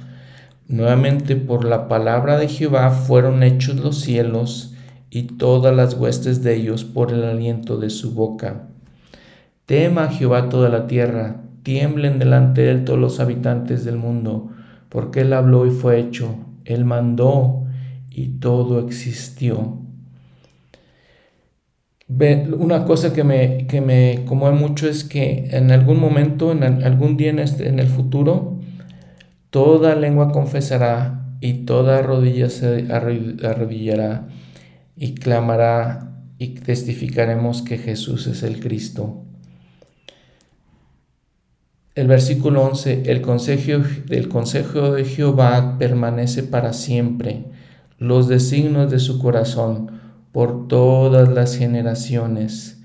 Nuevamente 0.69 1.37
por 1.37 1.63
la 1.63 1.87
palabra 1.87 2.37
de 2.37 2.49
Jehová 2.49 2.89
fueron 2.89 3.41
hechos 3.41 3.77
los 3.77 4.01
cielos 4.01 4.75
y 5.09 5.23
todas 5.23 5.73
las 5.73 5.93
huestes 5.93 6.43
de 6.43 6.55
ellos 6.55 6.83
por 6.83 7.13
el 7.13 7.23
aliento 7.23 7.77
de 7.77 7.89
su 7.89 8.13
boca. 8.13 8.67
Tema 9.65 10.09
Jehová 10.09 10.49
toda 10.49 10.67
la 10.67 10.85
tierra, 10.85 11.41
tiemblen 11.63 12.19
delante 12.19 12.63
de 12.63 12.71
él 12.71 12.83
todos 12.83 12.99
los 12.99 13.21
habitantes 13.21 13.85
del 13.85 13.95
mundo, 13.95 14.49
porque 14.89 15.21
él 15.21 15.31
habló 15.31 15.65
y 15.65 15.71
fue 15.71 16.01
hecho, 16.01 16.35
él 16.65 16.83
mandó 16.83 17.63
y 18.09 18.39
todo 18.39 18.81
existió. 18.81 19.79
Una 22.09 22.85
cosa 22.85 23.13
que 23.13 23.23
me, 23.23 23.67
que 23.67 23.81
me 23.81 24.23
conmueve 24.25 24.57
mucho 24.57 24.87
es 24.87 25.03
que 25.03 25.49
en 25.51 25.71
algún 25.71 25.99
momento, 25.99 26.51
en 26.51 26.63
algún 26.63 27.17
día 27.17 27.31
en, 27.31 27.39
este, 27.39 27.67
en 27.67 27.79
el 27.79 27.87
futuro, 27.87 28.57
Toda 29.49 29.95
lengua 29.95 30.31
confesará 30.31 31.25
y 31.39 31.65
toda 31.65 32.01
rodilla 32.01 32.49
se 32.49 32.87
arrodillará 32.91 34.27
y 34.95 35.15
clamará 35.15 36.21
y 36.37 36.49
testificaremos 36.49 37.61
que 37.61 37.77
Jesús 37.77 38.27
es 38.27 38.43
el 38.43 38.59
Cristo. 38.59 39.23
El 41.95 42.07
versículo 42.07 42.61
11, 42.65 43.03
el 43.05 43.21
consejo, 43.21 43.81
el 44.09 44.27
consejo 44.27 44.91
de 44.91 45.05
Jehová 45.05 45.77
permanece 45.79 46.43
para 46.43 46.73
siempre, 46.73 47.45
los 47.97 48.27
designios 48.27 48.91
de 48.91 48.99
su 48.99 49.17
corazón 49.17 49.96
por 50.37 50.67
todas 50.67 51.29
las 51.29 51.57
generaciones. 51.57 52.77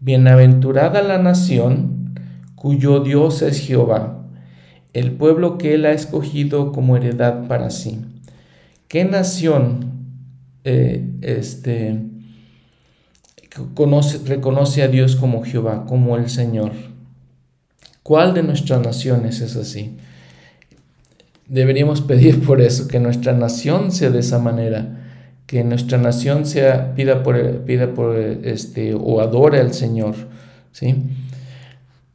Bienaventurada 0.00 1.02
la 1.02 1.18
nación 1.18 2.18
cuyo 2.56 2.98
Dios 2.98 3.42
es 3.42 3.60
Jehová 3.60 4.24
el 4.92 5.12
pueblo 5.12 5.56
que 5.56 5.74
Él 5.74 5.86
ha 5.86 5.92
escogido 5.92 6.72
como 6.72 6.96
heredad 6.96 7.46
para 7.46 7.70
sí. 7.70 8.00
¿Qué 8.88 9.04
nación 9.04 9.92
eh, 10.64 11.08
este, 11.20 12.00
conoce, 13.74 14.18
reconoce 14.26 14.82
a 14.82 14.88
Dios 14.88 15.14
como 15.14 15.44
Jehová, 15.44 15.84
como 15.86 16.16
el 16.16 16.28
Señor? 16.28 16.72
¿Cuál 18.02 18.34
de 18.34 18.42
nuestras 18.42 18.80
naciones 18.84 19.40
es 19.42 19.54
así? 19.54 19.96
Deberíamos 21.46 22.00
pedir 22.00 22.44
por 22.44 22.60
eso, 22.60 22.88
que 22.88 22.98
nuestra 22.98 23.32
nación 23.32 23.92
sea 23.92 24.10
de 24.10 24.18
esa 24.18 24.40
manera, 24.40 25.05
que 25.46 25.62
nuestra 25.62 25.98
nación 25.98 26.44
sea, 26.44 26.94
pida 26.94 27.22
por, 27.22 27.60
pida 27.64 27.94
por 27.94 28.16
este, 28.16 28.94
o 28.94 29.20
adore 29.20 29.60
al 29.60 29.72
Señor. 29.72 30.14
¿sí? 30.72 30.96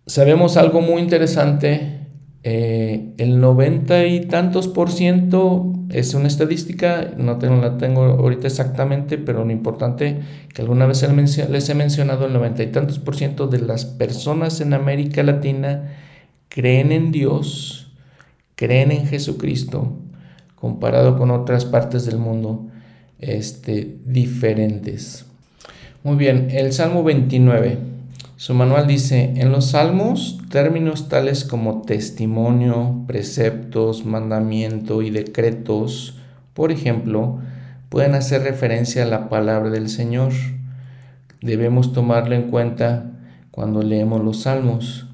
Sabemos 0.06 0.58
algo 0.58 0.82
muy 0.82 1.02
interesante 1.02 2.02
eh, 2.44 3.14
el 3.18 3.40
90 3.40 4.06
y 4.08 4.22
tantos 4.22 4.68
por 4.68 4.92
ciento 4.92 5.74
es 5.90 6.16
una 6.16 6.28
estadística, 6.28 7.12
no 7.16 7.38
tengo, 7.38 7.62
la 7.62 7.78
tengo 7.78 8.02
ahorita 8.04 8.48
exactamente, 8.48 9.20
pero 9.20 9.46
lo 9.46 9.52
importante 9.52 10.22
que 10.54 10.62
alguna 10.64 10.88
vez 10.88 11.08
les 11.50 11.70
he 11.70 11.76
mencionado, 11.76 12.26
el 12.26 12.34
90 12.34 12.64
y 12.64 12.68
tantos 12.68 12.98
por 12.98 13.16
ciento 13.16 13.48
de 13.48 13.60
las 13.60 13.86
personas 13.86 14.60
en 14.60 14.74
América 14.74 15.22
Latina 15.22 15.94
creen 16.50 16.92
en 16.92 17.12
Dios, 17.12 17.92
creen 18.56 18.92
en 18.92 19.06
Jesucristo, 19.06 20.00
comparado 20.56 21.18
con 21.18 21.30
otras 21.30 21.66
partes 21.66 22.06
del 22.06 22.18
mundo 22.18 22.71
este, 23.22 23.98
diferentes. 24.06 25.26
Muy 26.04 26.18
bien, 26.18 26.50
el 26.52 26.74
Salmo 26.74 27.04
29. 27.04 27.78
Su 28.36 28.56
manual 28.56 28.88
dice, 28.88 29.34
en 29.36 29.52
los 29.52 29.68
salmos, 29.68 30.40
términos 30.50 31.10
tales 31.10 31.46
como 31.46 31.84
testimonio, 31.84 33.04
preceptos, 33.06 34.04
mandamiento 34.04 35.04
y 35.04 35.12
decretos, 35.12 36.18
por 36.56 36.72
ejemplo, 36.72 37.40
pueden 37.90 38.16
hacer 38.16 38.42
referencia 38.42 39.04
a 39.04 39.08
la 39.08 39.30
palabra 39.30 39.70
del 39.70 39.90
Señor. 39.90 40.34
Debemos 41.42 41.94
tomarlo 41.94 42.34
en 42.34 42.50
cuenta 42.50 43.12
cuando 43.52 43.84
leemos 43.84 44.24
los 44.24 44.42
salmos. 44.42 45.08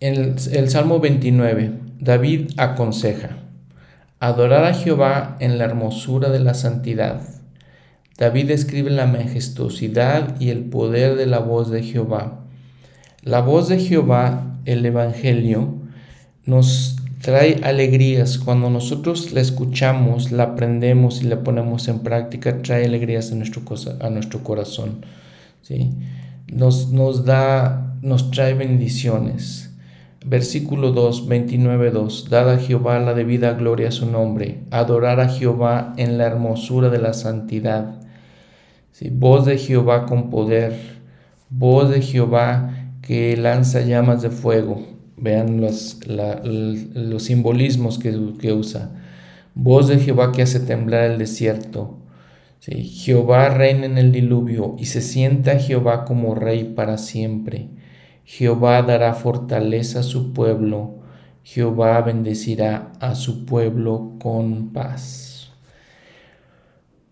El, 0.00 0.36
el 0.52 0.68
Salmo 0.68 1.00
29, 1.00 1.72
David 1.98 2.50
aconseja, 2.58 3.38
adorar 4.20 4.64
a 4.64 4.74
Jehová 4.74 5.36
en 5.40 5.58
la 5.58 5.64
hermosura 5.64 6.30
de 6.30 6.40
la 6.40 6.54
santidad 6.54 7.20
David 8.18 8.48
describe 8.48 8.90
la 8.90 9.06
majestuosidad 9.06 10.40
y 10.40 10.50
el 10.50 10.64
poder 10.64 11.14
de 11.14 11.26
la 11.26 11.38
voz 11.38 11.70
de 11.70 11.84
Jehová. 11.84 12.40
La 13.22 13.40
voz 13.40 13.68
de 13.68 13.78
Jehová, 13.78 14.58
el 14.64 14.84
Evangelio, 14.84 15.74
nos 16.44 16.96
trae 17.22 17.60
alegrías. 17.62 18.38
Cuando 18.38 18.70
nosotros 18.70 19.30
la 19.30 19.40
escuchamos, 19.40 20.32
la 20.32 20.42
aprendemos 20.42 21.22
y 21.22 21.26
la 21.26 21.44
ponemos 21.44 21.86
en 21.86 22.00
práctica, 22.00 22.60
trae 22.60 22.86
alegrías 22.86 23.30
a 23.30 23.36
nuestro, 23.36 23.62
a 24.00 24.10
nuestro 24.10 24.42
corazón. 24.42 25.06
¿sí? 25.62 25.92
Nos, 26.48 26.90
nos, 26.90 27.24
da, 27.24 27.94
nos 28.02 28.32
trae 28.32 28.54
bendiciones. 28.54 29.67
Versículo 30.24 30.92
2, 30.92 31.28
29, 31.28 31.90
2. 31.90 32.30
Dad 32.30 32.50
a 32.50 32.58
Jehová 32.58 32.98
la 32.98 33.14
debida 33.14 33.52
gloria 33.52 33.88
a 33.88 33.92
su 33.92 34.06
nombre. 34.06 34.64
Adorar 34.70 35.20
a 35.20 35.28
Jehová 35.28 35.94
en 35.96 36.18
la 36.18 36.26
hermosura 36.26 36.90
de 36.90 36.98
la 36.98 37.12
santidad 37.12 37.98
Voz 39.12 39.46
de 39.46 39.58
Jehová 39.58 40.06
con 40.06 40.28
poder, 40.28 40.74
voz 41.50 41.88
de 41.90 42.02
Jehová 42.02 42.74
que 43.00 43.36
lanza 43.36 43.82
llamas 43.82 44.22
de 44.22 44.30
fuego. 44.30 44.84
Vean 45.16 45.60
los, 45.60 46.00
los 46.06 47.22
simbolismos 47.22 47.98
que, 47.98 48.16
que, 48.40 48.52
usa. 48.52 48.90
Voz 49.54 49.88
de 49.88 49.98
Jehová 49.98 50.32
que 50.32 50.42
hace 50.42 50.60
temblar 50.60 51.10
el 51.10 51.18
desierto. 51.18 51.98
Jehová 52.60 53.50
reina 53.50 53.86
en 53.86 53.98
el 53.98 54.10
diluvio 54.10 54.74
y 54.78 54.86
se 54.86 55.00
sienta 55.00 55.58
Jehová 55.58 56.04
como 56.04 56.34
rey 56.34 56.64
para 56.64 56.98
siempre. 56.98 57.68
Jehová 58.28 58.82
dará 58.82 59.14
fortaleza 59.14 60.00
a 60.00 60.02
su 60.02 60.34
pueblo. 60.34 60.96
Jehová 61.44 62.02
bendecirá 62.02 62.92
a 63.00 63.14
su 63.14 63.46
pueblo 63.46 64.16
con 64.20 64.74
paz. 64.74 65.48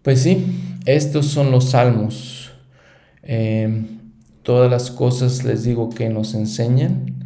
Pues 0.02 0.20
sí, 0.20 0.78
estos 0.84 1.24
son 1.24 1.50
los 1.50 1.70
salmos. 1.70 2.52
Em, 3.22 3.86
todas 4.42 4.70
las 4.70 4.90
cosas 4.90 5.42
les 5.42 5.64
digo 5.64 5.88
que 5.88 6.10
nos 6.10 6.34
enseñan, 6.34 7.24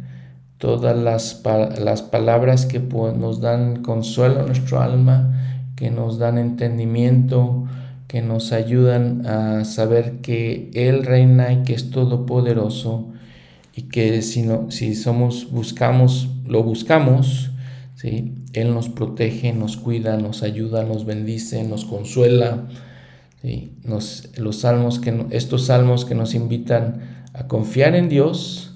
todas 0.57 0.97
las, 0.97 1.43
las 1.77 2.01
palabras 2.01 2.65
que 2.65 2.79
nos 2.79 3.41
dan 3.41 3.83
consuelo 3.83 4.39
a 4.39 4.43
nuestro 4.43 4.79
alma, 4.79 5.67
que 5.75 5.91
nos 5.91 6.17
dan 6.17 6.37
entendimiento, 6.37 7.65
que 8.07 8.21
nos 8.21 8.53
ayudan 8.53 9.27
a 9.27 9.65
saber 9.65 10.21
que 10.21 10.71
Él 10.75 11.03
reina 11.03 11.51
y 11.51 11.63
que 11.63 11.73
es 11.73 11.91
todopoderoso 11.91 13.11
y 13.75 13.83
que 13.83 14.21
si, 14.21 14.41
no, 14.43 14.71
si 14.71 14.95
somos, 14.95 15.49
buscamos, 15.51 16.29
lo 16.45 16.63
buscamos, 16.63 17.51
¿sí? 17.95 18.35
Él 18.53 18.73
nos 18.73 18.89
protege, 18.89 19.53
nos 19.53 19.77
cuida, 19.77 20.17
nos 20.17 20.43
ayuda, 20.43 20.83
nos 20.83 21.05
bendice, 21.05 21.63
nos 21.63 21.85
consuela 21.85 22.67
nos, 23.83 24.29
los 24.37 24.57
salmos 24.57 24.99
que, 24.99 25.25
estos 25.31 25.65
salmos 25.65 26.05
que 26.05 26.15
nos 26.15 26.35
invitan 26.35 27.25
a 27.33 27.47
confiar 27.47 27.95
en 27.95 28.09
Dios, 28.09 28.75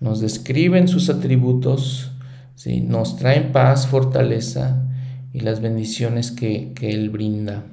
nos 0.00 0.20
describen 0.20 0.86
sus 0.86 1.10
atributos, 1.10 2.12
¿sí? 2.54 2.80
nos 2.80 3.16
traen 3.16 3.50
paz, 3.50 3.88
fortaleza 3.88 4.86
y 5.32 5.40
las 5.40 5.60
bendiciones 5.60 6.30
que, 6.30 6.72
Él 6.80 7.10
brinda. 7.10 7.64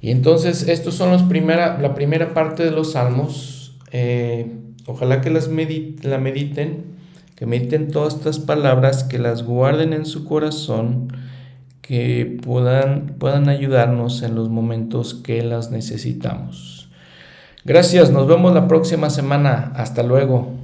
Y 0.00 0.10
entonces, 0.10 0.66
estos 0.68 0.94
son 0.94 1.12
los 1.12 1.22
primera, 1.22 1.78
la 1.80 1.94
primera 1.94 2.34
parte 2.34 2.64
de 2.64 2.72
los 2.72 2.92
salmos. 2.92 3.78
Eh, 3.92 4.50
ojalá 4.86 5.20
que 5.20 5.30
las 5.30 5.48
la 5.48 6.18
mediten, 6.18 6.84
que 7.36 7.46
mediten 7.46 7.90
todas 7.90 8.14
estas 8.14 8.38
palabras, 8.38 9.04
que 9.04 9.18
las 9.18 9.42
guarden 9.42 9.92
en 9.92 10.06
su 10.06 10.24
corazón 10.24 11.08
que 11.82 12.38
puedan, 12.42 13.16
puedan 13.18 13.48
ayudarnos 13.48 14.22
en 14.22 14.36
los 14.36 14.48
momentos 14.48 15.14
que 15.14 15.42
las 15.42 15.70
necesitamos. 15.70 16.88
Gracias, 17.64 18.10
nos 18.10 18.26
vemos 18.26 18.54
la 18.54 18.68
próxima 18.68 19.10
semana. 19.10 19.72
Hasta 19.74 20.02
luego. 20.02 20.61